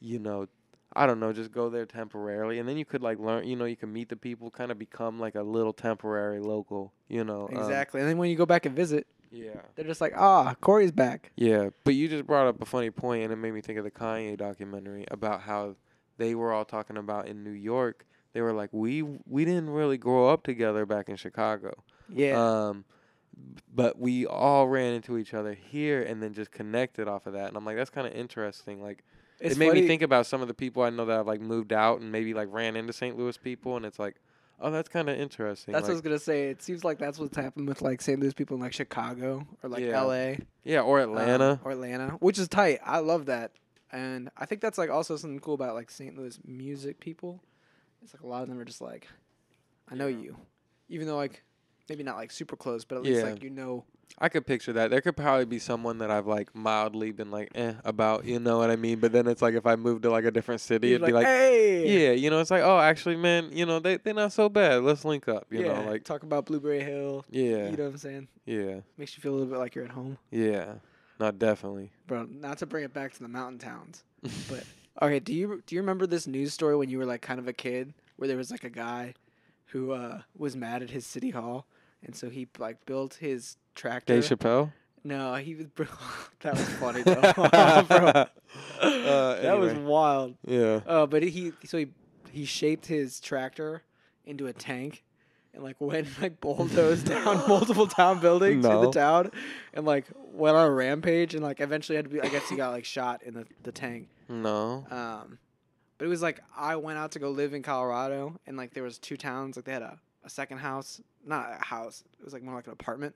[0.00, 0.46] you know,
[0.94, 3.46] I don't know, just go there temporarily, and then you could like learn.
[3.46, 6.92] You know, you can meet the people, kind of become like a little temporary local.
[7.08, 8.00] You know, um, Exactly.
[8.00, 9.60] and then when you go back and visit, yeah.
[9.74, 11.30] they're just like, ah, Corey's back.
[11.36, 13.84] Yeah, but you just brought up a funny point, and it made me think of
[13.84, 15.76] the Kanye documentary about how
[16.16, 18.06] they were all talking about in New York.
[18.32, 22.38] They were like, we we didn't really grow up together back in Chicago, Yeah.
[22.68, 22.84] um,
[23.74, 27.48] but we all ran into each other here, and then just connected off of that.
[27.48, 28.82] And I'm like, that's kind of interesting.
[28.82, 29.04] Like,
[29.40, 31.26] it's it made funny- me think about some of the people I know that have
[31.26, 33.16] like moved out and maybe like ran into St.
[33.16, 34.16] Louis people, and it's like,
[34.60, 35.72] oh, that's kind of interesting.
[35.72, 36.48] That's what I was gonna say.
[36.50, 38.18] It seems like that's what's happened with like St.
[38.20, 39.98] Louis people in like Chicago or like Yeah.
[40.00, 40.38] L.A.
[40.64, 41.60] yeah, or um, Atlanta.
[41.64, 42.80] or Atlanta, which is tight.
[42.84, 43.52] I love that,
[43.92, 46.16] and I think that's like also something cool about like St.
[46.16, 47.40] Louis music people.
[48.02, 49.06] It's like a lot of them are just like,
[49.90, 50.18] I know Yeah.
[50.18, 50.36] you,
[50.88, 51.42] even though like
[51.88, 53.30] maybe not like super close, but at least Yeah.
[53.30, 53.84] like you know.
[54.20, 54.90] I could picture that.
[54.90, 58.58] There could probably be someone that I've like mildly been like eh about, you know
[58.58, 58.98] what I mean?
[58.98, 61.12] But then it's like if I moved to like a different city, You're it'd be
[61.12, 64.32] like hey, yeah, you know, it's like oh, actually, man, you know, they they're not
[64.32, 64.82] so bad.
[64.82, 67.24] Let's link up, you yeah, know, like talk about Blueberry Hill.
[67.30, 68.28] yeah, You know what I'm saying?
[68.44, 70.74] yeah, Makes you feel a little bit like you're at home, yeah.
[71.20, 71.90] Not definitely.
[72.06, 72.24] bro.
[72.30, 74.04] Not to bring it back to the mountain towns,
[74.48, 74.64] but
[75.02, 75.18] okay.
[75.20, 77.52] Do you do you remember this news story when you were like kind of a
[77.52, 79.14] kid, where there was like a guy
[79.66, 81.66] who uh, was mad at his city hall,
[82.04, 84.14] and so he like built his tractor.
[84.14, 84.72] Dave Chappelle.
[85.04, 85.66] No, he was.
[85.68, 85.86] Bro,
[86.40, 87.20] that was funny though,
[87.88, 88.26] bro.
[88.80, 90.36] Uh, that was wild.
[90.46, 90.80] Yeah.
[90.86, 91.88] Uh, but he so he
[92.30, 93.82] he shaped his tractor
[94.26, 95.04] into a tank,
[95.54, 99.30] and like went and, like bulldozed down multiple town buildings in the town,
[99.72, 102.20] and like went on a rampage, and like eventually had to be.
[102.20, 104.08] I guess he got like shot in the the tank.
[104.28, 104.86] No.
[104.90, 105.38] Um,
[105.96, 108.82] but it was like I went out to go live in Colorado, and like there
[108.82, 109.56] was two towns.
[109.56, 112.04] Like they had a, a second house, not a house.
[112.18, 113.14] It was like more like an apartment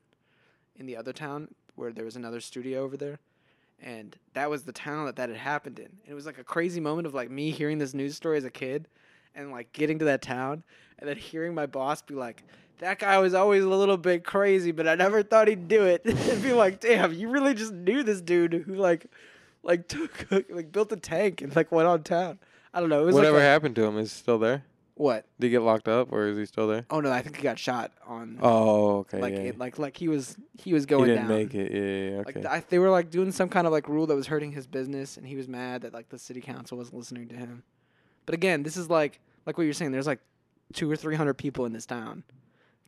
[0.76, 3.18] in the other town where there was another studio over there,
[3.80, 5.86] and that was the town that that had happened in.
[5.86, 8.44] And it was like a crazy moment of like me hearing this news story as
[8.44, 8.88] a kid,
[9.34, 10.62] and like getting to that town,
[10.98, 12.42] and then hearing my boss be like.
[12.78, 16.04] That guy was always a little bit crazy, but I never thought he'd do it.
[16.04, 19.06] and be like, "Damn, you really just knew this dude who like,
[19.62, 22.40] like took like built a tank and like went on town."
[22.74, 23.02] I don't know.
[23.02, 24.64] It was Whatever like a- happened to him is still there.
[24.94, 25.26] What?
[25.40, 26.84] Did he get locked up or is he still there?
[26.90, 28.38] Oh no, I think he got shot on.
[28.42, 29.20] Oh, okay.
[29.20, 29.40] like yeah.
[29.40, 31.08] it, like like he was he was going.
[31.08, 31.36] he didn't down.
[31.36, 31.72] make it.
[31.72, 32.40] Yeah, yeah, yeah, Like okay.
[32.40, 34.66] th- I, they were like doing some kind of like rule that was hurting his
[34.66, 37.62] business, and he was mad that like the city council wasn't listening to him.
[38.26, 39.92] But again, this is like like what you're saying.
[39.92, 40.20] There's like
[40.72, 42.22] two or three hundred people in this town,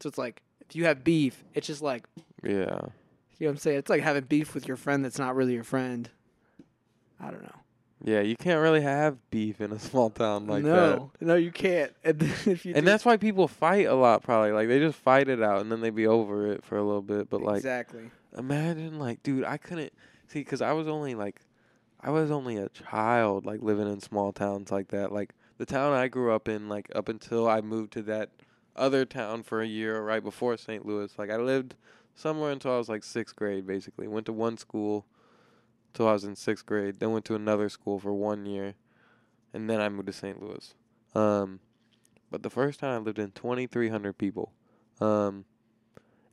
[0.01, 2.05] so it's like if you have beef, it's just like
[2.43, 2.81] yeah.
[3.39, 3.79] You know what I'm saying?
[3.79, 6.09] It's like having beef with your friend that's not really your friend.
[7.21, 7.64] I don't know.
[8.03, 10.69] Yeah, you can't really have beef in a small town like that.
[10.71, 11.93] no, no, you can't.
[12.05, 14.23] And if you And that's why people fight a lot.
[14.23, 16.83] Probably like they just fight it out and then they be over it for a
[16.83, 17.31] little bit.
[17.31, 18.11] But like, exactly.
[18.37, 19.93] imagine like, dude, I couldn't
[20.29, 21.41] see because I was only like,
[22.01, 25.13] I was only a child like living in small towns like that.
[25.13, 28.31] Like the town I grew up in, like up until I moved to that
[28.77, 30.85] other town for a year right before St.
[30.85, 31.17] Louis.
[31.17, 31.75] Like I lived
[32.15, 33.67] somewhere until I was like sixth grade.
[33.67, 35.07] Basically, went to one school
[35.95, 36.99] till I was in sixth grade.
[37.01, 38.75] Then went to another school for one year,
[39.55, 40.43] and then I moved to St.
[40.43, 40.75] Louis.
[41.15, 41.61] Um,
[42.31, 44.53] but the first time I lived in twenty three hundred people.
[45.01, 45.45] Um,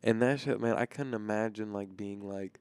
[0.03, 2.59] and that shit, man, I couldn't imagine like being like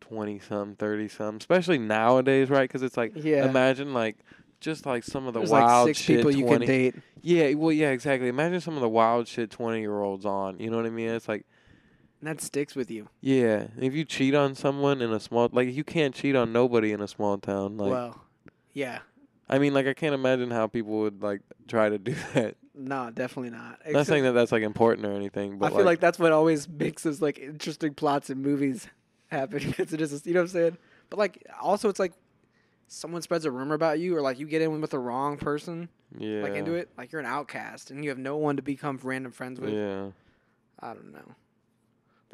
[0.00, 2.68] twenty some, thirty some, especially nowadays, right?
[2.68, 3.44] Because it's like Yeah.
[3.44, 4.16] imagine like
[4.60, 6.16] just like some of the There's wild like six shit.
[6.18, 6.94] people you can date.
[7.22, 8.28] Yeah, well, yeah, exactly.
[8.28, 10.58] Imagine some of the wild shit twenty year olds on.
[10.58, 11.08] You know what I mean?
[11.10, 11.46] It's like,
[12.24, 13.08] And that sticks with you.
[13.20, 16.92] yeah, if you cheat on someone in a small, like you can't cheat on nobody
[16.92, 17.76] in a small town.
[17.76, 18.18] Like, well,
[18.72, 19.00] yeah.
[19.46, 22.56] I mean, like I can't imagine how people would like try to do that.
[22.74, 23.78] No, definitely not.
[23.86, 26.66] Not saying that that's like important or anything, but I feel like, that's what always
[26.66, 28.88] makes those like interesting plots in movies
[29.26, 30.78] happen because it is, you know what I'm saying?
[31.10, 32.14] But like, also it's like
[32.88, 35.90] someone spreads a rumor about you, or like you get in with the wrong person,
[36.16, 38.98] yeah, like into it, like you're an outcast and you have no one to become
[39.02, 39.74] random friends with.
[39.74, 40.06] Yeah,
[40.80, 41.34] I don't know.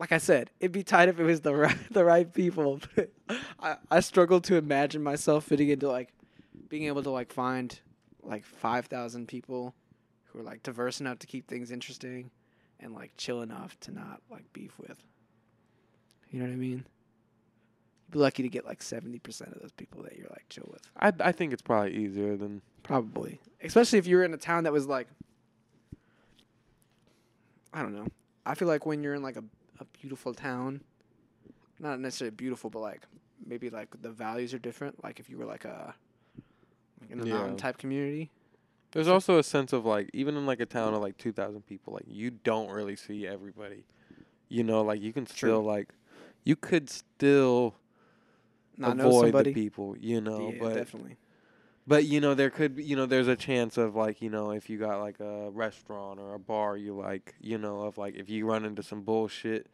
[0.00, 2.80] Like I said, it'd be tight if it was the right the right people.
[3.60, 6.08] I I struggle to imagine myself fitting into like
[6.68, 7.78] being able to like find
[8.22, 9.74] like five thousand people
[10.24, 12.30] who are like diverse enough to keep things interesting
[12.80, 15.04] and like chill enough to not like beef with.
[16.30, 16.84] You know what I mean?
[18.06, 20.68] You'd be lucky to get like seventy percent of those people that you're like chill
[20.72, 20.82] with.
[20.98, 23.40] I I think it's probably easier than Probably.
[23.62, 25.08] Especially if you're in a town that was like
[27.72, 28.06] I don't know.
[28.44, 29.44] I feel like when you're in like a,
[29.80, 30.82] a beautiful town,
[31.78, 33.02] not necessarily beautiful, but like
[33.44, 35.02] maybe like the values are different.
[35.02, 35.94] Like if you were like a
[37.00, 37.32] like in a Yeah.
[37.32, 38.30] mountain type community.
[38.92, 41.94] There's also a sense of like even in like a town of like 2,000 people,
[41.94, 43.84] like you don't really see everybody.
[44.48, 45.90] You know, like you can still like
[46.44, 47.74] you could still
[48.76, 49.50] Not know avoid somebody.
[49.50, 51.16] the people, you know, yeah, but definitely.
[51.90, 54.52] But you know there could be, you know there's a chance of like, you know,
[54.52, 58.14] if you got like a restaurant or a bar you like, you know, of like
[58.14, 59.66] if you run into some bullshit,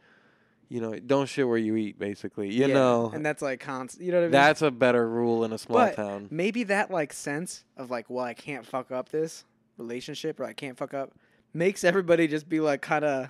[0.67, 2.51] you know, don't shit where you eat basically.
[2.51, 3.11] You Yeah, know.
[3.13, 4.03] and that's like constant.
[4.03, 4.31] You know what I mean?
[4.31, 6.27] that's a better rule in a small But town.
[6.31, 9.45] maybe that like sense of like, well, I can't fuck up this
[9.77, 11.13] relationship or I can't fuck up
[11.53, 13.29] makes everybody just be like kind of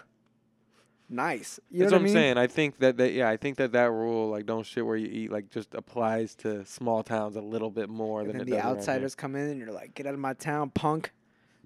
[1.09, 1.59] nice.
[1.69, 2.13] You That's know what what I I'm mean?
[2.13, 2.37] saying.
[2.37, 5.07] I think that, that yeah, I think that that rule like don't shit where you
[5.07, 8.53] eat like just applies to small towns a little bit more And than the does
[8.53, 8.77] around here.
[8.77, 11.11] outsiders come in and you're like, get out of my town, punk.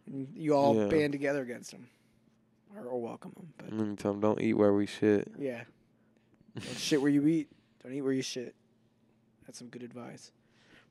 [0.08, 0.88] And you all Yeah.
[0.88, 1.88] band together against them.
[2.76, 3.54] Or, or welcome them.
[3.58, 5.28] But And then you tell 'em, don't eat where we shit.
[5.38, 5.64] yeah.
[6.56, 7.50] Don't shit where you eat.
[7.84, 8.56] Don't eat where you shit.
[9.46, 10.32] That's some good advice.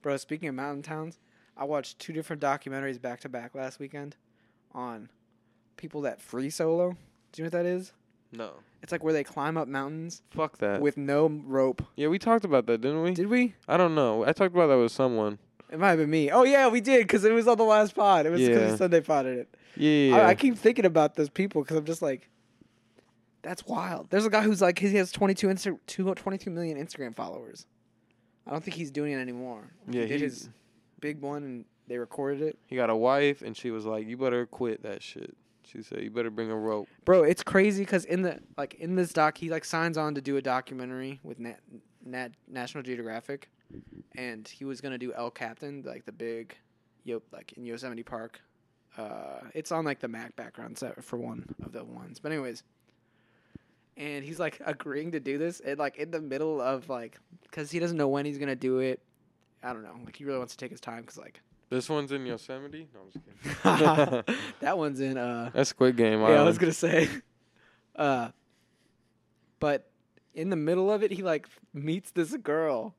[0.02, 1.18] Bro, speaking of mountain towns,
[1.56, 4.16] I watched two different documentaries back to back last weekend
[4.72, 5.10] on
[5.76, 6.96] people that free solo.
[7.32, 7.92] Do you know what that is?
[8.32, 8.50] No.
[8.82, 10.80] It's like where they climb up mountains Fuck that.
[10.80, 11.82] with no rope.
[11.96, 13.12] yeah, we talked about that, didn't we?
[13.12, 13.54] Did we?
[13.68, 14.24] I don't know.
[14.24, 15.38] I talked about that with someone.
[15.70, 16.30] It might have been me.
[16.30, 18.26] Oh yeah, we did because it was on the last pod.
[18.26, 18.76] It was because Yeah.
[18.76, 19.54] Sunday podded it.
[19.76, 19.90] Yeah.
[19.90, 20.26] yeah, I, yeah.
[20.28, 22.28] I keep thinking about those people because I'm just like,
[23.42, 24.08] that's wild.
[24.10, 27.66] There's a guy who's like he has 22 Insta- two- 22 million Instagram followers.
[28.46, 29.70] I don't think he's doing it anymore.
[29.88, 30.48] Yeah, he did he- his
[31.00, 32.58] big one and they recorded it.
[32.66, 35.36] he got a wife, and she was like, "You better quit that shit."
[35.70, 38.96] She said, "You better bring a rope." Bro, it's crazy because in the like in
[38.96, 41.60] this doc, he like signs on to do a documentary with Nat,
[42.04, 43.48] Nat National Geographic,
[44.16, 46.56] and he was gonna do El Captain, like the big,
[47.04, 48.40] yo, like in Yosemite Park.
[48.98, 52.62] Uh, it's on like the Mac background set for one of the ones, but anyways.
[53.96, 57.70] And he's like agreeing to do this, and like in the middle of like, because
[57.70, 59.00] he doesn't know when he's gonna do it.
[59.62, 59.96] I don't know.
[60.04, 61.40] Like he really wants to take his time, because like
[61.70, 62.88] This one's in Yosemite.
[62.92, 64.36] No, I'm just kidding.
[64.60, 66.20] that one's in uh That's Squid Game.
[66.20, 67.08] Yeah, I was gonna say.
[67.96, 68.30] Uh,
[69.58, 69.90] but
[70.32, 72.94] in the middle of it, he like meets this girl,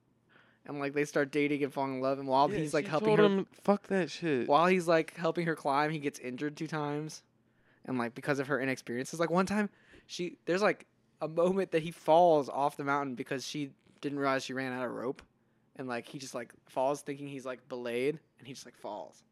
[0.65, 2.19] and like they start dating and falling in love.
[2.19, 5.48] And while Yeah, he's like helping her, him, "Fuck that shit." while he's like helping
[5.48, 7.23] her climb, he gets injured two times,
[7.85, 9.69] and like because of her inexperiences, like one time,
[10.06, 10.85] she there's like
[11.22, 13.72] a moment that he falls off the mountain because she
[14.02, 15.23] didn't realize she ran out of rope,
[15.77, 19.24] and like he just like falls thinking he's like belayed, and he just like falls,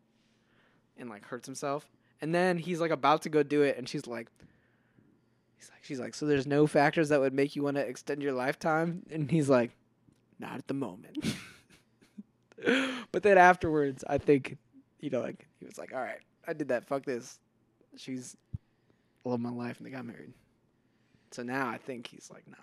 [0.97, 1.89] and like hurts himself,
[2.21, 4.29] and then he's like about to go do it, and she's like.
[5.57, 8.23] He's like, she's like, so there's no factors that would make you want to extend
[8.23, 9.71] your lifetime, and he's like,
[10.39, 11.35] not at the moment.
[13.11, 14.57] but then afterwards, I think,
[15.01, 16.85] you know, like he was like, all right, I did that.
[16.87, 17.39] Fuck this.
[17.97, 18.37] She's
[19.25, 20.33] love my life, and they got married.
[21.31, 22.55] So now I think he's like, nah.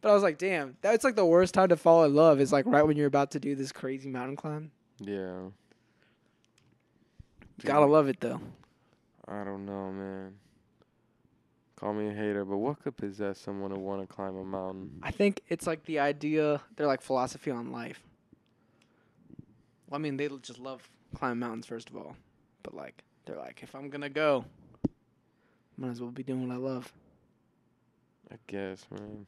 [0.00, 2.52] But I was like, damn, that's like the worst time to fall in love is
[2.52, 4.70] like right when you're about to do this crazy mountain climb.
[5.00, 5.48] Yeah.
[7.58, 8.40] You gotta love it though.
[9.26, 10.34] I don't know, man.
[11.76, 15.00] Call me a hater, but what could possess someone to want to climb a mountain?
[15.02, 18.02] I think it's like the idea, they're like philosophy on life.
[19.88, 22.16] Well, I mean, they just love climbing mountains, first of all.
[22.62, 24.44] But like, they're like, if I'm gonna go,
[25.78, 26.92] might as well be doing what I love.
[28.30, 29.26] I guess, man.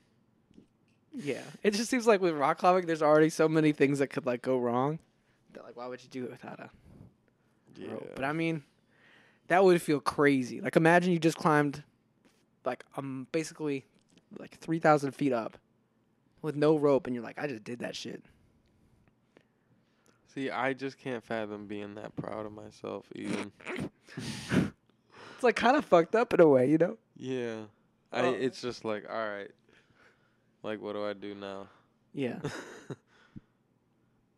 [1.15, 1.43] Yeah.
[1.63, 4.43] It just seems like with rock climbing, there's already so many things that could like
[4.43, 4.99] go wrong.
[5.61, 6.71] Like, why would you do it without a
[7.77, 7.93] Yeah.
[7.93, 8.13] rope?
[8.15, 8.63] But I mean,
[9.49, 10.61] that would feel crazy.
[10.61, 11.83] Like, imagine you just climbed,
[12.65, 13.85] like, um, basically,
[14.39, 15.59] like three thousand feet up,
[16.41, 18.23] with no rope, and you're like, I just did that shit.
[20.35, 23.53] See, I just can't fathom being that proud of myself, even.
[25.35, 26.97] It's like kind of fucked up in a way, you know?
[27.17, 27.63] yeah.
[28.13, 28.27] I.
[28.27, 29.51] It's just like, all right.
[30.63, 31.67] Like, what do I do now?
[32.15, 32.39] Yeah.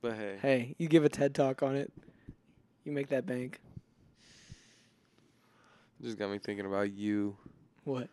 [0.04, 1.90] but hey, hey, you give a TED talk on it,
[2.84, 3.58] you make that bank.
[6.02, 7.34] just got me thinking about you.
[7.84, 8.08] What?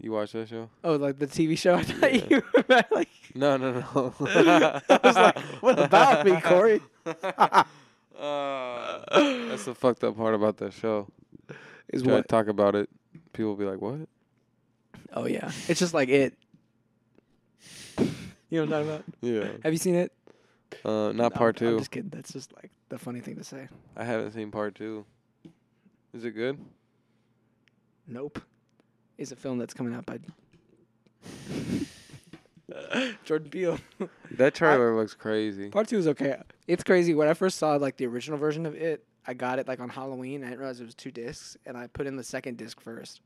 [0.00, 0.70] You watch that show?
[0.84, 1.74] Oh, like the TV show?
[1.78, 2.26] I thought Yeah.
[2.30, 3.08] you were like.
[3.34, 4.14] No, no, no.
[4.20, 6.80] I was like, what about me, Corey?
[7.04, 9.02] Uh,
[9.48, 11.08] that's the fucked up part about that show.
[11.92, 12.28] Is Try to what?
[12.28, 12.88] talk about it,
[13.32, 14.08] people will be like, "What?"
[15.12, 16.34] Oh yeah, it's just like it.
[17.98, 18.06] You
[18.52, 19.04] know what I'm talking about?
[19.20, 19.48] Yeah.
[19.64, 20.12] Have you seen it?
[20.84, 21.78] Uh, not No, part I'm two.
[21.78, 22.10] just kidding.
[22.10, 23.68] That's just like the funny thing to say.
[23.96, 25.04] I haven't seen part two.
[26.12, 26.58] Is it good?
[28.06, 28.40] Nope.
[29.18, 30.18] Is a film that's coming out by
[33.24, 33.78] Jordan Peele.
[34.32, 35.68] That trailer looks crazy.
[35.70, 36.36] Part two is okay.
[36.66, 37.14] It's crazy.
[37.14, 39.88] When I first saw like the original version of it, I got it like on
[39.88, 40.42] Halloween.
[40.42, 43.20] I didn't realize it was two discs, and I put in the second disc first.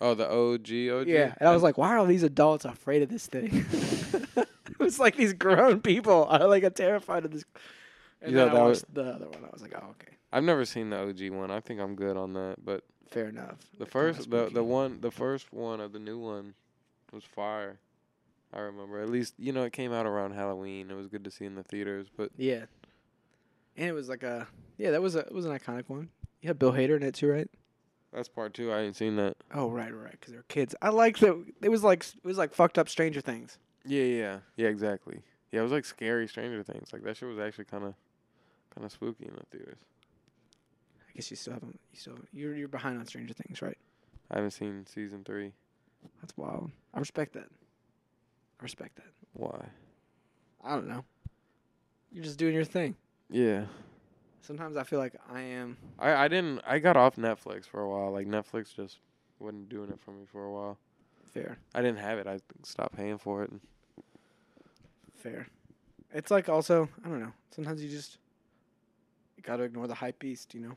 [0.00, 1.08] Oh, the OG OG.
[1.08, 3.64] Yeah, and I was like, why are all these adults afraid of this thing?
[4.86, 7.44] was like these grown people are like terrified of this.
[8.22, 9.44] And You then thought I that watched the other one.
[9.44, 11.50] I was like, oh okay, I've never seen the OG one.
[11.50, 12.56] I think I'm good on that.
[12.64, 13.58] But fair enough.
[13.72, 14.54] the kinda first, the spooky.
[14.54, 16.54] the one, the first one of the new one
[17.12, 17.78] was fire.
[18.52, 19.00] I remember.
[19.02, 20.90] At least you know it came out around Halloween.
[20.90, 22.06] It was good to see in the theaters.
[22.16, 22.64] But Yeah.
[23.76, 24.46] And it was like a
[24.78, 26.08] yeah, that was a it was an iconic one.
[26.40, 27.48] You had Bill Hader in it too, right?
[28.12, 28.72] that's part two.
[28.72, 29.36] I ain't seen that.
[29.54, 30.74] Oh right, right, because they're kids.
[30.80, 31.44] I like that.
[31.60, 33.58] It was like it was like fucked up Stranger Things.
[33.86, 34.68] Yeah, yeah, yeah.
[34.68, 35.22] Exactly.
[35.52, 36.92] Yeah, it was like scary Stranger Things.
[36.92, 37.94] Like that shit was actually kind of,
[38.74, 39.78] kind of spooky in the theaters.
[41.08, 41.78] I guess you still haven't.
[41.92, 43.78] You still you're you're behind on Stranger Things, right?
[44.30, 45.52] I haven't seen season three.
[46.20, 46.70] That's wild.
[46.92, 47.48] I respect that.
[48.60, 49.12] I respect that.
[49.32, 49.66] Why?
[50.64, 51.04] I don't know.
[52.10, 52.96] You're just doing your thing.
[53.30, 53.66] Yeah.
[54.40, 55.76] Sometimes I feel like I am.
[55.98, 58.12] I, I didn't I got off Netflix for a while.
[58.12, 58.98] Like Netflix just
[59.38, 60.78] wasn't doing it for me for a while.
[61.32, 62.26] Fair, I didn't have it.
[62.26, 63.50] I stopped paying for it.
[65.30, 65.48] Fair.
[66.12, 67.32] It's like also I don't know.
[67.50, 68.18] Sometimes you just
[69.36, 70.76] you gotta ignore the hype beast, you know.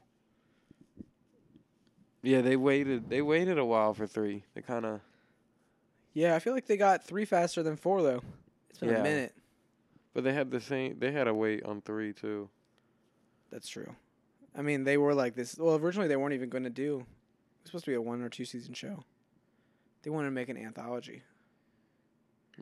[2.22, 3.10] Yeah, they waited.
[3.10, 4.44] They waited a while for three.
[4.54, 5.02] They kind of
[6.14, 8.22] Yeah, I feel like they got three faster than four though.
[8.70, 9.00] It's been Yeah.
[9.00, 9.36] a minute.
[10.14, 10.98] but they had the same.
[11.00, 12.50] They had to wait on three too.
[13.52, 13.96] That's true.
[14.58, 15.58] I mean, they were like this.
[15.58, 16.98] Well, originally they weren't even going to do.
[16.98, 19.04] It was supposed to be a one or two season show.
[20.02, 21.22] They wanted to make an anthology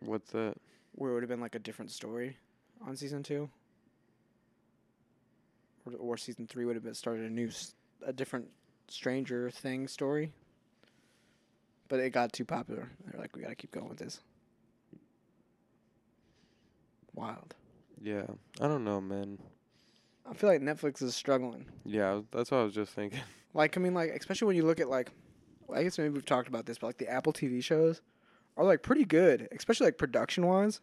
[0.01, 0.55] What's that?
[0.97, 2.37] Where it would have been like a different story
[2.85, 3.49] on season two,
[5.85, 7.49] or, or season three would have been started a new,
[8.05, 8.47] a different
[8.87, 10.33] Stranger Thing story.
[11.87, 12.89] But it got too popular.
[13.05, 14.19] They're like, we got to keep going with this.
[17.13, 17.55] Wild.
[18.01, 18.25] Yeah,
[18.59, 19.37] I don't know, man.
[20.29, 21.65] I feel like Netflix is struggling.
[21.85, 23.21] Yeah, that's what I was just thinking.
[23.53, 25.11] Like, I mean, like, especially when you look at like,
[25.73, 28.01] I guess maybe we've talked about this, but like the Apple TV shows
[28.57, 30.81] are like pretty good, especially like production wise.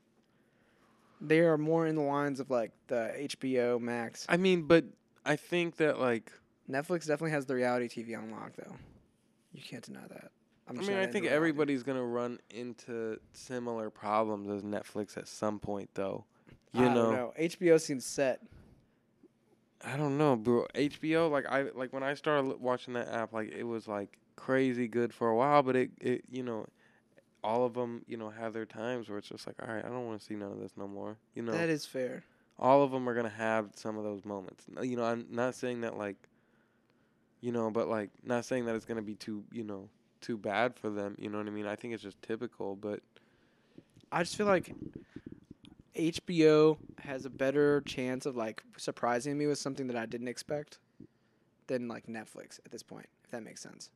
[1.21, 4.27] They are more in the lines of like the HBO Max.
[4.29, 4.85] I mean, but
[5.25, 6.33] I think that like
[6.71, 8.75] Netflix definitely has the reality TV on lock, though.
[9.53, 10.31] You can't deny that.
[10.67, 15.59] I'm I mean, I think everybody's gonna run into similar problems as Netflix at some
[15.59, 16.25] point, though.
[16.73, 17.33] You I know, don't know.
[17.39, 18.41] HBO seems set.
[19.85, 20.67] I don't know, bro.
[20.75, 24.19] HBO, like I like when I started l- watching that app, like it was like
[24.37, 26.67] crazy good for a while, but it, it you know,
[27.45, 29.89] all of them, you know, have their times where it's just like, all right, I
[29.89, 31.17] don't want to see none of this no more.
[31.35, 32.25] You know, That is fair.
[32.59, 34.65] all of them are gonna have some of those moments.
[34.83, 36.17] You know, I'm not saying that like,
[37.41, 39.89] you know, but like not saying that it's gonna be too, you know,
[40.23, 41.15] too bad for them.
[41.19, 41.67] You know what I mean?
[41.67, 43.01] I think it's just typical, but
[44.11, 44.73] I just feel like
[45.95, 50.79] HBO has a better chance of like surprising me with something that I didn't expect
[51.67, 53.91] than like Netflix at this point, if that makes sense.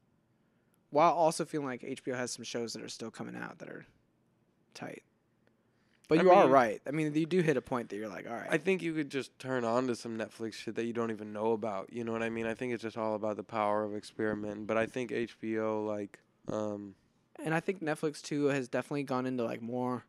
[0.90, 3.86] While also feeling like HBO has some shows that are still coming out that are
[4.74, 5.02] tight.
[6.08, 6.80] But I you are right.
[6.86, 8.48] I mean, you do hit a point that you're like, all right.
[8.50, 11.34] I think you could just turn on to some Netflix shit that you don't even
[11.34, 11.92] know about.
[11.92, 12.46] You know what I mean?
[12.46, 14.66] I think it's just all about the power of experiment.
[14.66, 16.18] But I think HBO, like,
[16.50, 16.94] um,
[17.44, 20.06] and I think Netflix too has definitely gone into like more.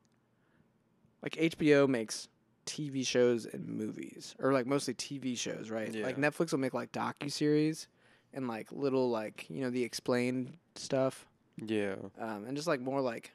[1.22, 2.30] Like HBO makes
[2.66, 5.94] TV shows and movies, or like mostly TV shows, right?
[5.94, 7.90] Like Netflix will make like docu series
[8.34, 11.26] and like little like you know the explained stuff,
[11.58, 11.96] yeah.
[12.20, 13.32] um, and just like more like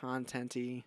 [0.00, 0.84] contenty.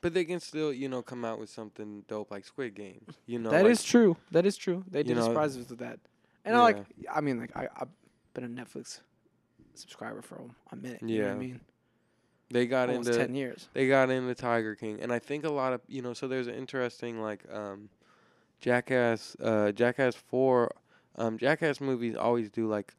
[0.00, 3.04] But they can still, you know, come out with something dope like Squid Game.
[3.26, 4.16] You know, That like, is true.
[4.30, 4.84] That is true.
[4.88, 5.98] They did know, surprise us with that.
[6.44, 7.88] And I like, I mean, like I, I've
[8.32, 9.00] been a Netflix
[9.74, 11.02] subscriber for a minute.
[11.02, 11.60] You know what I mean,
[12.50, 13.68] they got almost into ten years.
[13.74, 16.14] they got into Tiger King, and I think a lot of you know.
[16.14, 17.88] So there's an interesting like um,
[18.60, 20.70] Jackass, uh, Jackass Four,
[21.18, 22.94] um, Jackass movies always do like,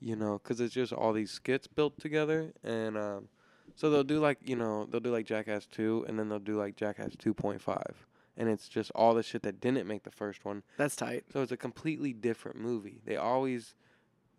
[0.00, 3.28] you know, because it's just all these skits built together, and um,
[3.74, 6.56] so they'll do like you know they'll do like Jackass Two, and then they'll do
[6.56, 10.10] like Jackass Two point five, and it's just all the shit that didn't make the
[10.10, 10.62] first one.
[10.76, 11.24] That's tight.
[11.32, 13.00] So it's a completely different movie.
[13.04, 13.74] They always.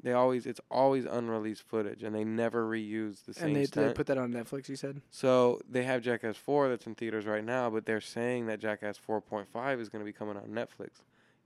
[0.01, 3.93] They always it's always unreleased footage and they never reuse the same And they, they
[3.93, 4.67] put that on Netflix.
[4.67, 5.01] You said.
[5.11, 8.99] So they have Jackass 4 that's in theaters right now, but they're saying that Jackass
[8.99, 11.03] 4.5 is going to be coming on Netflix.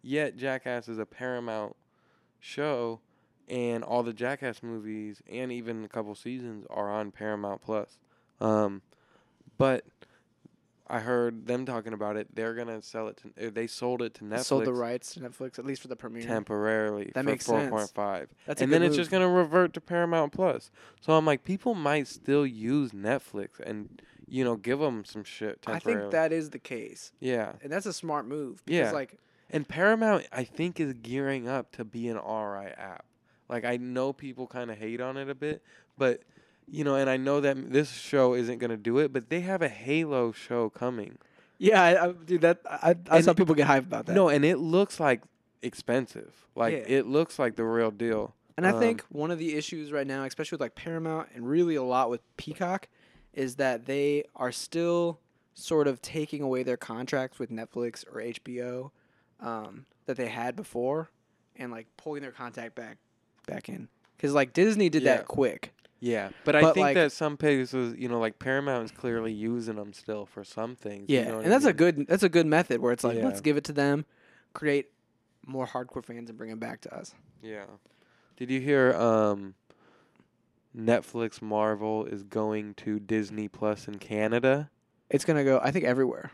[0.08, 1.76] Yet Jackass is a Paramount
[2.40, 3.02] show,
[3.50, 8.00] and all the Jackass movies and even a couple seasons are on Paramount Plus.
[8.40, 8.84] Um,
[9.58, 9.84] but
[10.88, 12.34] I heard them talking about it.
[12.34, 13.48] They're gonna sell it to.
[13.48, 15.98] uh, They sold it to Netflix Sold the rights to Netflix at least for the
[15.98, 16.26] premiere.
[16.26, 17.70] temporarily That makes sense.
[17.70, 20.72] 4.5 That's a and then it's just gonna revert to Paramount Plus.
[21.02, 25.60] So I'm like, people might still use Netflix and you know give them some shit
[25.68, 28.64] I think that is the case, yeah, and that's a smart move.
[28.66, 28.92] Because Yeah.
[28.94, 29.20] like
[29.50, 33.06] and Paramount I think is gearing up to be an alright app.
[33.50, 35.62] Like I know people kind of hate on it a bit,
[35.98, 36.22] but
[36.70, 39.62] you know, and I know that this show isn't gonna do it, but they have
[39.62, 41.18] a Halo show coming.
[41.58, 44.14] yeah, I, I, dude, that I, I And saw people get hyped about that.
[44.14, 45.22] No, and it looks like
[45.62, 46.34] expensive.
[46.56, 46.84] Like Yeah.
[47.00, 48.34] it looks like the real deal.
[48.58, 51.48] And I Um, think one of the issues right now, especially with like Paramount and
[51.48, 52.88] really a lot with Peacock,
[53.34, 55.20] is that they are still
[55.54, 58.92] sort of taking away their contracts with Netflix or HBO
[59.40, 61.10] um, that they had before,
[61.56, 62.98] and like pulling their contact back
[63.48, 63.88] back in.
[64.16, 65.18] Because like Disney did Yeah.
[65.18, 65.74] that quick.
[66.00, 69.34] Yeah, but, I But, think like- that some places, you know, like Paramount is clearly
[69.34, 71.10] using them still for some things.
[71.10, 71.76] you Yeah, know what and that's a mean?
[71.76, 74.06] good that's a good method where it's like let's give it to them,
[74.54, 74.92] create
[75.46, 77.16] more hardcore fans and bring them back to us.
[77.42, 77.66] Yeah.
[78.36, 78.94] Did you hear?
[78.94, 79.56] Um,
[80.76, 84.70] Netflix Marvel is going to Disney Plus in Canada.
[85.10, 85.60] It's gonna go.
[85.64, 86.32] I think everywhere.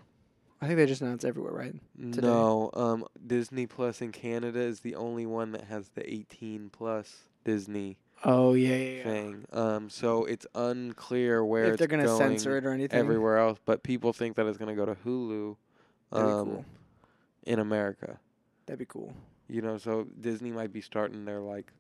[0.64, 1.76] I think they just announced everywhere, right?
[2.14, 2.26] Today.
[2.26, 7.24] No, um, Disney Plus in Canada is the only one that has the 18 plus
[7.44, 9.04] Disney Oh yeah, yeah, yeah.
[9.04, 9.46] thing.
[9.52, 13.60] Um, so it's unclear where If they're gonna going censor it or anything, everywhere else,
[13.66, 15.58] but people think that it's gonna go to Hulu.
[16.12, 16.66] That'd um, cool.
[17.46, 18.20] in America.
[18.66, 19.14] That'd be cool.
[19.50, 21.74] You know, so Disney might be starting their like,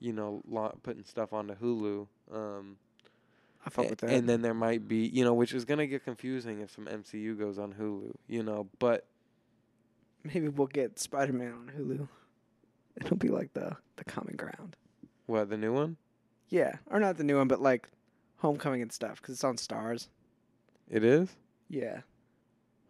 [0.00, 2.06] you know, lo- putting stuff onto Hulu.
[2.30, 2.76] Um,
[3.66, 4.10] I fuck with that.
[4.10, 7.38] and then there might be, you know, which is gonna get confusing if some MCU
[7.38, 8.14] goes on Hulu.
[8.26, 9.06] You know, but
[10.24, 12.08] maybe we'll get Spider Man on Hulu.
[12.96, 14.76] It'll be like the the common ground.
[15.26, 15.96] what the new one?
[16.48, 17.88] Yeah, or not the new one, but like
[18.38, 20.08] Homecoming and stuff because it's on Starz.
[20.88, 21.36] It is
[21.68, 22.00] Yeah,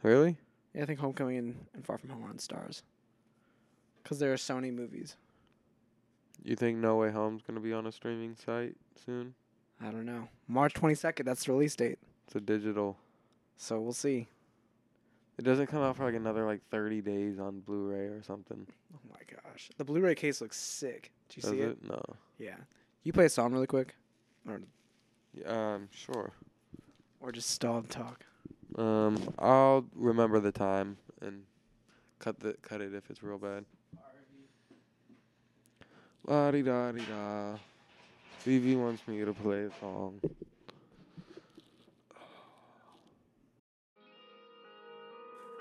[0.02, 0.36] really.
[0.74, 0.82] yeah.
[0.82, 2.82] I think Homecoming and, and Far From Home are on Starz
[4.02, 5.16] because they're Sony movies.
[6.44, 9.34] You think No Way Home's gonna be on a streaming site soon?
[9.80, 10.28] I don't know.
[10.48, 11.26] March twenty second.
[11.26, 11.98] That's the release date.
[12.26, 12.96] It's a digital.
[13.56, 14.26] So we'll see.
[15.38, 18.66] It doesn't come out for like another like 30 days on Blu-ray or something.
[18.92, 21.12] Oh my gosh, the Blu-ray case looks sick.
[21.28, 21.68] Did you Does see it?
[21.70, 21.88] it?
[21.88, 22.02] No.
[22.38, 22.56] Yeah.
[23.04, 23.94] You play a song really quick,
[24.48, 24.60] or
[25.32, 26.32] Yeah, um, sure.
[27.20, 28.24] or just stall and talk.
[28.76, 31.44] Um, I'll remember the time and
[32.18, 33.64] cut the cut it if it's real bad.
[36.26, 37.56] La di da di da.
[38.44, 40.20] Vivi wants me to play a song.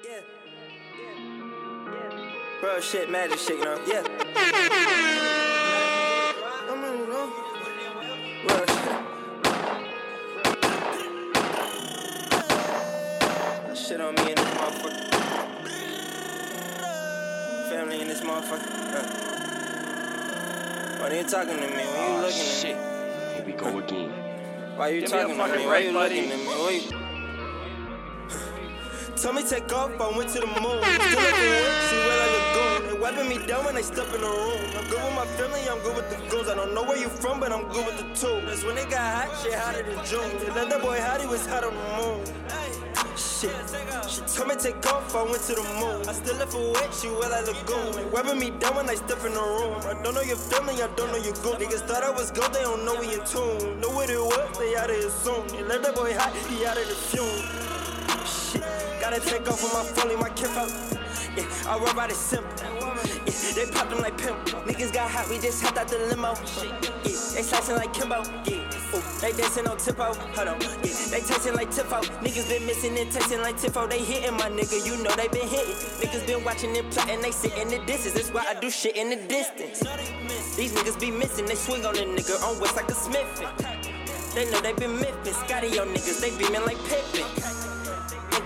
[0.04, 0.20] Yeah.
[1.86, 2.32] Yeah.
[2.62, 3.80] Bro, shit, magic shit, you know?
[3.88, 4.04] Yeah.
[6.70, 7.32] I'm in, you know?
[8.48, 8.78] Bro, shit.
[13.88, 15.04] Shit on me in this motherfucker.
[17.70, 18.94] Family in this motherfucker.
[18.94, 19.37] Uh.
[21.08, 21.68] Why you talking to me?
[21.68, 22.76] When you Oh, looking shit.
[22.76, 22.90] at me?
[23.36, 24.12] Here we go again.
[24.76, 25.40] Why you Give talking to me?
[25.40, 26.16] Why break, you buddy.
[26.16, 26.46] looking at me?
[26.46, 26.82] Why you...
[29.22, 30.84] Tell me take off, I went to the moon.
[30.84, 32.48] Still looking wet, see where I look
[32.92, 33.00] going.
[33.02, 34.60] wiping me down when they step in the room.
[34.78, 36.50] I'm good with my family, I'm good with the goons.
[36.50, 38.66] I don't know where you from, but I'm good with the tools.
[38.66, 40.38] When it got hot, shit hotter than June.
[40.40, 42.22] They let that boy hot, he was hot on the moon.
[43.40, 43.52] Shit,
[44.10, 46.10] she told me take off, I went to the moon.
[46.10, 47.92] I still left her wet, she wet like lagoon.
[47.92, 49.78] They wiping me down when I step in the room.
[49.86, 51.54] I don't know your family, I don't know your goon.
[51.62, 53.80] Niggas thought I was gold, they don't know we in tune.
[53.80, 55.46] Know what it was, they out of here soon.
[55.50, 57.46] They let that boy hot, he out of the fume.
[58.26, 60.70] Shit, gotta take off with my leave my kip out.
[61.38, 62.52] Yeah, I roll by the simple.
[62.60, 64.36] Yeah, they popped them like pimp.
[64.68, 66.34] Niggas got hot, we just hopped out the limo.
[66.36, 66.76] Yeah,
[67.06, 68.24] they slicing like Kimbo.
[68.44, 70.12] Yeah, ooh, they dancing on Tipo.
[70.36, 72.04] Hold on, yeah, they tasting like Tifo.
[72.20, 73.90] Niggas been missing and tasting like Tifo.
[73.90, 75.76] They hitting my nigga, you know they been hitting.
[76.04, 78.16] Niggas been watching and plotting, they sit in the distance.
[78.16, 79.80] That's why I do shit in the distance.
[80.58, 83.32] These niggas be missing, they swing on a nigga on West like a Smith.
[84.36, 85.34] They know they been miffing.
[85.46, 87.57] Scotty yo niggas, they beaming like Pippin.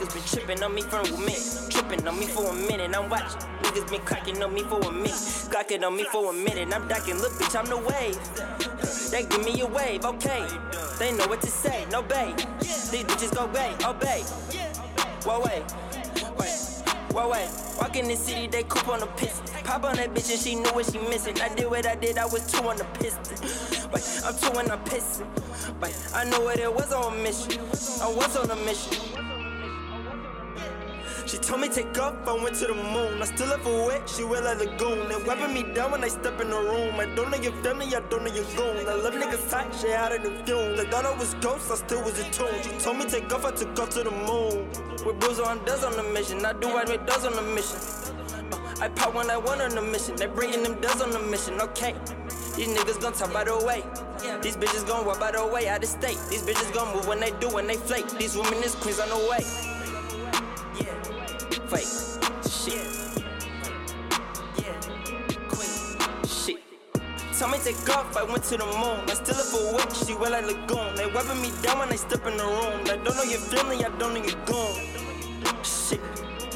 [0.02, 1.68] Niggas been tripping on me for a minute.
[1.70, 2.96] Tripping on me for a minute.
[2.96, 3.40] I'm watching.
[3.62, 5.12] Niggas been cracking on me for a minute.
[5.12, 6.74] Clocking on me for a minute.
[6.74, 7.20] I'm docking.
[7.20, 9.12] Look, bitch, I'm the wave.
[9.12, 10.48] They give me a wave, okay.
[10.98, 11.86] They know what to say.
[11.92, 12.36] No bait.
[12.62, 14.24] These bitches go bay, obey.
[14.26, 15.64] Oh Whoa, wait.
[16.40, 16.58] Wait.
[17.12, 17.50] Whoa, wait.
[17.80, 19.46] Walk in the city, they coop on the piston.
[19.64, 21.40] Pop on that bitch and she knew what she missing.
[21.40, 23.38] I did what I did, I was two on the piston.
[24.26, 25.28] I'm two and I'm pissing.
[25.80, 27.62] Wait, I know what it was on a mission.
[28.02, 29.31] I was on a mission.
[31.32, 33.22] She told me take off, I went to the moon.
[33.22, 35.08] I still left her wet, she wet like lagoon.
[35.08, 37.00] They wiping me down when I step in the room.
[37.00, 38.86] I don't know your family, I don't know your goon.
[38.86, 40.82] I love niggas tight, shit out of the fumes.
[40.82, 42.62] I thought I was ghost, I still was a tune.
[42.64, 44.68] She told me take off, I took off to the moon.
[45.06, 47.80] With booze on does on the mission, I do what it does on the mission.
[48.82, 51.62] I pop when I want on the mission, they bringing them does on the mission,
[51.62, 51.96] okay.
[52.58, 53.84] These niggas gon' talk by the way.
[54.42, 56.20] These bitches gon' walk by the way out of state.
[56.30, 58.10] These bitches gon' move when they do, when they flake.
[58.20, 59.71] These women is queens on the way.
[61.72, 61.88] Fake.
[62.52, 62.84] Shit.
[66.28, 66.60] Shit.
[67.40, 69.00] Tell me take off, I went to the moon.
[69.08, 70.96] I still for witch, she wet like lagoon.
[70.96, 72.82] They wiping me down when I step in the room.
[72.92, 75.64] I don't know your family, I don't know your goon.
[75.64, 76.02] Shit.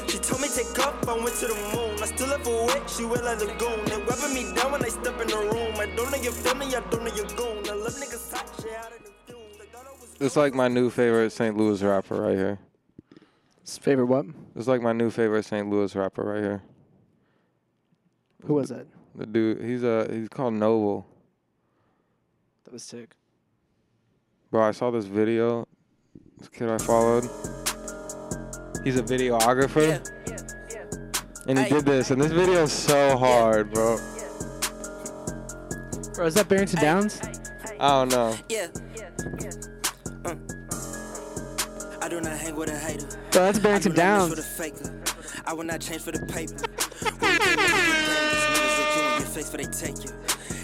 [0.06, 1.96] She told me take off, I went to the moon.
[2.02, 3.86] I still for witch, she wet like lagoon.
[3.86, 5.80] They wiping me down when I step in the room.
[5.80, 7.64] I don't know your family, I don't know your goon.
[7.64, 9.00] I love niggas hot, shit out of
[10.18, 11.56] the It's like my new favorite St.
[11.56, 12.58] Louis rapper right here.
[13.66, 14.26] His favorite what?
[14.54, 15.68] It's like my new favorite St.
[15.68, 16.62] Louis rapper right here.
[18.44, 18.86] Who was that?
[19.16, 21.04] The dude, he's uh he's called Noble.
[22.64, 23.10] That was sick.
[24.52, 25.66] Bro, I saw this video.
[26.38, 27.24] This kid I followed.
[28.84, 29.88] He's a videographer.
[29.88, 29.98] Yeah.
[30.28, 30.38] yeah,
[30.70, 31.20] yeah.
[31.48, 31.70] And he Hey.
[31.70, 33.96] did this, and this video is so hard, bro.
[36.14, 37.20] Bro, is that Barrington Downs?
[37.80, 38.36] I don't know.
[38.48, 38.68] Yeah.
[40.24, 40.36] Uh.
[42.06, 43.04] I do not hang with a hater.
[43.32, 44.30] Bro, that's Barrington do Downs.
[44.30, 44.94] with a faker.
[45.44, 46.54] I will not change for the paper.
[47.18, 50.04] When you came up with these niggas look you in your face, but they take
[50.04, 50.10] you.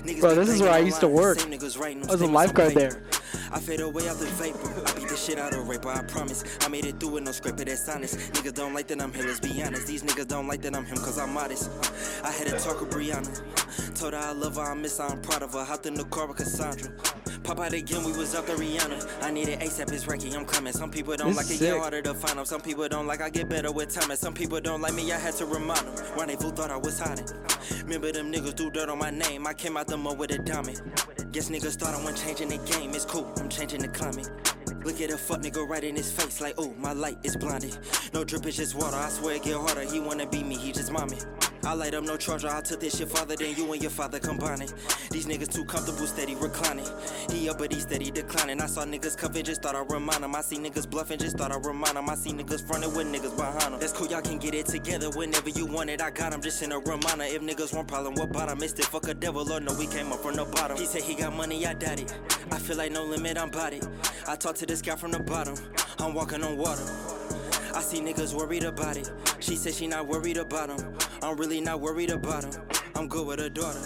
[0.07, 1.41] Niggas Bro, this is where I used to work.
[1.41, 3.03] same niggas writing them I was a lifeguard there.
[3.51, 4.82] I fade away out the vapor.
[5.23, 6.45] I beat the shit out of raper, I promise.
[6.61, 8.17] I made it through with no scraper, that's honest.
[8.33, 9.87] Niggas don't like that I'm here, let's be honest.
[9.87, 11.71] These niggas don't like that I'm him, cause I'm modest.
[12.25, 13.31] I had a talk with Brianna.
[13.99, 15.65] Told her I love her, I miss her, I'm proud of her.
[15.65, 16.91] Hopped in the car with Cassandra.
[17.45, 19.23] Pop out again, we was out the Rihanna.
[19.23, 20.73] I need it ASAP, it's Reiki, I'm coming.
[20.73, 21.81] Some people don't This like it, get sick.
[21.81, 22.45] harder to find them.
[22.45, 24.11] Some people don't like I get better with time.
[24.11, 26.05] And some people don't like me, I had to remind them.
[26.17, 27.27] Rendezvous thought I was hiding.
[27.83, 29.47] Remember them niggas do dirt on my name.
[29.47, 30.81] I came out the mud with a diamond.
[31.33, 32.91] Guess niggas thought I wasn't changing the game.
[32.91, 34.29] It's cool, I'm changing the climate.
[34.85, 37.79] Look at a fuck nigga right in his face, like, ooh, my light is blinded.
[38.13, 38.97] No drip, it's just water.
[38.97, 39.83] I swear it get harder.
[39.83, 41.19] He wanna be me, he just mommy.
[41.65, 42.49] I light up no charger.
[42.49, 44.69] I took this shit farther than you and your father combining.
[45.11, 46.87] These niggas too comfortable, steady reclining.
[47.31, 48.61] He up, but he steady declining.
[48.61, 50.35] I saw niggas cover, just thought I remind him.
[50.35, 52.09] I see niggas bluffing, just thought I remind him.
[52.11, 53.81] I see niggas fronting with niggas behind them.
[53.81, 56.03] That's cool, y'all can get it together whenever you want it.
[56.03, 57.25] I got him, just in a reminder.
[57.25, 58.59] If niggas want problem, what bottom?
[58.59, 60.77] Missed it, fuck a devil, or no, we came up from the bottom.
[60.77, 62.13] He said he got money, I doubt it.
[62.51, 63.87] I feel like no limit, I'm bodied.
[64.27, 65.55] I talked to this guy from the bottom.
[65.99, 67.22] I'm walking on water.
[67.75, 69.11] I see niggas worried about it.
[69.41, 70.95] She said she not worried about him.
[71.23, 72.63] I'm really not worried about him.
[72.95, 73.81] I'm good with her daughter.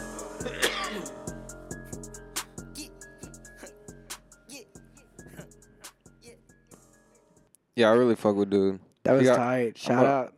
[7.75, 8.81] Yeah, I really fuck with dude.
[9.05, 9.79] That was got- tight.
[9.79, 10.33] Shout gonna- out.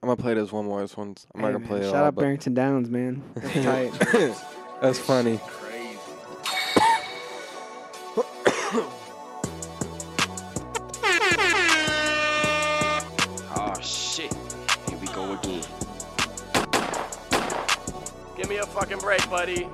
[0.00, 0.80] I'm gonna play this one more.
[0.80, 2.88] This one's I'm Hey, not gonna man, play it Shout all, out but Barrington Downs,
[2.88, 3.22] man.
[3.34, 3.54] That's
[4.12, 4.34] tight.
[4.80, 5.40] that's funny.
[18.48, 19.68] Give me a fucking break, buddy.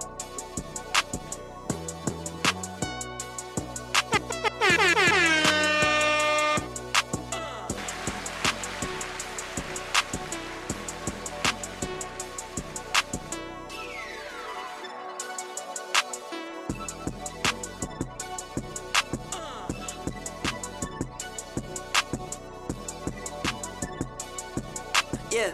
[25.30, 25.52] Yeah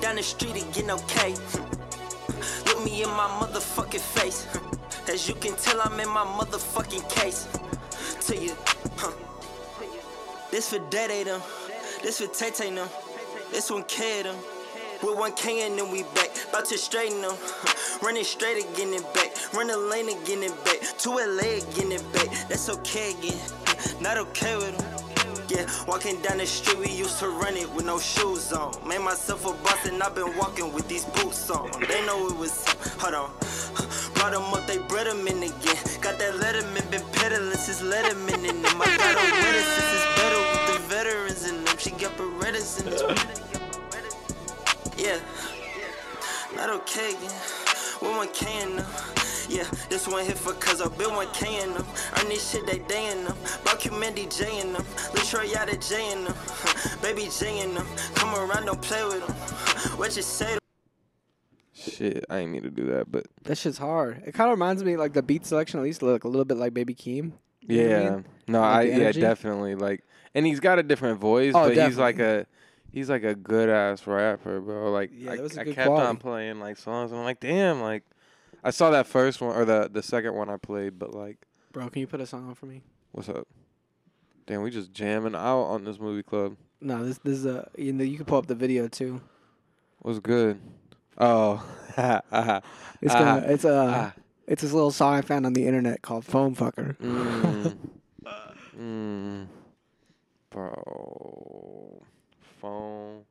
[0.00, 1.34] down the street get okay.
[2.66, 4.46] Look me in my motherfucking face.
[5.08, 7.46] As you can tell, I'm in my motherfucking case.
[8.26, 8.56] To you,
[8.96, 9.12] huh?
[10.50, 11.40] This for Day them.
[12.02, 12.88] This for Tay Tay them.
[13.50, 14.36] This one K them.
[15.02, 16.30] With one K and then we back.
[16.48, 17.36] About to straighten them.
[18.02, 19.32] Running straight again and back.
[19.54, 20.80] Run the lane again and back.
[20.98, 22.48] To LA again and back.
[22.48, 23.38] That's okay again.
[24.00, 24.95] Not okay with them.
[25.56, 28.76] Yeah, walking down the street, we used to run it with no shoes on.
[28.86, 31.70] Made myself a boss and I've been walking with these boots on.
[31.80, 32.62] They know it was,
[33.00, 33.30] hold on.
[34.16, 35.78] Brought them up, they bred them in again.
[36.02, 38.82] Got that Letterman, been peddling since Letterman in them.
[38.82, 41.78] I got a wetter since it's better with the veterans in them.
[41.78, 43.16] She got Berettas in them.
[44.98, 45.18] Yeah,
[46.54, 47.32] not okay again.
[48.02, 48.84] With one K them.
[49.48, 51.86] Yeah, this one hit for cuz I been one K in them.
[52.18, 53.36] Earn this shit they day in them.
[53.64, 54.82] Brock you Mandy J in them.
[55.14, 56.34] Latroy out of J in them.
[57.02, 57.86] Baby J in them.
[58.14, 59.34] Come around, don't play with them.
[59.98, 60.58] What you say?
[61.72, 64.22] Shit, I ain't mean to do that, but That shit's hard.
[64.26, 66.56] It kind of reminds me like the beat selection at least look a little bit
[66.56, 67.32] like Baby Keem.
[67.60, 68.24] You know what I yeah, mean?
[68.48, 69.20] no, Like I the yeah energy?
[69.20, 70.02] definitely like,
[70.34, 72.46] and he's got a different voice, Oh, but he's like a
[72.92, 74.90] he's like a good ass rapper, bro.
[74.90, 76.18] Like Yeah, I, that was a I good kept on quality.
[76.20, 78.04] playing like songs, and I'm like, damn, like
[78.64, 81.38] I saw that first one or the the second one I played, but like,
[81.72, 82.82] Bro, can you put a song on for me?
[83.12, 83.46] what's up?
[84.46, 86.56] Damn, we just jamming out on this movie club.
[86.80, 89.20] No, this this is a you know you can pull up the video too.
[90.00, 90.60] What's good?
[91.18, 91.64] Oh,
[91.96, 92.60] It's Ah,
[93.02, 94.20] gonna it's a ah.
[94.46, 96.96] it's this little song I found on the internet called Phone Fucker.
[96.98, 97.76] Mm.
[98.78, 99.46] mm.
[100.50, 102.02] Bro.
[102.60, 103.24] Phone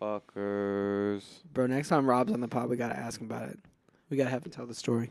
[0.00, 1.22] fuckers.
[1.52, 3.58] Bro, next time Rob's on the pod, we gotta ask him about it.
[4.10, 5.10] We gotta have him tell the story.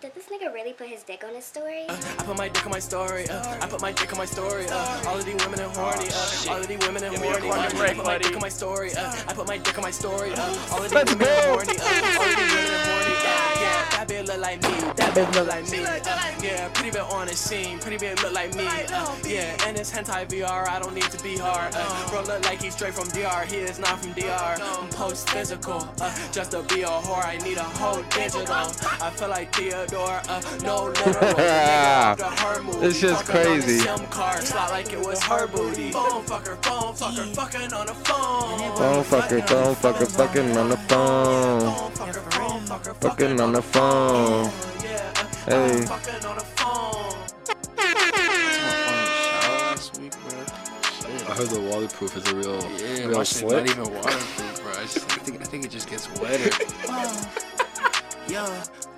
[0.00, 1.84] Did this nigga really put his dick on his story?
[1.88, 1.94] I
[2.24, 3.28] put my dick on my story.
[3.28, 4.66] Uh, I put my dick on my story.
[4.66, 6.08] Uh, all of these women are horny.
[6.10, 7.50] Uh, all of these women are Give me a horny.
[7.50, 8.92] Uh, I put my dick on my story.
[8.94, 10.32] Uh, I put my dick on my story.
[10.32, 11.32] Uh, all of these Let's women go.
[11.32, 11.76] are horny.
[11.78, 13.14] Uh, all of these women are horny.
[13.14, 14.74] Uh, yeah, that bitch look like me.
[14.96, 15.84] That bitch look like me.
[15.84, 17.78] Uh, yeah, pretty bit on the scene.
[17.78, 18.66] Pretty bit look like me.
[18.66, 20.66] Uh, yeah, and it's hentai VR.
[20.68, 21.72] I don't need to be hard.
[21.76, 23.44] Uh, bro look like he's straight from DR.
[23.46, 24.58] He is not from DR.
[24.60, 25.88] I'm post physical.
[26.00, 28.66] Uh, just to be a whore, I need a whole digital.
[29.00, 30.22] I feel like Theodore.
[30.28, 31.14] Uh, no literal.
[31.14, 32.80] Nigga, the her movie.
[32.80, 33.78] This shit's Fucking on the crazy.
[33.78, 35.92] SIM card, slot like it was her booty.
[35.92, 38.58] Phone fucker, phone fucker, fucking on the phone.
[38.76, 41.60] Phone fucker, phone fucker, fucking on the phone.
[41.60, 44.46] Phone fucker, phone fucker, Fucking on the phone.
[44.46, 44.72] Uh,
[45.44, 45.84] Hey.
[51.32, 54.72] I heard the waterproof is a real, Yeah, real my shit's not even waterproof, bro.
[54.72, 56.50] I, just, I think I think it just gets wetter.
[56.90, 57.24] Uh,
[58.28, 58.44] yo,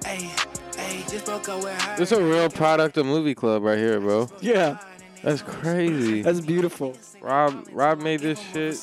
[0.05, 0.29] hey,
[0.77, 1.97] hey, just broke up with her.
[1.97, 4.29] This is a real product of movie club right here, bro.
[4.41, 4.79] Yeah,
[5.23, 6.23] That's crazy.
[6.23, 6.97] that's beautiful.
[7.25, 8.77] Rob Rob made this shit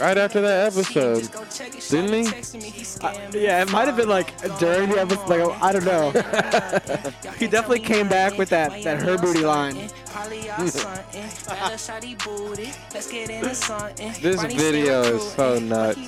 [0.00, 1.28] right after that episode.
[1.90, 3.38] Didn't he?
[3.38, 5.28] Yeah, it might have been like during the episode.
[5.28, 6.10] Like I don't know.
[7.38, 9.76] he definitely came back with that that her booty line.
[14.22, 15.98] This video is so nuts.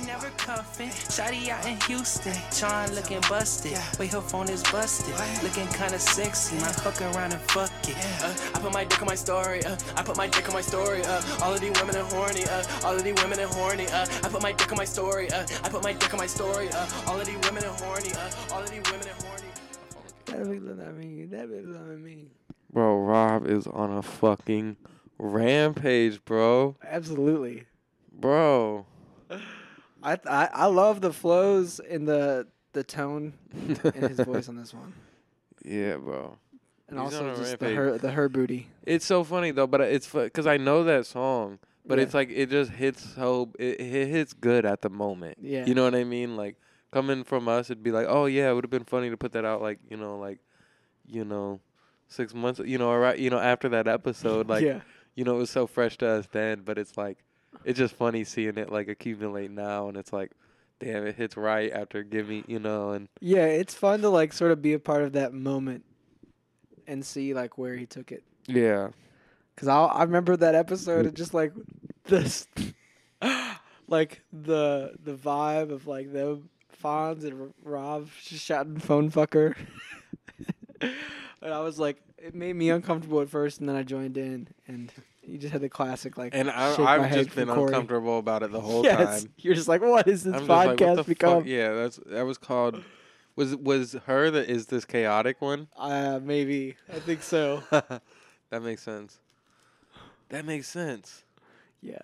[1.13, 3.77] Shotty out in Houston, Sean looking busted.
[3.99, 5.13] Wait, her phone is busted.
[5.43, 6.55] Looking kinda sexy.
[6.55, 7.95] Might fuck around and fuck it.
[8.23, 9.63] Uh, I put my dick on my story.
[9.63, 11.03] Uh, I put my dick on my story.
[11.03, 12.43] Uh, all of these women are horny.
[12.45, 13.85] Uh, all of these women are horny.
[13.87, 15.29] Uh, I put my dick on my story.
[15.31, 16.69] Uh, I put my dick on my story.
[16.69, 18.11] Uh, all of these women are horny.
[18.13, 19.47] Uh, all of these women are horny.
[20.25, 21.29] That be what I mean.
[21.31, 22.29] That be what I mean.
[22.71, 24.77] Bro, Rob is on a fucking
[25.17, 26.77] rampage, bro.
[26.87, 27.65] Absolutely.
[28.13, 28.85] Bro.
[30.01, 33.33] I I I love the flows and the the tone
[33.93, 34.93] in his voice on this one,
[35.65, 36.37] Yeah, bro.
[36.89, 38.67] And He's also just the her the her booty.
[38.85, 42.03] It's so funny though, but it's because I know that song, but Yeah.
[42.05, 45.37] it's like it just hits so it, it hits good at the moment.
[45.41, 45.65] Yeah.
[45.65, 46.35] you know what I mean.
[46.35, 46.55] Like
[46.91, 49.31] coming from us, it'd be like, oh yeah, it would have been funny to put
[49.33, 50.39] that out, like you know, like
[51.07, 51.59] you know,
[52.07, 54.81] six months, you know, right, you know, after that episode, like yeah.
[55.15, 57.17] you know, it was so fresh to us then, but it's like
[57.65, 60.31] it's just funny seeing it like accumulate now, and it's like,
[60.79, 64.33] damn, it hits right after give me, you know, and Yeah, it's fun to like
[64.33, 65.83] sort of be a part of that moment
[66.89, 68.23] and see like where he took it.
[68.47, 68.89] yeah,
[69.55, 71.53] Cause I I remember that episode and just like
[72.05, 72.47] this,
[73.87, 76.41] like the the vibe of like the
[76.83, 79.55] Fonz and Rob just shouting phone fucker,
[80.81, 84.47] and I was like, it made me uncomfortable at first, and then I joined in,
[84.67, 84.91] and
[85.27, 86.33] you just had the classic like.
[86.33, 87.67] and I, shake I've head just been Corey.
[87.67, 89.33] uncomfortable about it the whole yes, time.
[89.37, 91.39] you're just like, what is this I'm just like, podcast become?
[91.41, 91.47] fuck?
[91.47, 92.81] Yeah, that's that was called.
[93.39, 95.69] Was was her the is this chaotic one?
[95.77, 97.63] Uh, maybe I think so.
[97.71, 99.17] that makes sense.
[100.27, 101.23] That makes sense.
[101.81, 102.01] Yeah.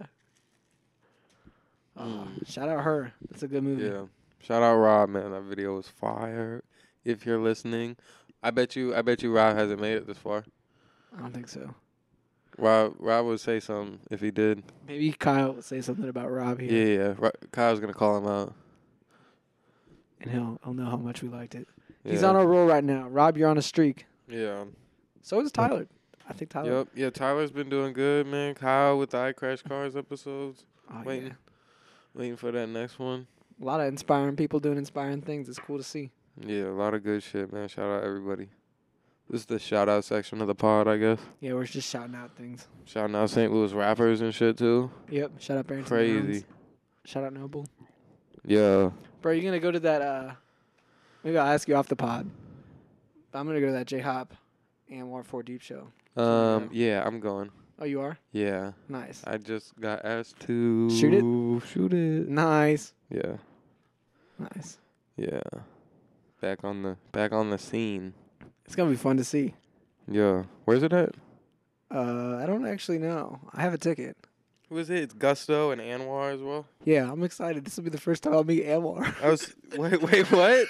[1.98, 3.12] Oh, shout out her.
[3.30, 3.84] That's a good movie.
[3.84, 4.06] Yeah.
[4.40, 5.32] Shout out Rob, man.
[5.32, 6.64] That video was fire.
[7.04, 7.98] If you're listening,
[8.42, 10.46] I bet you, I bet you, Rob hasn't made it this far.
[11.18, 11.76] I don't think so.
[12.58, 14.64] Rob, Rob would say something if he did.
[14.88, 17.30] Maybe Kyle will say something about Rob here, Yeah, yeah.
[17.52, 18.54] Kyle's gonna call him out.
[20.22, 21.68] And he'll he'll know how much we liked it.
[22.04, 22.30] He's Yeah.
[22.30, 23.08] on a roll right now.
[23.10, 24.06] Rob, you're on a streak.
[24.28, 24.66] Yeah.
[25.22, 25.88] So is Tyler.
[26.30, 26.72] I think Tyler.
[26.80, 26.88] Yep.
[26.96, 27.10] Yeah.
[27.10, 28.56] Tyler's been doing good, man.
[28.56, 30.66] Kyle with the I Crash Cars episodes.
[30.92, 31.28] Oh, Waiting.
[31.28, 31.34] yeah.
[32.14, 33.28] Waiting for that next one.
[33.62, 35.48] A lot of inspiring people doing inspiring things.
[35.50, 36.12] It's cool to see.
[36.40, 37.68] Yeah, a lot of good shit, man.
[37.70, 38.50] Shout out everybody.
[39.30, 41.20] This is the shout out section of the pod, I guess.
[41.40, 42.68] Yeah, we're just shouting out things.
[42.86, 43.52] Shouting out St.
[43.52, 44.92] Louis rappers and shit too.
[45.10, 45.32] Yep.
[45.40, 45.90] Shout out Barrington.
[45.90, 46.22] Crazy.
[46.22, 46.44] Browns.
[47.06, 47.66] Shout out Noble.
[48.46, 48.92] Yeah.
[49.26, 50.04] Bro, you gonna go to that?
[50.04, 50.32] uh
[51.24, 52.30] Maybe I'll ask you off the pod.
[53.32, 54.36] But I'm gonna go to that J Hop
[54.88, 55.88] and War Four Deep show.
[56.16, 56.70] Um.
[56.72, 57.50] Yeah, I'm going.
[57.80, 58.74] Oh, you are Yeah.
[58.88, 59.24] nice.
[59.26, 61.68] I just got asked to Shoot it?
[61.68, 62.30] Shoot it.
[62.30, 62.94] Nice.
[63.10, 63.38] Yeah.
[64.38, 64.78] Nice.
[65.18, 65.42] Yeah.
[66.40, 68.14] Back on the back on the scene.
[68.68, 69.56] It's gonna be fun to see.
[70.08, 70.44] Yeah.
[70.66, 71.16] Where's it at?
[71.90, 73.40] Uh, I don't actually know.
[73.56, 74.18] I have a ticket.
[74.70, 74.98] Who is it?
[75.04, 76.66] It's Gusto and Anwar as well.
[76.84, 77.66] Yeah, I'm excited.
[77.66, 79.16] This will be the first time I'll meet Anwar.
[79.24, 80.68] I was wait wait what?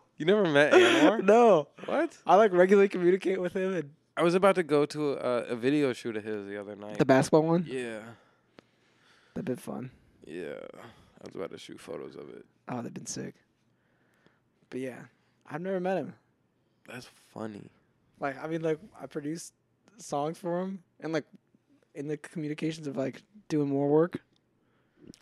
[0.16, 1.22] you never met Anwar?
[1.22, 2.16] no, What?
[2.26, 5.56] I like regularly communicate with him and I was about to go to a, a
[5.56, 6.98] video shoot of his the other night.
[6.98, 7.66] the basketball one.
[7.68, 8.00] yeah.
[9.34, 9.90] That'd been fun.
[10.26, 10.54] Yeah.
[10.74, 12.46] I was about to shoot photos of it.
[12.68, 13.34] Oh, that'd been sick.
[14.70, 14.98] But yeah,
[15.50, 16.14] I've never met him.
[16.88, 17.68] That's funny.
[18.20, 19.52] Like, I mean, like I produced
[19.98, 21.24] songs for him, and like
[21.96, 24.20] in the communications of like doing more work.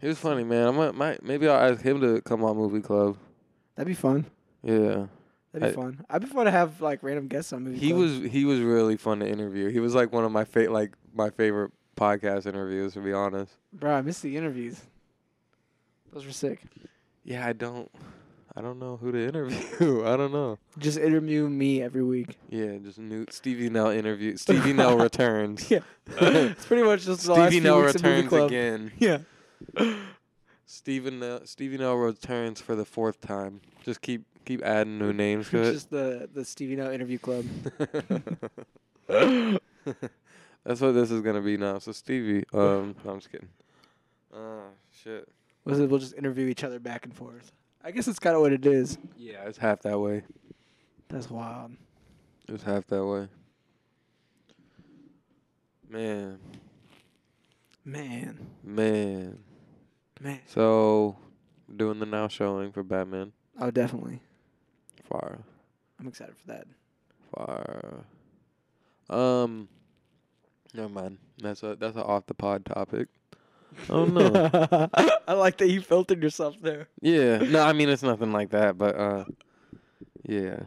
[0.00, 0.66] He was funny, man.
[0.68, 3.16] I might, might maybe I'll ask him to come on movie club.
[3.76, 4.26] That'd be fun.
[4.62, 5.06] Yeah.
[5.52, 6.04] That'd be I- fun.
[6.10, 7.76] I'd be fun to have like random guests on movie.
[7.78, 7.82] Club.
[7.84, 8.00] He Club.
[8.22, 9.68] was he was really fun to interview.
[9.68, 13.52] He was like one of my fa- like my favorite podcast interviews to be honest.
[13.72, 13.92] bro.
[13.94, 14.80] I missed the interviews.
[16.12, 16.60] Those were sick.
[17.24, 17.90] Yeah, I don't
[18.56, 20.04] I don't know who to interview.
[20.04, 20.58] I don't know.
[20.78, 22.38] Just interview me every week.
[22.48, 24.36] Yeah, just new Stevie Nell interview.
[24.36, 25.70] Stevie Nell returns.
[25.70, 28.92] Yeah, it's pretty much just the last Stevie Nell returns again.
[28.98, 29.18] Yeah.
[30.66, 33.60] Stephen Nell, Stevie Nell returns for the fourth time.
[33.84, 35.72] Just keep keep adding new names to it.
[35.72, 37.44] just the the Stevie No interview club.
[39.08, 41.78] That's what this is gonna be now.
[41.78, 43.48] So Stevie, um, no, I'm just kidding.
[44.32, 44.68] Uh,
[45.02, 45.28] shit.
[45.64, 45.88] Was it?
[45.90, 47.52] We'll just interview each other back and forth.
[47.84, 48.96] I guess it's kind of what it is.
[49.16, 50.22] Yeah, it's half that way.
[51.08, 51.72] That's wild.
[52.48, 53.28] It's half that way.
[55.88, 56.38] Man,
[57.84, 59.38] Man, man.
[60.20, 60.40] man.
[60.46, 61.16] So,
[61.76, 63.32] doing the now showing for Batman.
[63.60, 64.20] Oh, definitely.
[65.08, 65.38] Fire,
[66.00, 66.66] I'm excited for that.
[67.36, 68.04] fire.
[69.10, 69.68] Um,
[70.72, 71.18] never mind.
[71.38, 73.08] That's a that's an off the pod topic.
[73.90, 74.88] Oh no.
[75.28, 76.88] I like that you filtered yourself there.
[77.00, 77.38] Yeah.
[77.38, 79.24] No, I mean it's nothing like that, but uh
[80.26, 80.60] yeah.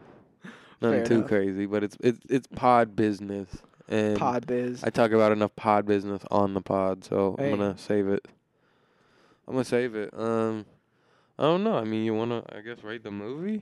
[0.82, 1.28] Nothing Fair too enough.
[1.28, 3.50] crazy, but it's it's it's pod business.
[3.90, 4.84] And Pod biz.
[4.84, 7.52] I talk about enough pod business on the pod, so Hey.
[7.52, 8.28] I'm gonna save it.
[9.48, 10.14] I'm gonna save it.
[10.18, 10.66] Um
[11.40, 11.78] I don't know.
[11.78, 13.62] I mean you wanna I guess rate the movie?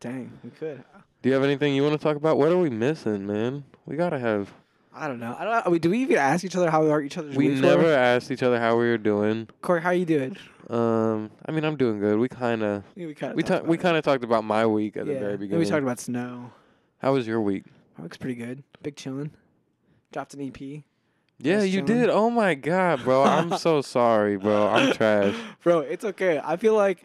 [0.00, 0.84] Dang, we could.
[1.22, 2.38] Do you have anything you wanna talk about?
[2.38, 3.64] What are we missing, man?
[3.86, 4.52] We gotta have
[4.96, 5.36] I don't know.
[5.38, 5.72] I don't.
[5.72, 5.78] Know.
[5.78, 7.92] Do we even ask each other how we are each other's we weeks never were?
[7.94, 9.48] asked each other how we were doing.
[9.62, 10.36] Corey, how are you doing?
[10.70, 12.18] Um I mean I'm doing good.
[12.18, 13.36] We kinda Yeah, we kind of.
[13.36, 15.58] we ta- we kinda talked about my week at the very Then beginning.
[15.60, 16.50] we talked about snow.
[16.98, 17.64] How was your week?
[17.96, 18.62] That looks pretty good.
[18.82, 19.30] Big chillin'.
[20.12, 20.82] Dropped an EP.
[21.38, 21.84] Yeah, you chilling.
[22.02, 22.08] did.
[22.10, 23.22] Oh my god, bro.
[23.22, 24.68] I'm so sorry, bro.
[24.68, 25.34] I'm trash.
[25.62, 26.40] Bro, it's okay.
[26.42, 27.04] I feel like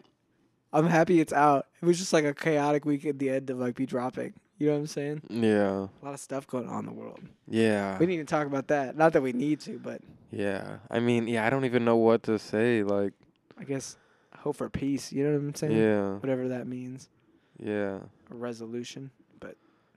[0.73, 1.67] I'm happy it's out.
[1.81, 4.33] It was just like a chaotic week at the end of like be dropping.
[4.61, 5.21] You know what I'm saying?
[5.27, 5.87] Yeah.
[6.03, 7.19] A lot of stuff going on in the world.
[7.47, 7.97] Yeah.
[7.97, 8.95] We need to talk about that.
[8.95, 10.77] Not that we need to, but Yeah.
[10.91, 12.83] I mean, yeah, I don't even know what to say.
[12.83, 13.13] Like,
[13.59, 13.97] I guess
[14.37, 15.11] hope for peace.
[15.11, 15.75] You know what I'm saying?
[15.75, 16.11] yeah.
[16.13, 17.09] Whatever that means.
[17.57, 18.01] Yeah.
[18.29, 19.09] A resolution.
[19.39, 19.55] But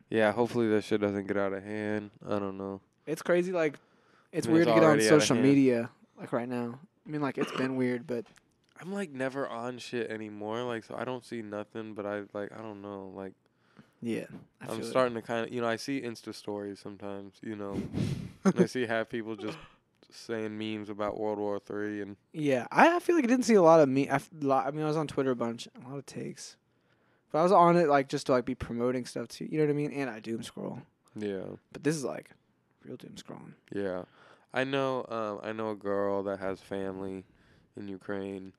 [0.08, 2.10] Yeah, hopefully that shit doesn't get out of hand.
[2.26, 2.80] I don't know.
[3.06, 3.52] it's crazy.
[3.52, 3.78] Like,
[4.32, 6.48] it's I mean, weird it's to get on already out of social media like right
[6.48, 6.78] now.
[7.06, 8.24] I mean, like it's been weird, but
[8.80, 10.62] I'm like never on shit anymore.
[10.62, 13.12] Like, so I don't see nothing, but I like I don't know.
[13.14, 13.34] Like,
[14.04, 14.26] yeah,
[14.60, 14.90] I I'm feel it.
[14.90, 17.36] starting to kind of, you know, I see Insta stories sometimes.
[17.42, 17.72] You know,
[18.44, 19.56] and I see half people just
[20.10, 23.54] saying memes about World War Three and Yeah, I I feel like I didn't see
[23.54, 24.10] a lot of me.
[24.10, 24.20] I
[24.72, 26.56] mean, I was on Twitter a bunch, a lot of takes,
[27.32, 29.46] but I was on it like just to like be promoting stuff too.
[29.50, 29.92] You know what I mean?
[29.92, 30.82] And I doom scroll,
[31.16, 31.44] yeah.
[31.72, 32.30] but this is like
[32.84, 33.54] real doom scrolling.
[33.72, 34.02] Yeah,
[34.52, 35.06] I know.
[35.08, 37.24] Um, I know a girl that has family
[37.76, 38.52] in Ukraine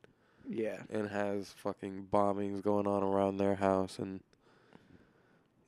[0.50, 4.22] Yeah, and has fucking bombings going on around their house, and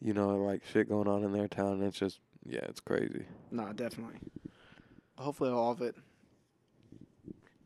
[0.02, 1.74] you know, like shit going on in their town.
[1.74, 3.26] And it's just, yeah, it's crazy.
[3.52, 4.18] nah, definitely.
[5.18, 5.95] Hopefully, all of it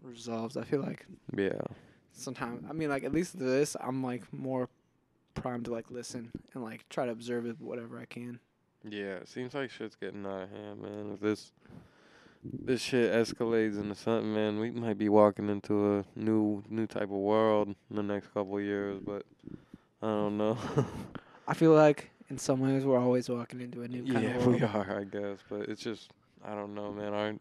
[0.02, 0.58] resolves.
[0.58, 1.06] I feel like
[1.36, 1.62] Yeah.
[2.14, 4.70] sometimes I mean like at least this I'm like more
[5.34, 8.40] primed to like listen and like try to observe it whatever I can.
[8.84, 11.12] Yeah, it seems like shit's getting out of hand, man.
[11.14, 11.52] If this
[12.44, 17.04] this shit escalates into something, man, we might be walking into a new new type
[17.04, 19.24] of world in the next couple of years, but
[20.02, 20.58] I don't know.
[21.48, 24.48] I feel like in some ways we're always walking into a new kind yeah, of
[24.48, 24.62] world.
[24.62, 26.12] we are, I guess, but it's just
[26.44, 27.14] I don't know, man.
[27.14, 27.38] I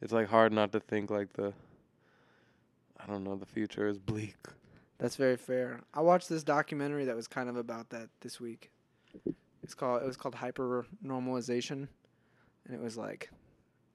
[0.00, 1.52] it's like hard not to think like the
[2.98, 4.36] I don't know, the future is bleak.
[4.98, 5.80] That's very fair.
[5.92, 8.70] I watched this documentary that was kind of about that this week.
[9.62, 11.86] It's called it was called hyper normalization,
[12.66, 13.30] and it was like,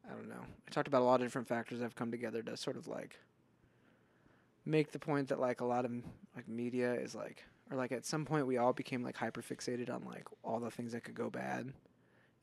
[0.07, 0.45] I don't know.
[0.68, 2.88] I talked about a lot of different factors that have come together to sort of
[2.88, 3.19] like
[4.64, 5.91] make the point that like a lot of
[6.35, 9.89] like media is like, or like at some point we all became like hyper fixated
[9.89, 11.71] on like all the things that could go bad,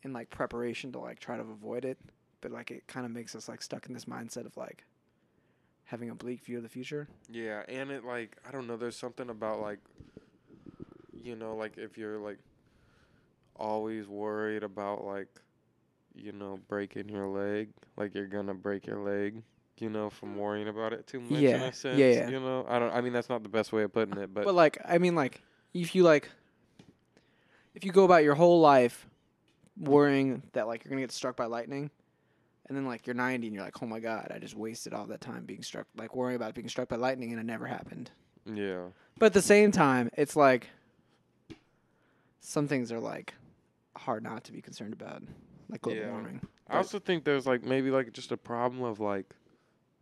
[0.03, 1.99] in like preparation to like try to avoid it,
[2.41, 4.85] but like it kind of makes us like stuck in this mindset of like
[5.85, 7.09] having a bleak view of the future.
[7.31, 8.77] Yeah, and it like I don't know.
[8.77, 9.81] There's something about like,
[11.13, 12.39] you know, like if you're like
[13.57, 15.29] always worried about like,
[16.15, 19.43] you know, breaking your leg, like you're gonna break your leg,
[19.79, 21.33] you know, from worrying about it too much.
[21.33, 22.29] in Yeah, a yeah, sense, yeah.
[22.31, 22.93] You know, I don't.
[22.93, 25.15] I mean, that's not the best way of putting it, but, But like, I mean,
[25.15, 25.41] like,
[25.75, 26.29] if you like,
[27.75, 29.07] if you go about your whole life
[29.79, 31.91] worrying that like you're gonna get struck by lightning,
[32.69, 35.07] and then like you're 90 and you're like, oh my god, I just wasted all
[35.07, 38.11] that time being struck, like worrying about being struck by lightning and it never happened.
[38.47, 38.87] yeah,
[39.19, 40.69] But at the same time, it's like
[42.41, 43.35] some things are like
[43.97, 45.23] hard not to be concerned about,
[45.69, 46.11] like global Yeah.
[46.11, 46.41] warming.
[46.69, 49.27] I also think there's like maybe like just a problem of like,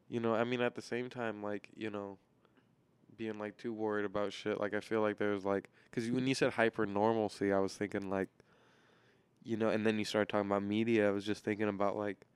[0.08, 2.18] you know, I mean, at the same time, like you know,
[3.16, 4.60] being like too worried about shit.
[4.60, 8.10] Like I feel like there's like, cause when you said hyper normalcy, I was thinking
[8.10, 8.28] like,
[9.42, 11.08] you know, and then you started talking about media.
[11.08, 12.26] I was just thinking about like,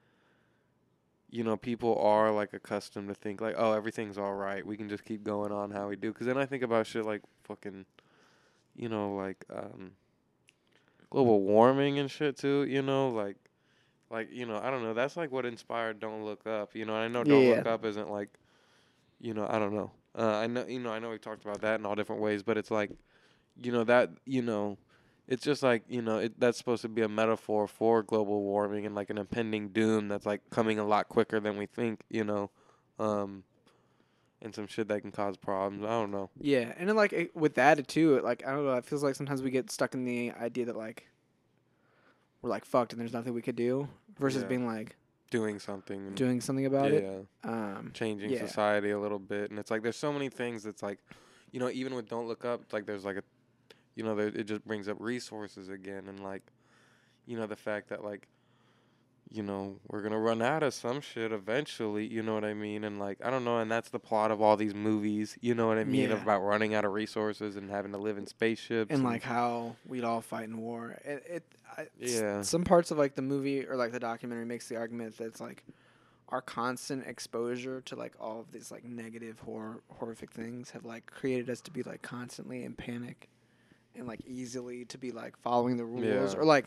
[1.30, 4.64] you know, people are like accustomed to think like, oh, everything's all right.
[4.66, 6.12] We can just keep going on how we do.
[6.12, 7.84] Cause then I think about shit like fucking,
[8.76, 9.92] you know, like um,
[11.10, 12.64] global warming and shit too.
[12.64, 13.36] You know, like
[14.10, 16.94] like you know i don't know that's like what inspired don't look up you know
[16.94, 17.56] i know don't Yeah.
[17.56, 18.30] look up isn't like
[19.20, 21.60] you know i don't know uh, i know you know i know we talked about
[21.60, 22.90] that in all different ways but it's like
[23.60, 24.78] you know that you know
[25.26, 28.86] it's just like you know it, that's supposed to be a metaphor for global warming
[28.86, 32.24] and like an impending doom that's like coming a lot quicker than we think you
[32.24, 32.50] know
[32.98, 33.42] um
[34.40, 37.36] and some shit that can cause problems i don't know Yeah, and then like it,
[37.36, 39.94] with that too, it, like I don't know, it feels like sometimes we get stuck
[39.94, 41.08] in the idea that like
[42.42, 43.88] we're like fucked and there's nothing we could do,
[44.18, 44.48] versus Yeah.
[44.48, 44.96] being like
[45.30, 46.98] doing something and- doing something about yeah.
[46.98, 47.26] it.
[47.44, 48.46] Um, changing yeah.
[48.46, 50.98] society a little bit and it's like there's so many things that's like
[51.52, 53.22] you know even with don't look up it's like there's like a
[53.94, 56.42] you know there, it just brings up resources again and like
[57.26, 58.26] you know the fact that like
[59.30, 62.84] you know we're gonna run out of some shit eventually you know what i mean
[62.84, 65.66] and like i don't know and that's the plot of all these movies you know
[65.66, 66.22] what i mean Yeah.
[66.22, 70.04] about running out of resources and having to live in spaceships and like how we'd
[70.04, 70.98] all fight in war.
[71.04, 71.42] It, it
[71.76, 72.42] I, Yeah.
[72.42, 75.40] Some parts of like the movie or like the documentary makes the argument that it's
[75.40, 75.62] like
[76.30, 81.06] our constant exposure to like all of these like negative horror horrific things have like
[81.06, 83.28] created us to be like constantly in panic
[83.94, 86.40] and like easily to be like following the rules Yeah.
[86.40, 86.66] or like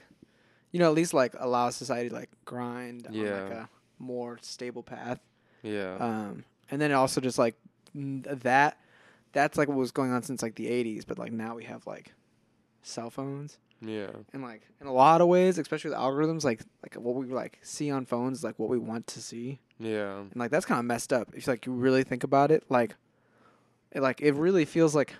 [0.71, 3.69] you know at least like allow society to like grind on like a
[3.99, 5.19] more stable path.
[5.63, 7.55] yeah Um, and then also just like
[7.93, 8.77] that,
[9.33, 11.05] that's like what was going on since like the '80s.
[11.05, 12.13] But like now we have like
[12.83, 16.95] cell phones, yeah and like in a lot of ways, especially with algorithms, like like
[16.95, 20.35] what we like see on phones, is, like what we want to see, yeah and
[20.35, 21.29] like that's kind of messed up.
[21.35, 22.95] If like you really think about it, like
[23.91, 25.13] it like it really feels like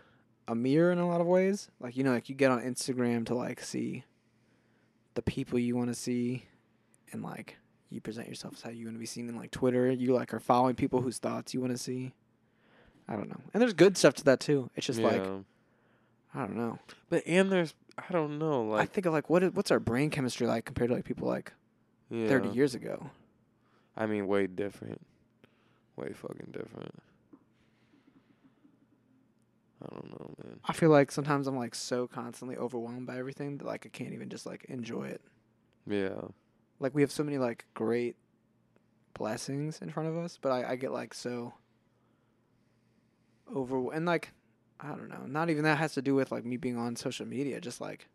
[0.48, 1.70] a mirror in a lot of ways.
[1.80, 4.06] Like you know, like you get on Instagram to like see
[5.14, 6.46] the people you want to see,
[7.12, 7.58] and like
[7.90, 9.92] you present yourself as how you want to be seen in like Twitter.
[9.92, 12.14] You like are following people whose thoughts you want to see.
[13.08, 14.70] I don't know, and there's good stuff to that too.
[14.76, 15.22] It's just like
[16.34, 16.80] I don't know.
[17.10, 20.10] but and there's i don't know I think of like what is, what's our brain
[20.10, 21.52] chemistry like compared to like people like
[22.10, 22.28] yeah.
[22.28, 23.10] 30 years ago.
[23.96, 25.02] I mean, way different.
[25.96, 26.94] Way fucking different.
[29.84, 30.60] I don't know, man.
[30.66, 34.14] I feel like sometimes I'm like so constantly overwhelmed by everything that like I can't
[34.14, 35.22] even just like enjoy it.
[35.88, 36.22] Yeah.
[36.80, 38.16] Like we have so many like great
[39.14, 41.54] blessings in front of us, but I, I get like so
[43.54, 44.30] over and like
[44.80, 45.26] I don't know.
[45.26, 47.60] Not even that has to do with like me being on social media.
[47.62, 48.08] Just like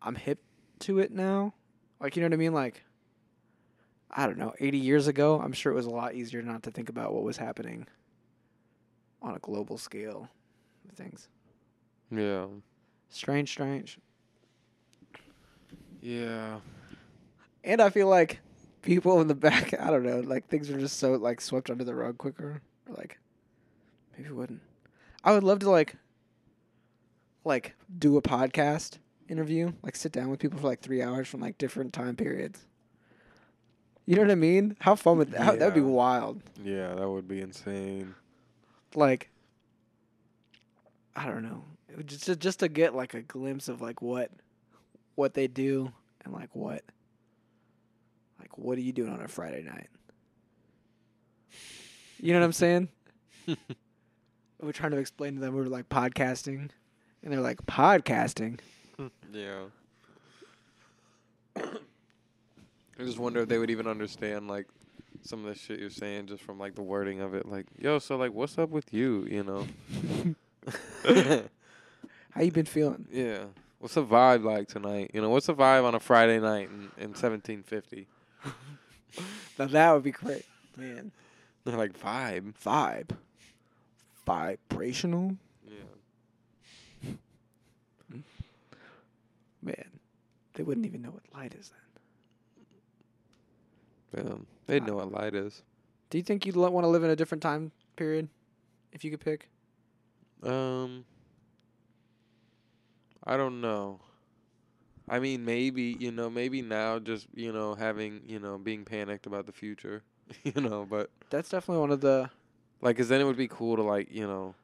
[0.00, 0.42] I'm hip
[0.80, 1.54] to it now.
[2.00, 2.54] Like you know what I mean?
[2.54, 2.82] Like
[4.10, 4.52] I don't know.
[4.60, 7.22] 80 years ago, I'm sure it was a lot easier not to think about what
[7.22, 7.86] was happening
[9.22, 10.28] on a global scale
[10.94, 11.28] things.
[12.10, 12.46] Yeah.
[13.10, 13.98] Strange, strange.
[16.00, 16.58] Yeah.
[17.64, 18.40] And I feel like
[18.82, 19.74] people in the back.
[19.80, 20.20] I don't know.
[20.20, 22.60] Like things are just so like swept under the rug quicker.
[22.88, 23.18] Or, like
[24.16, 24.60] maybe wouldn't.
[25.24, 25.96] I would love to like
[27.44, 28.98] like do a podcast
[29.28, 32.66] interview, like sit down with people for like three hours from like different time periods.
[34.04, 34.76] You know what I mean?
[34.80, 35.40] How fun would that?
[35.40, 36.42] How, that would be wild.
[36.62, 38.14] Yeah, that would be insane.
[38.94, 39.30] Like
[41.14, 41.64] I don't know.
[41.88, 44.30] It would just just to get like a glimpse of like what
[45.14, 45.92] what they do
[46.24, 46.82] and like what
[48.40, 49.88] like what are you doing on a Friday night?
[52.18, 52.88] You know what I'm saying?
[54.60, 56.70] we're trying to explain to them we're like podcasting
[57.22, 58.58] and they're like podcasting.
[59.32, 59.64] Yeah.
[61.56, 64.66] I just wonder if they would even understand like
[65.22, 67.48] some of the shit you're saying just from like the wording of it.
[67.48, 69.26] Like, yo, so like, what's up with you?
[69.28, 70.34] You know?
[72.30, 73.06] How you been feeling?
[73.10, 73.44] yeah.
[73.78, 75.10] What's the vibe like tonight?
[75.12, 78.06] You know, what's the vibe on a Friday night in, in 1750?
[79.58, 80.46] Now that would be great.
[80.76, 81.12] Man.
[81.64, 82.54] They're like vibe.
[82.64, 83.10] Vibe.
[84.24, 85.36] Vibrational?
[85.68, 87.12] Yeah.
[89.60, 89.90] Man.
[90.54, 91.70] They wouldn't even know what light is
[94.14, 94.24] then.
[94.24, 94.34] Yeah.
[94.66, 95.62] They know what light is.
[96.08, 98.28] Do you think you'd want to live in a different time period
[98.92, 99.48] if you could pick?
[100.42, 101.04] Um,
[103.24, 104.00] I don't know.
[105.08, 109.26] I mean, maybe you know, maybe now just you know having you know being panicked
[109.26, 110.02] about the future,
[110.44, 110.86] you know.
[110.88, 112.30] But That's definitely one of the
[112.80, 114.54] like, cause then it would be cool to like you know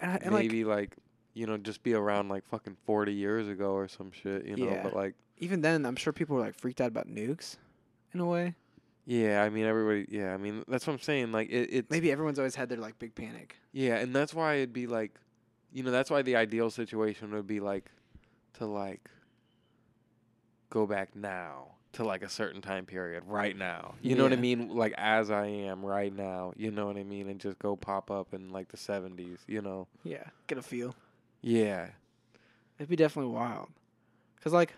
[0.00, 0.96] and, I- and like maybe like,
[1.34, 4.66] you know just be around like fucking forty years ago or some shit, you know.
[4.66, 4.82] Yeah.
[4.82, 7.56] But like, even then I'm sure people were like freaked out about nukes
[8.12, 8.54] in a way.
[9.04, 11.32] Yeah, I mean everybody, yeah, I mean that's what I'm saying.
[11.32, 13.56] Like it, it's Maybe everyone's always had their like big panic.
[13.72, 15.12] Yeah, and that's why it'd be like,
[15.72, 17.90] you know, that's why the ideal situation would be like
[18.58, 19.10] to like
[20.70, 23.94] go back now to like a certain time period right now.
[24.00, 24.74] You know what I mean?
[24.74, 26.52] Like as I am right now.
[26.56, 27.28] You know what I mean?
[27.28, 29.86] And just go pop up in like the 70s, you know.
[30.02, 30.94] Yeah, get a feel.
[31.42, 31.88] Yeah.
[32.78, 33.68] It'd be definitely wild.
[34.42, 34.74] Cause like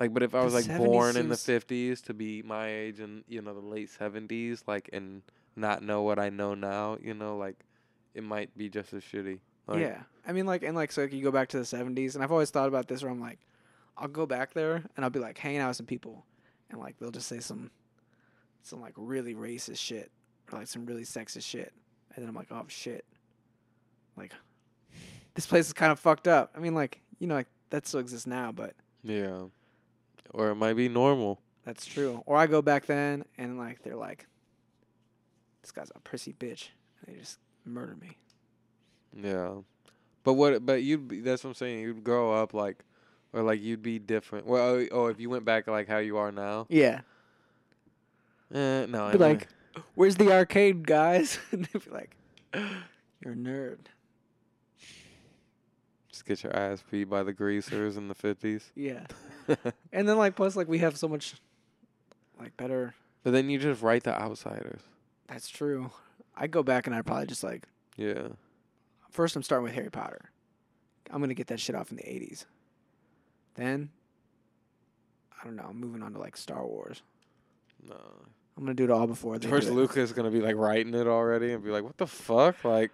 [0.00, 3.22] Like but if I was like born in the 50s to be my age and
[3.28, 5.20] you know the late 70s like and
[5.56, 7.56] not know what I know now, you know, like
[8.14, 9.40] it might be just as shitty.
[9.66, 12.14] Like, yeah, I mean like and like so like, you go back to the '70s,
[12.14, 13.40] and I've always thought about this where I'm like,
[13.98, 16.24] I'll go back there and I'll be like hanging out with some people,
[16.70, 17.70] and like they'll just say some,
[18.62, 20.10] some like really racist shit
[20.50, 21.74] or like some really sexist shit,
[22.14, 23.04] and then I'm like, oh shit,
[24.16, 24.32] like
[25.34, 26.52] this place is kind of fucked up.
[26.56, 28.74] I mean like you know like that still exists now, but
[29.04, 29.42] Yeah.
[30.32, 31.40] Or it might be normal.
[31.64, 32.22] that's true.
[32.26, 34.26] Or I go back then and like they're like,
[35.62, 36.68] this guy's a prissy bitch,
[37.04, 38.16] and they just murder me.
[39.14, 39.56] Yeah,
[40.24, 40.64] but what?
[40.64, 41.80] But you'd be, that's what I'm saying.
[41.80, 42.84] You'd grow up like,
[43.32, 44.46] or like you'd be different.
[44.46, 46.66] Well, oh, oh if you went back like how you are now.
[46.68, 47.00] Yeah.
[48.54, 49.48] Eh, no, be mean- like,
[49.94, 52.16] "Where's the arcade, guys?" and they'd be like,
[52.54, 53.78] "You're a nerd."
[56.10, 58.72] just get your ass beat by the greasers in the fifties.
[58.74, 59.06] Yeah.
[59.92, 61.34] and then like plus like we have so much
[62.38, 62.94] like better.
[63.22, 64.80] But then you just write the outsiders.
[65.28, 65.90] That's true.
[66.36, 67.64] I go back and I'd probably just like
[67.96, 68.28] Yeah,
[69.10, 70.30] first I'm starting with Harry Potter.
[71.10, 72.46] I'm gonna get that shit off in the '80s.
[73.54, 73.90] Then
[75.40, 75.66] I don't know.
[75.68, 77.02] I'm moving on to like Star Wars.
[77.86, 77.96] no.
[78.56, 79.66] I'm gonna do it all before George.
[79.66, 82.90] Lucas is gonna be like writing it already and be like, "What the fuck?" Like,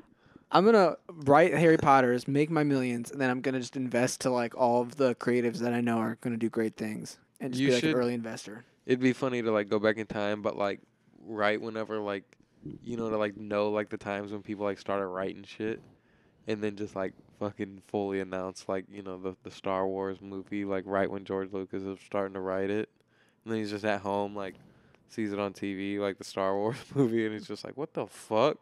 [0.52, 4.30] I'm gonna write Harry Potter's, make my millions, and then I'm gonna just invest to
[4.30, 7.60] like all of the creatives that I know are gonna do great things, and just
[7.60, 8.64] You be like should- an early investor.
[8.86, 10.80] it'd be funny to like go back in time, but like
[11.26, 12.24] right whenever like
[12.84, 15.80] you know to like know like the times when people like started writing shit,
[16.46, 20.64] and then just like fucking fully announce like you know the the Star Wars movie
[20.64, 22.88] like right when George Lucas is starting to write it,
[23.44, 24.54] and then he's just at home like
[25.08, 28.06] sees it on TV like the Star Wars movie, and he's just like, what the
[28.06, 28.58] fuck?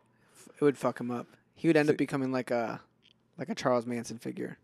[0.59, 1.27] It would fuck him up.
[1.55, 2.81] He would end up becoming like a
[3.39, 4.59] like a Charles Manson figure,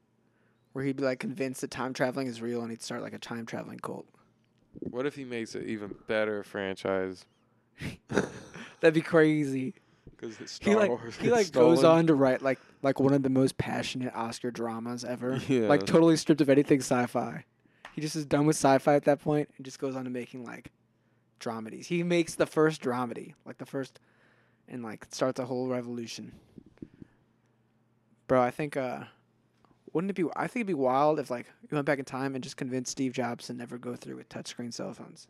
[0.72, 3.18] where he'd be like convinced that time traveling is real, and he'd start like a
[3.18, 4.06] time traveling cult.
[4.78, 7.24] What if he makes an even better franchise?
[8.80, 9.74] That'd be crazy.
[10.10, 13.22] Because Star He like Wars he like goes on to write like like one of
[13.22, 15.40] the most passionate Oscar dramas ever.
[15.48, 15.68] Yeah.
[15.68, 17.44] Like totally stripped of anything sci-fi.
[17.94, 20.44] He just is done with sci-fi at that point and just goes on to making
[20.44, 20.70] like
[21.40, 21.86] dramedies.
[21.86, 23.98] He makes the first dramedy, like the first,
[24.68, 26.32] and like starts a whole revolution.
[28.30, 29.00] Bro, I think uh,
[29.92, 30.22] wouldn't it be?
[30.36, 32.92] I think it'd be wild if like you went back in time and just convinced
[32.92, 35.26] Steve Jobs to never go through with touchscreen cell phones.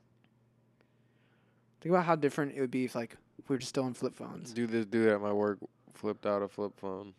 [1.80, 3.16] Think about how different it would be if like
[3.48, 4.52] we were just still on flip phones.
[4.52, 5.56] Dude, this dude at my work
[5.94, 7.14] flipped out a flip phone.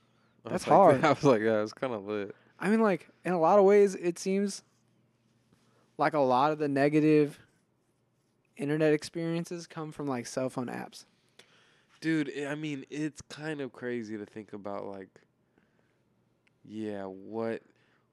[0.46, 1.04] I That's like- hard.
[1.04, 2.36] I was like, yeah, it's kind of lit.
[2.60, 4.62] I mean, like in a lot of ways, it seems
[5.98, 7.40] like a lot of the negative
[8.56, 11.06] internet experiences come from like cell phone apps.
[12.02, 15.10] Dude, I mean, it's kind of crazy to think about like
[16.64, 17.62] yeah, what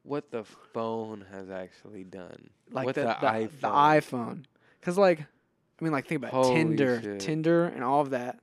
[0.02, 2.50] what the phone has actually done.
[2.70, 3.60] Like what the, the, the, iPhone.
[3.60, 4.44] the iPhone.
[4.82, 7.20] Cuz like I mean like think about Holy Tinder, shit.
[7.20, 8.38] Tinder and all of that.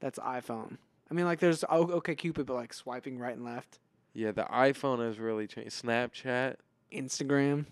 [0.00, 0.78] That's iPhone.
[1.10, 3.78] I mean like there's O- OK Cupid but like swiping right and left.
[4.12, 5.82] Yeah, the iPhone has really changed.
[5.84, 6.56] Snapchat.
[6.92, 7.66] Instagram.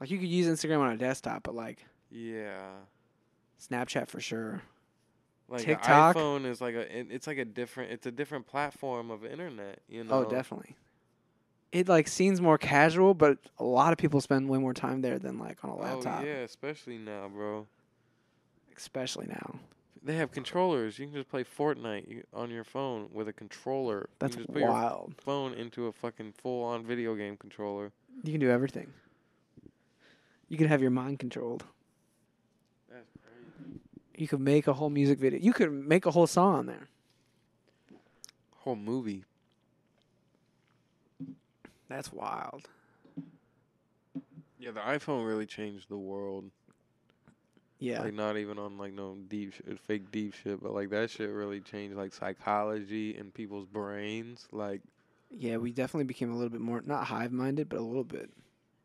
[0.00, 2.70] Like you could use Instagram on a desktop but like Yeah.
[3.60, 4.62] Snapchat for sure.
[5.50, 6.14] Like TikTok?
[6.16, 9.80] iPhone is like a it- it's like a different it's a different platform of internet,
[9.88, 10.14] you oh, know.
[10.26, 10.76] Oh, definitely.
[11.72, 15.18] It like seems more casual, but a lot of people spend way more time there
[15.18, 17.66] than like on a oh, laptop, Oh yeah, especially now, bro.
[18.76, 19.56] especially now.
[20.02, 20.98] They have controllers.
[20.98, 24.08] You can just play Fortnite on your phone with a controller.
[24.18, 25.14] That's you can just put your wild.
[25.22, 27.92] phone into a fucking full-on video game controller.
[28.22, 28.86] You can do everything.
[30.48, 31.64] You can have your mind controlled.
[34.20, 35.40] You could make a whole music video.
[35.40, 36.88] You could make a whole song on there.
[38.58, 39.24] Whole movie.
[41.88, 42.68] That's wild.
[44.58, 46.50] Yeah, the iPhone really changed the world.
[47.78, 48.02] Yeah.
[48.02, 51.30] Like not even on like no deep shit, fake deep shit, but like that shit
[51.30, 54.46] really changed like psychology and people's brains.
[54.52, 54.82] Like
[55.34, 58.30] yeah, we definitely became a little bit more not hive minded, but a little bit.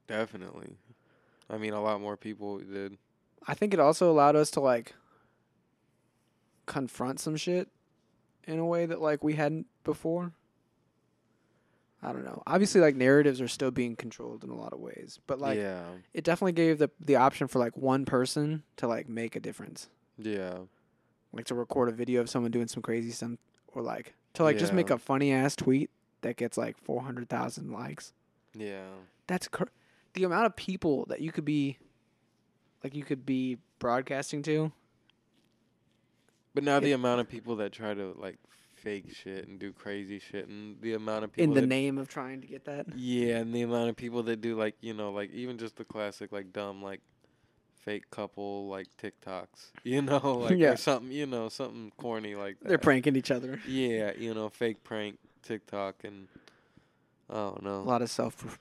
[0.07, 0.77] definitely.
[1.49, 2.97] I mean, a lot more people did.
[3.45, 4.95] I think it also allowed us to like
[6.65, 7.69] confront some shit
[8.47, 10.31] in a way that like we hadn't before.
[12.03, 12.43] I don't know.
[12.45, 15.81] Obviously like narratives are still being controlled in a lot of ways, but like yeah,
[16.13, 19.89] it definitely gave the the option for like one person to like make a difference.
[20.17, 20.59] yeah,
[21.33, 23.31] Like to record a video of someone doing some crazy stuff
[23.73, 25.89] or like to like just make a funny ass tweet
[26.21, 28.13] that gets like 400,000 likes.
[28.53, 28.83] yeah.
[29.27, 29.63] That's cr-
[30.13, 31.79] the amount of people that you could be
[32.83, 34.71] like you could be broadcasting to
[36.55, 38.37] But now the amount of people that try to like
[38.75, 41.97] fake shit and do crazy shit, and the amount of people in the that, name
[41.99, 42.87] of trying to get that.
[42.95, 45.85] yeah, and the amount of people that do like you know like even just the
[45.85, 47.01] classic like dumb like
[47.81, 50.17] fake couple like TikToks, you know,
[50.49, 50.71] like Yeah.
[50.71, 52.69] or something, you know, something corny like that.
[52.69, 53.59] They're pranking each other.
[53.67, 56.27] Yeah, you know, fake prank TikTok and
[57.29, 57.65] oh don't.
[57.67, 58.57] A lot of self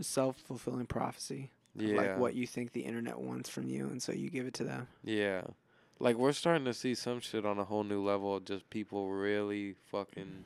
[0.00, 1.50] self fulfilling prophecy.
[1.74, 4.54] yeah, Like what you think the internet wants from you, and so you give it
[4.54, 4.86] to them.
[5.04, 5.42] yeah.
[6.02, 9.08] Like we're starting to see some shit on a whole new level of just people
[9.12, 10.42] really fucking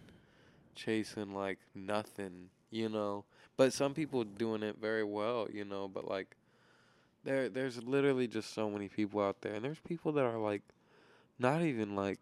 [0.74, 3.24] chasing like nothing, you know.
[3.56, 6.36] But some people doing it very well, you know, but like
[7.24, 10.60] there there's literally just so many people out there and there's people that are like
[11.38, 12.18] not even like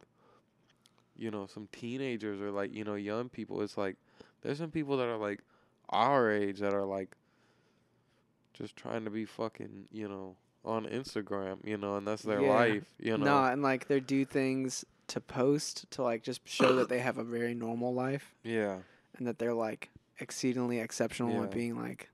[1.17, 3.63] you know, some teenagers or like, you know, young people.
[3.63, 3.97] It's like
[4.43, 5.41] there's some people that are like
[5.89, 7.17] our age that are like
[8.53, 12.49] just trying to be fucking, you know, on Instagram, you know, and that's their Yeah.
[12.55, 13.25] life, you know.
[13.25, 17.19] No, and like they do things to post to like just show that they have
[17.19, 18.79] a very normal life Yeah.
[19.19, 22.09] and that they're like exceedingly exceptional at being like